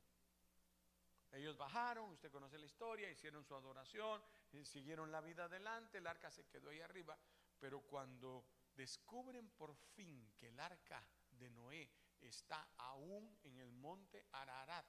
Ellos 1.31 1.57
bajaron, 1.57 2.11
usted 2.11 2.31
conoce 2.31 2.57
la 2.57 2.65
historia, 2.65 3.09
hicieron 3.09 3.43
su 3.43 3.53
adoración, 3.53 4.21
eh, 4.53 4.63
siguieron 4.63 5.11
la 5.11 5.21
vida 5.21 5.45
adelante, 5.45 5.97
el 5.97 6.07
arca 6.07 6.31
se 6.31 6.45
quedó 6.45 6.69
ahí 6.69 6.79
arriba, 6.79 7.17
pero 7.59 7.81
cuando 7.81 8.45
descubren 8.75 9.49
por 9.49 9.75
fin 9.75 10.31
que 10.37 10.47
el 10.47 10.59
arca 10.59 11.05
de 11.31 11.49
Noé 11.49 11.91
está 12.21 12.67
aún 12.77 13.37
en 13.43 13.59
el 13.59 13.71
monte 13.71 14.25
Ararat, 14.31 14.85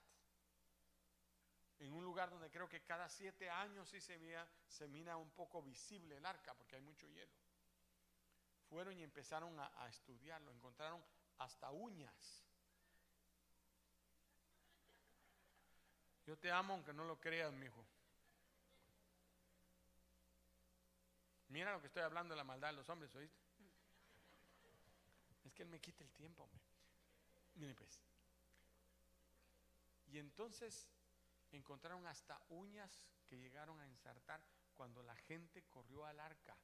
en 1.78 1.92
un 1.92 2.04
lugar 2.04 2.30
donde 2.30 2.50
creo 2.50 2.68
que 2.68 2.82
cada 2.82 3.08
siete 3.08 3.48
años 3.48 3.88
sí 3.88 4.00
se, 4.00 4.18
se 4.66 4.88
mira 4.88 5.16
un 5.16 5.30
poco 5.30 5.62
visible 5.62 6.16
el 6.16 6.26
arca, 6.26 6.54
porque 6.54 6.76
hay 6.76 6.82
mucho 6.82 7.06
hielo. 7.08 7.32
Fueron 8.68 8.98
y 8.98 9.02
empezaron 9.02 9.58
a, 9.60 9.70
a 9.82 9.88
estudiarlo, 9.88 10.52
encontraron 10.52 11.02
hasta 11.38 11.70
uñas 11.70 12.48
Yo 16.28 16.36
te 16.36 16.52
amo 16.52 16.74
aunque 16.74 16.92
no 16.92 17.06
lo 17.06 17.18
creas, 17.18 17.54
mi 17.54 17.64
hijo. 17.64 17.86
Mira 21.48 21.72
lo 21.72 21.80
que 21.80 21.86
estoy 21.86 22.02
hablando 22.02 22.34
de 22.34 22.36
la 22.36 22.44
maldad 22.44 22.68
de 22.68 22.74
los 22.74 22.88
hombres, 22.90 23.14
¿oíste? 23.14 23.40
Es 25.44 25.54
que 25.54 25.62
él 25.62 25.70
me 25.70 25.80
quita 25.80 26.04
el 26.04 26.10
tiempo, 26.10 26.42
hombre. 26.42 26.67
Mire 27.58 27.74
pues. 27.74 28.00
Y 30.06 30.18
entonces 30.18 30.88
encontraron 31.52 32.06
hasta 32.06 32.40
uñas 32.48 33.04
que 33.26 33.36
llegaron 33.36 33.80
a 33.80 33.86
ensartar 33.86 34.42
cuando 34.74 35.02
la 35.02 35.14
gente 35.16 35.64
corrió 35.64 36.06
al 36.06 36.20
arca, 36.20 36.56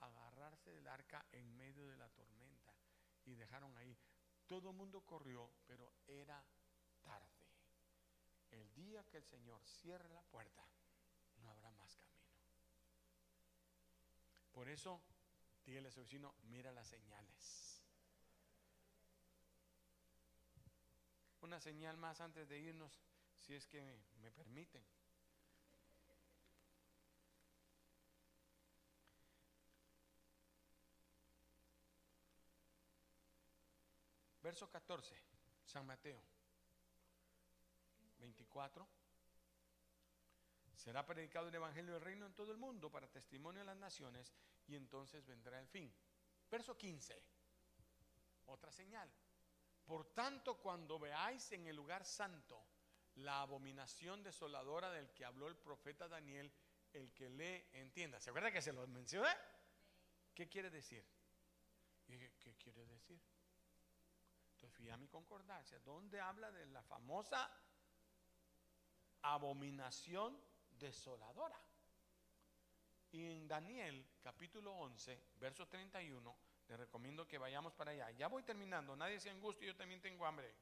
a 0.00 0.06
agarrarse 0.06 0.70
del 0.70 0.86
arca 0.88 1.24
en 1.32 1.56
medio 1.56 1.88
de 1.88 1.96
la 1.96 2.08
tormenta 2.10 2.74
y 3.24 3.34
dejaron 3.34 3.76
ahí. 3.76 3.96
Todo 4.46 4.70
el 4.70 4.76
mundo 4.76 5.02
corrió, 5.02 5.50
pero 5.66 5.92
era 6.06 6.44
tarde. 7.02 7.46
El 8.50 8.72
día 8.74 9.04
que 9.04 9.18
el 9.18 9.24
Señor 9.24 9.64
cierre 9.64 10.08
la 10.08 10.22
puerta, 10.22 10.66
no 11.36 11.50
habrá 11.50 11.70
más 11.72 11.96
camino. 11.96 12.20
Por 14.50 14.68
eso, 14.68 15.00
dígale 15.64 15.88
a 15.88 15.92
su 15.92 16.00
vecino, 16.00 16.34
mira 16.42 16.72
las 16.72 16.88
señales. 16.88 17.69
Una 21.40 21.60
señal 21.60 21.96
más 21.96 22.20
antes 22.20 22.48
de 22.48 22.58
irnos, 22.58 23.00
si 23.36 23.54
es 23.54 23.66
que 23.66 24.02
me 24.20 24.30
permiten. 24.30 24.84
Verso 34.42 34.68
14, 34.68 35.14
San 35.64 35.86
Mateo. 35.86 36.20
24. 38.18 38.86
Será 40.74 41.04
predicado 41.06 41.48
el 41.48 41.54
Evangelio 41.54 41.92
del 41.92 42.02
Reino 42.02 42.26
en 42.26 42.34
todo 42.34 42.52
el 42.52 42.58
mundo 42.58 42.90
para 42.90 43.06
testimonio 43.06 43.60
de 43.60 43.66
las 43.66 43.76
naciones 43.76 44.32
y 44.66 44.76
entonces 44.76 45.26
vendrá 45.26 45.60
el 45.60 45.68
fin. 45.68 45.92
Verso 46.50 46.76
15. 46.76 47.22
Otra 48.46 48.72
señal. 48.72 49.10
Por 49.90 50.06
tanto, 50.14 50.54
cuando 50.54 51.00
veáis 51.00 51.50
en 51.50 51.66
el 51.66 51.74
lugar 51.74 52.04
santo 52.04 52.64
la 53.16 53.40
abominación 53.40 54.22
desoladora 54.22 54.88
del 54.92 55.12
que 55.12 55.24
habló 55.24 55.48
el 55.48 55.56
profeta 55.56 56.06
Daniel, 56.06 56.48
el 56.92 57.12
que 57.12 57.28
lee 57.28 57.66
entienda. 57.72 58.20
¿Se 58.20 58.30
acuerda 58.30 58.52
que 58.52 58.62
se 58.62 58.72
lo 58.72 58.86
mencioné? 58.86 59.30
¿Qué 60.32 60.48
quiere 60.48 60.70
decir? 60.70 61.04
¿Qué 62.06 62.54
quiere 62.56 62.86
decir? 62.86 63.20
Entonces 64.52 64.72
fui 64.76 64.88
a 64.90 64.96
mi 64.96 65.08
concordancia, 65.08 65.80
donde 65.80 66.20
habla 66.20 66.52
de 66.52 66.66
la 66.66 66.84
famosa 66.84 67.50
abominación 69.22 70.40
desoladora. 70.70 71.60
Y 73.10 73.24
en 73.24 73.48
Daniel 73.48 74.08
capítulo 74.22 74.72
11, 74.72 75.20
verso 75.40 75.66
31, 75.66 76.49
le 76.70 76.76
recomiendo 76.76 77.26
que 77.26 77.36
vayamos 77.36 77.72
para 77.74 77.90
allá. 77.90 78.12
Ya 78.12 78.28
voy 78.28 78.44
terminando, 78.44 78.94
nadie 78.94 79.18
se 79.18 79.28
angustia, 79.28 79.66
yo 79.66 79.74
también 79.74 80.00
tengo 80.00 80.24
hambre. 80.24 80.54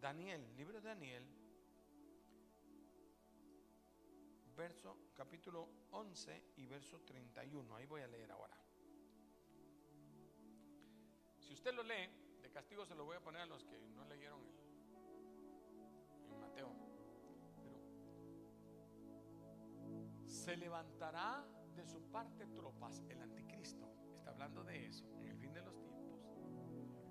Daniel, 0.00 0.56
libro 0.56 0.80
de 0.80 0.88
Daniel, 0.88 1.26
verso 4.56 4.96
capítulo 5.14 5.68
11 5.90 6.42
y 6.56 6.64
verso 6.64 6.98
31. 7.02 7.76
Ahí 7.76 7.84
voy 7.84 8.00
a 8.00 8.06
leer 8.06 8.30
ahora. 8.30 8.56
Si 11.38 11.52
usted 11.52 11.74
lo 11.74 11.82
lee, 11.82 12.08
castigo 12.54 12.86
se 12.86 12.94
lo 12.94 13.04
voy 13.04 13.16
a 13.16 13.20
poner 13.20 13.42
a 13.42 13.46
los 13.46 13.62
que 13.64 13.76
no 13.78 14.04
leyeron 14.06 14.40
en 14.40 14.63
se 20.34 20.56
levantará 20.56 21.46
de 21.74 21.86
su 21.86 22.10
parte 22.10 22.46
tropas, 22.48 23.02
el 23.08 23.22
anticristo, 23.22 23.88
está 24.16 24.30
hablando 24.30 24.64
de 24.64 24.86
eso, 24.86 25.04
en 25.20 25.28
el 25.28 25.38
fin 25.38 25.52
de 25.52 25.62
los 25.62 25.80
tiempos, 25.80 26.20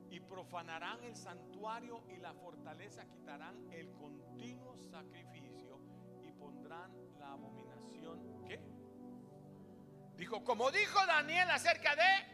y 0.10 0.20
profanarán 0.20 1.04
el 1.04 1.16
santuario 1.16 2.04
y 2.10 2.18
la 2.18 2.34
fortaleza, 2.34 3.06
quitarán 3.08 3.72
el 3.72 3.92
continuo 3.94 4.78
sacrificio 4.78 5.80
y 6.22 6.32
pondrán 6.32 6.92
la 7.18 7.32
abominación. 7.32 8.46
¿Qué? 8.46 8.60
Dijo, 10.18 10.44
como 10.44 10.70
dijo 10.70 11.06
Daniel 11.08 11.50
acerca 11.50 11.96
de 11.96 12.34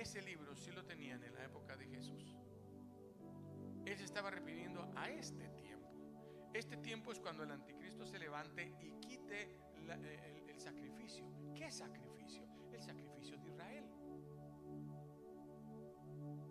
ese 0.00 0.20
libro 0.22 0.56
sí 0.56 0.72
lo 0.72 0.84
tenían 0.84 1.22
en 1.22 1.34
la 1.34 1.44
época 1.44 1.76
de 1.76 1.86
Jesús. 1.86 2.36
Él 3.84 3.96
se 3.96 4.04
estaba 4.04 4.30
refiriendo 4.30 4.90
a 4.96 5.08
este 5.10 5.48
tiempo. 5.48 5.61
Este 6.54 6.76
tiempo 6.76 7.12
es 7.12 7.18
cuando 7.18 7.44
el 7.44 7.50
anticristo 7.50 8.06
se 8.06 8.18
levante 8.18 8.74
y 8.80 8.90
quite 9.00 9.56
el, 9.76 10.60
sacrificio. 10.60 11.26
¿Qué 11.54 11.70
sacrificio? 11.70 12.46
el 12.72 12.82
sacrificio 12.82 13.36
de 13.38 13.48
Israel. 13.48 13.84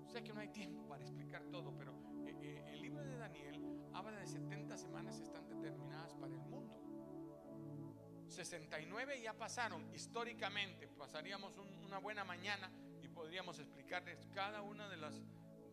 Sé 0.08 0.24
que 0.24 0.34
no 0.34 0.40
hay 0.40 0.50
tiempo 0.50 0.88
para 0.88 1.04
explicar 1.04 1.44
todo, 1.46 1.76
pero 1.78 1.94
eh, 2.26 2.36
eh, 2.42 2.64
el 2.74 2.82
libro 2.82 3.04
de 3.04 3.16
Daniel 3.16 3.62
habla 3.94 4.20
de 4.20 4.28
70 4.28 4.78
semanas 4.78 5.20
están 5.20 5.48
determinadas 5.48 6.14
para 6.16 6.34
el 6.34 6.42
mundo. 6.42 6.78
69 8.28 9.22
ya 9.22 9.34
pasaron 9.34 9.94
históricamente, 9.94 10.88
pasaríamos 10.88 11.58
una 11.58 11.98
buena 11.98 12.24
mañana 12.24 12.72
y 13.02 13.08
podríamos 13.08 13.60
explicarles 13.60 14.28
cada 14.34 14.62
una 14.62 14.88
de 14.90 14.98
las, 14.98 15.22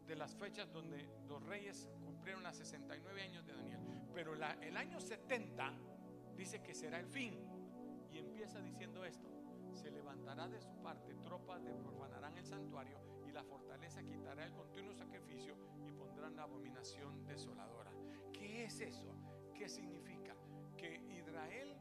de 0.07 0.17
las 0.17 0.35
fechas 0.35 0.73
donde 0.73 1.09
los 1.27 1.43
reyes 1.45 1.89
cumplieron 2.05 2.43
las 2.43 2.57
69 2.57 3.23
años 3.23 3.47
de 3.47 3.53
Daniel. 3.53 3.98
Pero 4.19 4.35
el 4.35 4.77
año 4.77 5.01
70 5.01 5.73
dice 6.35 6.61
que 6.61 6.75
será 6.75 6.99
el 6.99 7.07
fin 7.07 7.39
y 8.11 8.19
empieza 8.19 8.61
diciendo 8.61 9.05
esto, 9.05 9.31
se 9.73 9.93
levantará 9.93 10.49
de 10.49 10.61
su 10.61 10.75
parte 10.83 11.15
tropas 11.23 11.63
de 11.65 11.73
profanarán 11.73 12.37
el 12.37 12.45
santuario 12.45 12.99
y 13.29 13.31
la 13.31 13.45
fortaleza 13.45 14.03
quitará 14.03 14.45
el 14.45 14.53
continuo 14.55 14.93
sacrificio 14.93 15.57
y 15.87 15.93
pondrán 15.93 16.35
la 16.35 16.43
abominación 16.43 17.25
desoladora. 17.27 17.93
¿Qué 18.33 18.65
es 18.65 18.81
eso? 18.81 19.07
¿Qué 19.55 19.69
significa? 19.69 20.35
Que 20.77 20.97
Israel 21.17 21.77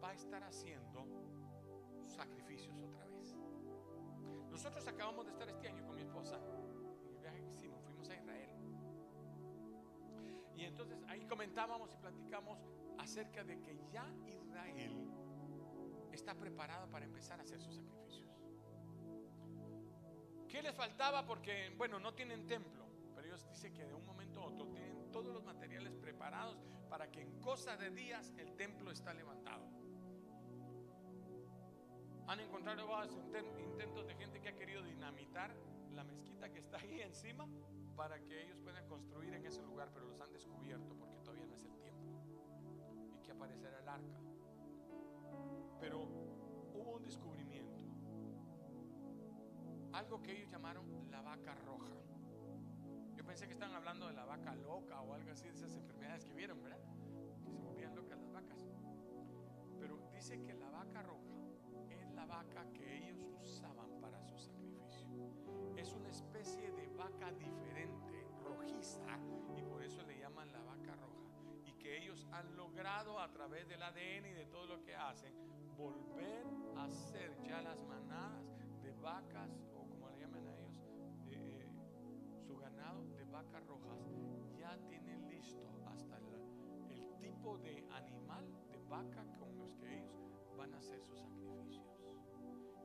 va 0.00 0.10
a 0.10 0.14
estar 0.14 0.44
haciendo 0.44 1.04
sacrificios 2.06 2.80
otra 2.80 3.08
vez. 3.08 3.34
Nosotros 4.48 4.86
acabamos 4.86 5.26
de 5.26 5.32
estar 5.32 5.48
este 5.48 5.66
año 5.66 5.84
con 5.84 5.96
mi 5.96 6.02
esposa 6.02 6.40
entonces 10.76 11.02
ahí 11.08 11.24
comentábamos 11.24 11.90
y 11.94 11.96
platicamos 11.96 12.58
acerca 12.98 13.42
de 13.42 13.58
que 13.62 13.78
ya 13.90 14.06
Israel 14.26 15.10
está 16.12 16.34
preparado 16.34 16.90
para 16.90 17.06
empezar 17.06 17.40
a 17.40 17.44
hacer 17.44 17.58
sus 17.62 17.76
sacrificios. 17.76 18.28
¿Qué 20.46 20.60
les 20.60 20.74
faltaba? 20.74 21.24
Porque, 21.24 21.72
bueno, 21.78 21.98
no 21.98 22.12
tienen 22.12 22.46
templo, 22.46 22.84
pero 23.14 23.26
ellos 23.26 23.48
dicen 23.48 23.72
que 23.72 23.86
de 23.86 23.94
un 23.94 24.04
momento 24.04 24.42
a 24.42 24.44
otro 24.44 24.66
tienen 24.68 25.10
todos 25.10 25.32
los 25.32 25.42
materiales 25.42 25.94
preparados 25.94 26.58
para 26.90 27.10
que 27.10 27.22
en 27.22 27.40
cosa 27.40 27.78
de 27.78 27.88
días 27.88 28.34
el 28.36 28.54
templo 28.54 28.90
está 28.90 29.14
levantado. 29.14 29.64
Han 32.26 32.40
encontrado 32.40 33.02
intentos 33.58 34.06
de 34.06 34.14
gente 34.14 34.42
que 34.42 34.50
ha 34.50 34.54
querido 34.54 34.82
dinamitar 34.82 35.56
la 35.94 36.04
mezquita 36.04 36.52
que 36.52 36.58
está 36.58 36.76
ahí 36.76 37.00
encima 37.00 37.48
para 37.96 38.20
que 38.20 38.42
ellos 38.42 38.58
puedan 38.60 38.86
construir 38.86 39.32
en 39.34 39.44
ese 39.46 39.62
lugar, 39.62 39.90
pero 39.92 40.06
los 40.06 40.20
han 40.20 40.32
descubierto 40.32 40.94
porque 40.96 41.18
todavía 41.20 41.46
no 41.46 41.54
es 41.54 41.64
el 41.64 41.74
tiempo 41.78 42.06
y 43.14 43.22
que 43.22 43.32
aparecerá 43.32 43.78
el 43.80 43.88
arca. 43.88 44.20
Pero 45.80 46.02
hubo 46.74 46.96
un 46.96 47.02
descubrimiento 47.02 47.46
algo 49.96 50.22
que 50.22 50.32
ellos 50.32 50.50
llamaron 50.50 51.10
la 51.10 51.22
vaca 51.22 51.54
roja. 51.54 51.94
Yo 53.14 53.24
pensé 53.24 53.46
que 53.46 53.54
estaban 53.54 53.74
hablando 53.74 54.06
de 54.06 54.12
la 54.12 54.26
vaca 54.26 54.54
loca 54.54 55.00
o 55.00 55.14
algo 55.14 55.30
así, 55.30 55.48
de 55.48 55.54
esas 55.54 55.74
enfermedades 55.74 56.26
que 56.26 56.34
vieron, 56.34 56.62
¿verdad? 56.62 56.78
Que 57.42 57.50
se 57.50 57.62
volvían 57.62 57.96
locas 57.96 58.20
las 58.20 58.30
vacas. 58.30 58.68
Pero 59.80 59.98
dice 60.12 60.42
que 60.42 60.52
la 60.54 60.68
vaca 60.68 61.02
roja 61.02 61.32
es 61.88 62.10
la 62.12 62.26
vaca 62.26 62.66
que 62.74 62.98
ellos 62.98 63.26
usaban 63.40 63.98
para 64.00 64.20
su 64.20 64.36
sacrificio. 64.36 65.08
Es 65.76 65.94
una 65.94 66.10
especie 66.10 66.70
de 66.72 66.88
vaca 66.88 67.32
diferente, 67.32 67.75
rojiza, 68.94 69.18
y 69.56 69.62
por 69.62 69.82
eso 69.82 70.02
le 70.02 70.18
llaman 70.18 70.52
la 70.52 70.62
vaca 70.62 70.94
roja. 70.96 71.30
Y 71.64 71.72
que 71.74 71.98
ellos 71.98 72.26
han 72.32 72.56
logrado 72.56 73.18
a 73.18 73.30
través 73.32 73.68
del 73.68 73.82
ADN 73.82 74.26
y 74.26 74.32
de 74.32 74.46
todo 74.46 74.66
lo 74.66 74.82
que 74.82 74.94
hacen, 74.94 75.32
volver 75.76 76.46
a 76.76 76.90
ser 76.90 77.36
ya 77.42 77.60
las 77.62 77.82
manadas 77.84 78.56
de 78.82 78.92
vacas 78.92 79.50
vacas 83.36 83.66
rojas 83.66 83.98
ya 84.58 84.78
tienen 84.88 85.28
listo 85.28 85.68
hasta 85.84 86.16
el, 86.16 87.18
tipo 87.18 87.58
de 87.58 87.84
animal, 87.90 88.46
de 88.70 88.78
vaca 88.88 89.26
con 89.38 89.58
los 89.58 89.76
que 89.76 89.98
ellos 89.98 90.32
van 90.56 90.72
a 90.72 90.78
hacer 90.78 91.02
sus 91.02 91.20
sacrificios. 91.20 91.84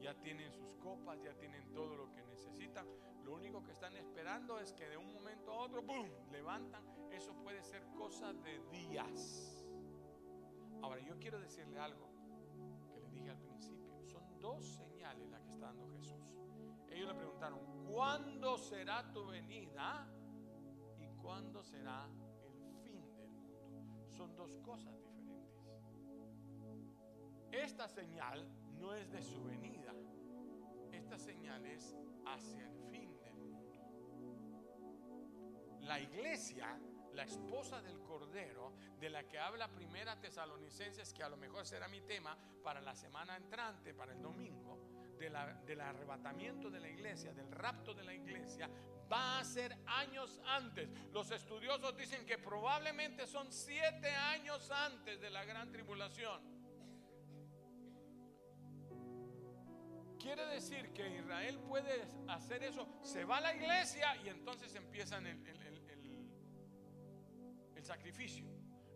Ya 0.01 0.13
tienen 0.19 0.51
sus 0.51 0.75
copas, 0.75 1.21
ya 1.23 1.33
tienen 1.35 1.71
todo 1.71 1.95
lo 1.95 2.11
que 2.11 2.21
necesitan. 2.23 2.85
Lo 3.31 3.37
único 3.37 3.63
que 3.63 3.71
están 3.71 3.95
esperando 3.95 4.59
es 4.59 4.73
que 4.73 4.89
de 4.89 4.97
un 4.97 5.13
momento 5.13 5.53
a 5.53 5.59
otro, 5.59 5.81
¡pum!, 5.85 6.05
levantan. 6.31 6.83
Eso 7.09 7.33
puede 7.33 7.63
ser 7.63 7.81
cosa 7.95 8.33
de 8.33 8.59
días. 8.69 9.65
Ahora, 10.81 10.99
yo 10.99 11.17
quiero 11.17 11.39
decirle 11.39 11.79
algo 11.79 12.09
que 12.93 12.99
le 12.99 13.09
dije 13.09 13.29
al 13.29 13.39
principio. 13.39 14.03
Son 14.03 14.37
dos 14.37 14.65
señales 14.65 15.29
las 15.29 15.41
que 15.45 15.53
está 15.53 15.67
dando 15.67 15.87
Jesús. 15.91 16.35
Ellos 16.89 17.07
le 17.07 17.13
preguntaron, 17.13 17.85
¿cuándo 17.85 18.57
será 18.57 19.09
tu 19.13 19.25
venida? 19.25 20.05
cuándo 21.21 21.63
será 21.63 22.09
el 22.43 22.73
fin 22.83 23.15
del 23.15 23.29
mundo. 23.29 24.09
Son 24.09 24.35
dos 24.35 24.57
cosas 24.57 24.93
diferentes. 24.99 25.53
Esta 27.49 27.87
señal 27.87 28.45
no 28.77 28.93
es 28.93 29.09
de 29.09 29.21
su 29.21 29.41
venida. 29.45 29.93
Esta 30.91 31.17
señal 31.17 31.65
es 31.65 31.95
hacia 32.25 32.67
el 32.67 32.81
fin. 32.89 33.10
La 35.81 35.99
iglesia, 35.99 36.79
la 37.13 37.23
esposa 37.23 37.81
del 37.81 38.01
Cordero, 38.01 38.73
de 38.99 39.09
la 39.09 39.27
que 39.27 39.39
habla 39.39 39.67
Primera 39.67 40.19
Tesalonicenses, 40.19 41.13
que 41.13 41.23
a 41.23 41.29
lo 41.29 41.37
mejor 41.37 41.65
será 41.65 41.87
mi 41.87 42.01
tema 42.01 42.37
para 42.63 42.81
la 42.81 42.95
semana 42.95 43.35
entrante, 43.35 43.93
para 43.93 44.13
el 44.13 44.21
domingo, 44.21 44.79
del 45.17 45.81
arrebatamiento 45.81 46.69
de 46.69 46.79
la 46.79 46.89
iglesia, 46.89 47.33
del 47.33 47.51
rapto 47.51 47.93
de 47.93 48.03
la 48.03 48.13
iglesia, 48.13 48.69
va 49.11 49.39
a 49.39 49.43
ser 49.43 49.77
años 49.85 50.41
antes. 50.45 50.89
Los 51.11 51.29
estudiosos 51.31 51.95
dicen 51.97 52.25
que 52.25 52.37
probablemente 52.37 53.27
son 53.27 53.51
siete 53.51 54.09
años 54.09 54.71
antes 54.71 55.19
de 55.19 55.29
la 55.29 55.43
gran 55.43 55.71
tribulación. 55.71 56.61
Quiere 60.17 60.45
decir 60.45 60.93
que 60.93 61.17
Israel 61.17 61.59
puede 61.67 62.07
hacer 62.27 62.63
eso. 62.63 62.87
Se 63.01 63.25
va 63.25 63.37
a 63.37 63.41
la 63.41 63.55
iglesia 63.55 64.15
y 64.23 64.29
entonces 64.29 64.73
empiezan 64.75 65.25
el, 65.25 65.41
el 67.81 67.85
sacrificio. 67.85 68.45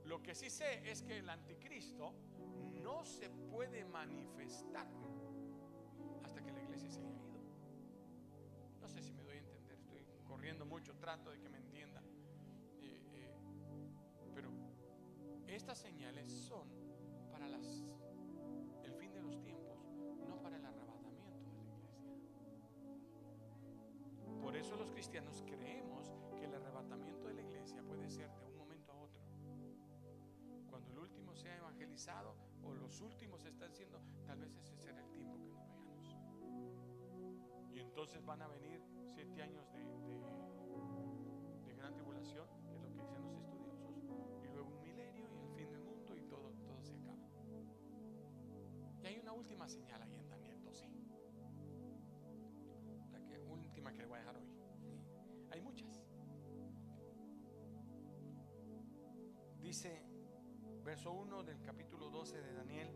Lo 0.05 0.21
que 0.21 0.35
sí 0.35 0.49
sé 0.49 0.89
es 0.89 1.01
que 1.01 1.17
el 1.17 1.29
anticristo 1.29 2.13
no 2.83 3.03
se 3.03 3.29
puede 3.29 3.83
manifestar 3.83 4.87
hasta 6.23 6.41
que 6.43 6.51
la 6.51 6.61
iglesia 6.61 6.89
se 6.91 6.99
haya 6.99 7.09
ido. 7.09 7.41
No 8.79 8.87
sé 8.87 9.01
si 9.01 9.11
me 9.11 9.25
mucho, 10.65 10.95
trato 10.97 11.31
de 11.31 11.39
que 11.39 11.49
me 11.49 11.57
entiendan. 11.57 12.03
Eh, 12.81 12.99
eh, 13.13 13.33
pero 14.33 14.49
estas 15.47 15.77
señales 15.77 16.29
son 16.31 16.67
para 17.31 17.47
las, 17.47 17.65
el 18.83 18.93
fin 18.93 19.13
de 19.13 19.21
los 19.21 19.39
tiempos, 19.41 19.79
no 20.27 20.41
para 20.41 20.57
el 20.57 20.65
arrebatamiento 20.65 21.31
de 21.31 21.39
la 21.39 21.47
iglesia. 21.47 21.81
Por 24.41 24.55
eso 24.55 24.75
los 24.75 24.91
cristianos 24.91 25.41
creemos 25.45 26.13
que 26.37 26.45
el 26.45 26.53
arrebatamiento 26.53 27.27
de 27.27 27.33
la 27.35 27.41
iglesia 27.41 27.81
puede 27.83 28.09
ser 28.09 28.29
de 28.29 28.44
o 32.61 32.73
los 32.73 32.99
últimos 32.99 33.45
están 33.45 33.71
siendo, 33.73 34.01
tal 34.25 34.37
vez 34.39 34.53
ese 34.57 34.75
será 34.75 34.99
el 34.99 35.09
tiempo 35.11 35.39
que 35.39 35.47
nos 35.47 35.87
vayamos. 35.87 36.17
Y 37.71 37.79
entonces 37.79 38.25
van 38.25 38.41
a 38.41 38.47
venir 38.49 38.81
siete 39.13 39.41
años 39.41 39.71
de 39.71 39.85
tribulación, 41.93 42.47
que 42.65 42.75
es 42.75 42.81
lo 42.81 42.91
que 42.91 43.01
dicen 43.01 43.21
los 43.21 43.37
estudiosos, 43.37 43.95
y 44.43 44.47
luego 44.47 44.69
un 44.69 44.81
milenio 44.81 45.29
y 45.31 45.39
el 45.39 45.49
fin 45.55 45.71
del 45.71 45.83
mundo 45.83 46.17
y 46.17 46.21
todo, 46.23 46.51
todo 46.65 46.83
se 46.83 46.95
acaba. 46.95 47.29
Y 49.01 49.05
hay 49.05 49.17
una 49.19 49.31
última 49.31 49.67
señal 49.69 50.01
ahí 50.01 50.15
en 50.17 50.29
Daniel 50.29 50.61
12. 50.63 50.89
La 53.11 53.19
que, 53.25 53.37
última 53.39 53.93
que 53.93 54.01
le 54.01 54.07
voy 54.07 54.17
a 54.17 54.19
dejar 54.19 54.37
hoy. 54.37 54.49
Hay 55.51 55.61
muchas. 55.61 56.03
Dice, 59.61 60.14
verso 60.95 61.11
1 61.11 61.43
del 61.43 61.61
capítulo 61.61 62.09
12 62.09 62.41
de 62.41 62.53
Daniel. 62.53 62.89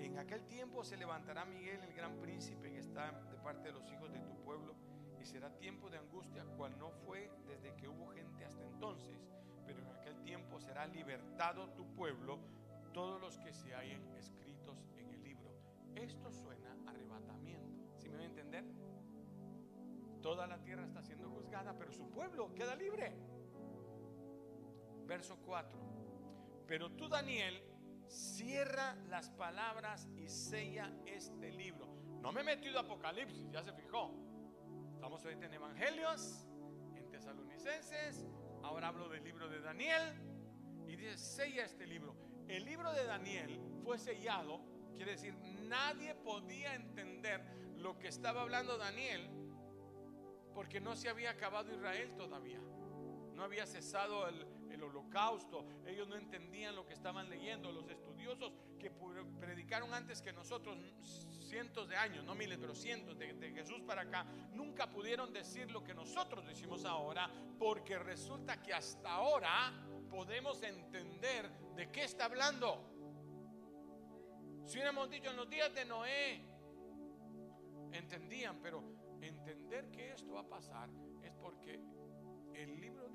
En 0.00 0.18
aquel 0.18 0.44
tiempo 0.48 0.82
se 0.82 0.96
levantará 0.96 1.44
Miguel, 1.44 1.78
el 1.84 1.94
gran 1.94 2.18
príncipe 2.18 2.72
que 2.72 2.80
está 2.80 3.12
de 3.30 3.36
parte 3.36 3.68
de 3.68 3.72
los 3.72 3.88
hijos 3.92 4.12
de 4.12 4.18
tu 4.18 4.34
pueblo 4.42 4.74
será 5.22 5.48
tiempo 5.58 5.88
de 5.88 5.98
angustia, 5.98 6.44
cual 6.56 6.76
no 6.76 6.90
fue 6.90 7.30
desde 7.46 7.72
que 7.76 7.86
hubo 7.86 8.08
gente 8.08 8.44
hasta 8.44 8.64
entonces, 8.64 9.28
pero 9.64 9.78
en 9.78 9.92
aquel 9.92 10.20
tiempo 10.24 10.58
será 10.58 10.88
libertado 10.88 11.68
tu 11.70 11.86
pueblo, 11.94 12.40
todos 12.92 13.20
los 13.20 13.38
que 13.38 13.52
se 13.52 13.72
hayan 13.72 14.02
escritos 14.16 14.88
en 14.96 15.08
el 15.08 15.22
libro. 15.22 15.52
Esto 15.94 16.32
suena 16.32 16.76
arrebatamiento. 16.88 17.96
¿Sí 17.96 18.08
me 18.08 18.16
voy 18.16 18.24
a 18.24 18.28
entender? 18.28 18.64
Toda 20.20 20.48
la 20.48 20.60
tierra 20.64 20.84
está 20.84 21.00
siendo 21.00 21.30
juzgada, 21.30 21.78
pero 21.78 21.92
su 21.92 22.10
pueblo 22.10 22.52
queda 22.54 22.74
libre. 22.74 23.14
Verso 25.06 25.38
4. 25.46 25.95
Pero 26.66 26.90
tú, 26.92 27.08
Daniel, 27.08 27.62
cierra 28.08 28.96
las 29.08 29.30
palabras 29.30 30.08
y 30.16 30.28
sella 30.28 30.90
este 31.06 31.50
libro. 31.52 31.86
No 32.20 32.32
me 32.32 32.40
he 32.40 32.44
metido 32.44 32.78
a 32.78 32.82
Apocalipsis, 32.82 33.50
ya 33.50 33.62
se 33.62 33.72
fijó. 33.72 34.12
Estamos 34.94 35.24
ahorita 35.24 35.46
en 35.46 35.54
Evangelios, 35.54 36.46
en 36.94 37.08
Tesalonicenses. 37.10 38.26
Ahora 38.62 38.88
hablo 38.88 39.08
del 39.08 39.22
libro 39.22 39.48
de 39.48 39.60
Daniel. 39.60 40.20
Y 40.88 40.96
dice, 40.96 41.16
sella 41.16 41.64
este 41.64 41.86
libro. 41.86 42.16
El 42.48 42.64
libro 42.64 42.92
de 42.92 43.04
Daniel 43.04 43.60
fue 43.82 43.98
sellado, 43.98 44.60
quiere 44.94 45.12
decir, 45.12 45.34
nadie 45.68 46.14
podía 46.14 46.74
entender 46.74 47.42
lo 47.76 47.98
que 47.98 48.08
estaba 48.08 48.42
hablando 48.42 48.78
Daniel 48.78 49.28
porque 50.56 50.80
no 50.80 50.96
se 50.96 51.10
había 51.10 51.32
acabado 51.32 51.70
Israel 51.70 52.14
todavía. 52.16 52.58
No 53.34 53.42
había 53.42 53.66
cesado 53.66 54.26
el, 54.26 54.46
holocausto. 54.82 55.66
Ellos 55.86 56.08
no 56.08 56.16
entendían 56.16 56.74
lo 56.74 56.86
que 56.86 56.94
estaban 56.94 57.28
leyendo. 57.28 57.72
Los 57.72 57.88
estudiosos 57.88 58.52
que 58.78 58.90
predicaron 59.40 59.92
antes 59.94 60.22
que 60.22 60.32
nosotros 60.32 60.78
cientos 61.46 61.88
de 61.88 61.96
años, 61.96 62.24
no 62.24 62.34
miles, 62.34 62.58
pero 62.58 62.74
cientos 62.74 63.18
de, 63.18 63.32
de 63.34 63.52
Jesús 63.52 63.80
para 63.82 64.02
acá, 64.02 64.24
nunca 64.52 64.90
pudieron 64.90 65.32
decir 65.32 65.70
lo 65.70 65.82
que 65.82 65.94
nosotros 65.94 66.46
decimos 66.46 66.84
ahora, 66.84 67.30
porque 67.58 67.98
resulta 67.98 68.60
que 68.62 68.74
hasta 68.74 69.10
ahora 69.10 69.72
podemos 70.10 70.62
entender 70.62 71.48
de 71.76 71.90
qué 71.90 72.04
está 72.04 72.26
hablando. 72.26 72.96
Si 74.64 74.74
hubiéramos 74.74 75.08
dicho 75.10 75.30
en 75.30 75.36
los 75.36 75.48
días 75.48 75.72
de 75.74 75.84
Noé, 75.84 76.44
entendían, 77.92 78.60
pero 78.60 78.82
entender 79.20 79.90
que 79.90 80.12
esto 80.12 80.34
va 80.34 80.40
a 80.40 80.48
pasar 80.48 80.90
es 81.22 81.32
porque 81.34 81.80
el 82.54 82.80
libro 82.80 83.05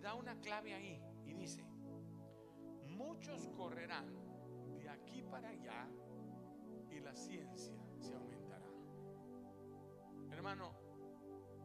Da 0.00 0.14
una 0.14 0.40
clave 0.40 0.74
ahí 0.74 1.02
y 1.26 1.34
dice, 1.34 1.64
muchos 2.86 3.48
correrán 3.48 4.06
de 4.78 4.88
aquí 4.88 5.22
para 5.22 5.48
allá 5.48 5.88
y 6.90 7.00
la 7.00 7.14
ciencia 7.14 7.74
se 8.00 8.14
aumentará. 8.14 8.70
Hermano, 10.30 10.72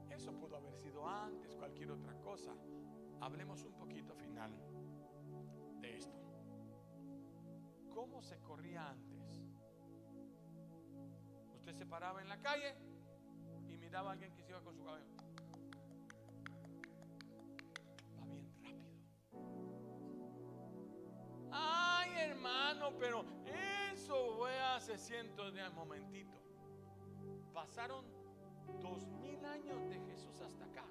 eso 0.09 0.33
pudo 0.33 0.57
haber 0.57 0.75
sido 0.75 1.07
antes, 1.07 1.55
cualquier 1.55 1.91
otra 1.91 2.19
cosa. 2.19 2.53
Hablemos 3.21 3.63
un 3.63 3.73
poquito 3.73 4.15
final 4.15 4.51
de 5.79 5.97
esto. 5.97 6.19
¿Cómo 7.93 8.21
se 8.21 8.39
corría 8.39 8.89
antes? 8.89 9.43
Usted 11.53 11.75
se 11.75 11.85
paraba 11.85 12.21
en 12.21 12.29
la 12.29 12.41
calle 12.41 12.75
y 13.69 13.77
miraba 13.77 14.09
a 14.09 14.13
alguien 14.13 14.33
que 14.33 14.43
se 14.43 14.49
iba 14.49 14.61
con 14.61 14.75
su 14.75 14.83
cabello. 14.83 15.22
Pero 22.99 23.25
eso 23.93 24.35
fue 24.37 24.57
hace 24.59 24.97
cientos 24.97 25.53
de 25.53 25.61
años. 25.61 25.73
Momentito. 25.75 26.37
Pasaron 27.53 28.05
dos 28.81 29.07
mil 29.07 29.43
años 29.45 29.87
de 29.89 29.99
Jesús 29.99 30.41
hasta 30.41 30.65
acá. 30.65 30.85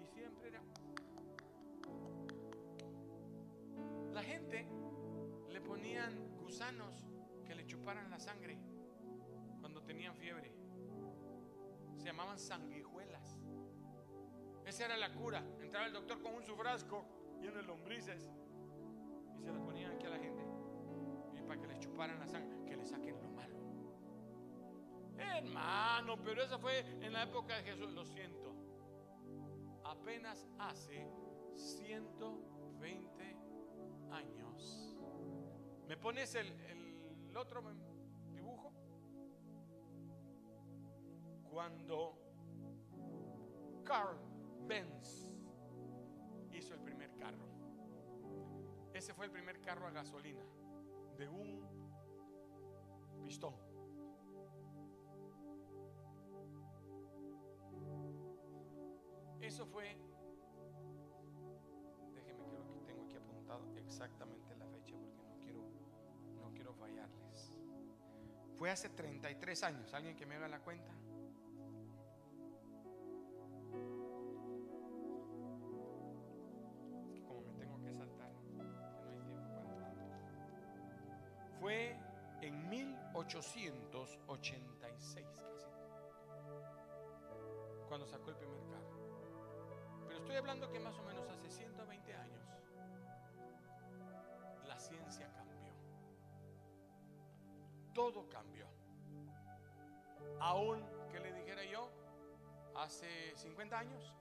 Y 0.00 0.06
siempre 0.06 0.48
era. 0.48 0.62
La 4.12 4.22
gente 4.22 4.66
le 5.48 5.60
ponían 5.60 6.36
gusanos 6.38 7.06
que 7.46 7.54
le 7.54 7.66
chuparan 7.66 8.10
la 8.10 8.18
sangre 8.18 8.58
tenían 9.84 10.16
fiebre. 10.16 10.52
Se 11.98 12.06
llamaban 12.06 12.38
sanguijuelas. 12.38 13.38
Esa 14.64 14.86
era 14.86 14.96
la 14.96 15.12
cura. 15.12 15.44
Entraba 15.60 15.86
el 15.86 15.92
doctor 15.92 16.22
con 16.22 16.34
un 16.34 16.42
su 16.42 16.56
frasco 16.56 17.04
lleno 17.40 17.56
de 17.56 17.62
lombrices 17.62 18.30
se 19.42 19.52
las 19.52 19.60
ponían 19.62 19.92
aquí 19.92 20.06
a 20.06 20.10
la 20.10 20.18
gente. 20.18 20.42
Y 21.36 21.42
para 21.42 21.60
que 21.60 21.66
les 21.66 21.78
chuparan 21.80 22.18
la 22.18 22.26
sangre, 22.26 22.64
que 22.66 22.76
le 22.76 22.84
saquen 22.84 23.20
lo 23.22 23.30
malo. 23.30 23.56
Hermano, 25.18 26.16
pero 26.24 26.42
eso 26.42 26.58
fue 26.58 26.80
en 27.00 27.12
la 27.12 27.24
época 27.24 27.56
de 27.56 27.62
Jesús. 27.64 27.92
Lo 27.92 28.04
siento. 28.04 28.54
Apenas 29.84 30.46
hace 30.58 31.06
120 31.54 33.36
años. 34.10 34.96
¿Me 35.86 35.96
pones 35.96 36.34
el, 36.34 36.48
el 36.48 37.36
otro 37.36 37.62
cuando 41.52 42.18
Carl 43.84 44.16
Benz 44.66 45.28
hizo 46.50 46.72
el 46.72 46.80
primer 46.80 47.14
carro. 47.16 47.51
Ese 49.02 49.14
fue 49.14 49.24
el 49.24 49.32
primer 49.32 49.60
carro 49.60 49.88
a 49.88 49.90
gasolina 49.90 50.44
de 51.18 51.28
un 51.28 51.60
pistón. 53.24 53.52
Eso 59.40 59.66
fue, 59.66 59.96
déjeme 62.14 62.44
que 62.46 62.56
lo 62.56 62.70
que 62.70 62.80
tengo 62.86 63.02
aquí 63.02 63.16
apuntado 63.16 63.76
exactamente 63.76 64.54
la 64.54 64.68
fecha 64.68 64.96
porque 64.96 65.20
no 65.24 65.36
quiero, 65.40 65.64
no 66.40 66.52
quiero 66.54 66.72
fallarles. 66.72 67.58
Fue 68.56 68.70
hace 68.70 68.88
33 68.88 69.64
años, 69.64 69.92
alguien 69.94 70.14
que 70.14 70.26
me 70.26 70.36
haga 70.36 70.46
la 70.46 70.60
cuenta. 70.60 70.92
1886 83.34 85.26
casi, 85.40 85.66
cuando 87.88 88.06
sacó 88.06 88.28
el 88.28 88.36
primer 88.36 88.62
carro. 88.66 88.92
Pero 90.06 90.18
estoy 90.18 90.36
hablando 90.36 90.70
que 90.70 90.78
más 90.78 90.98
o 90.98 91.02
menos 91.02 91.26
hace 91.30 91.48
120 91.50 92.14
años 92.14 92.46
la 94.66 94.78
ciencia 94.78 95.32
cambió. 95.32 95.72
Todo 97.94 98.28
cambió. 98.28 98.66
Aún 100.38 100.84
que 101.10 101.18
le 101.18 101.32
dijera 101.32 101.64
yo, 101.64 101.88
hace 102.76 103.34
50 103.36 103.78
años, 103.78 104.14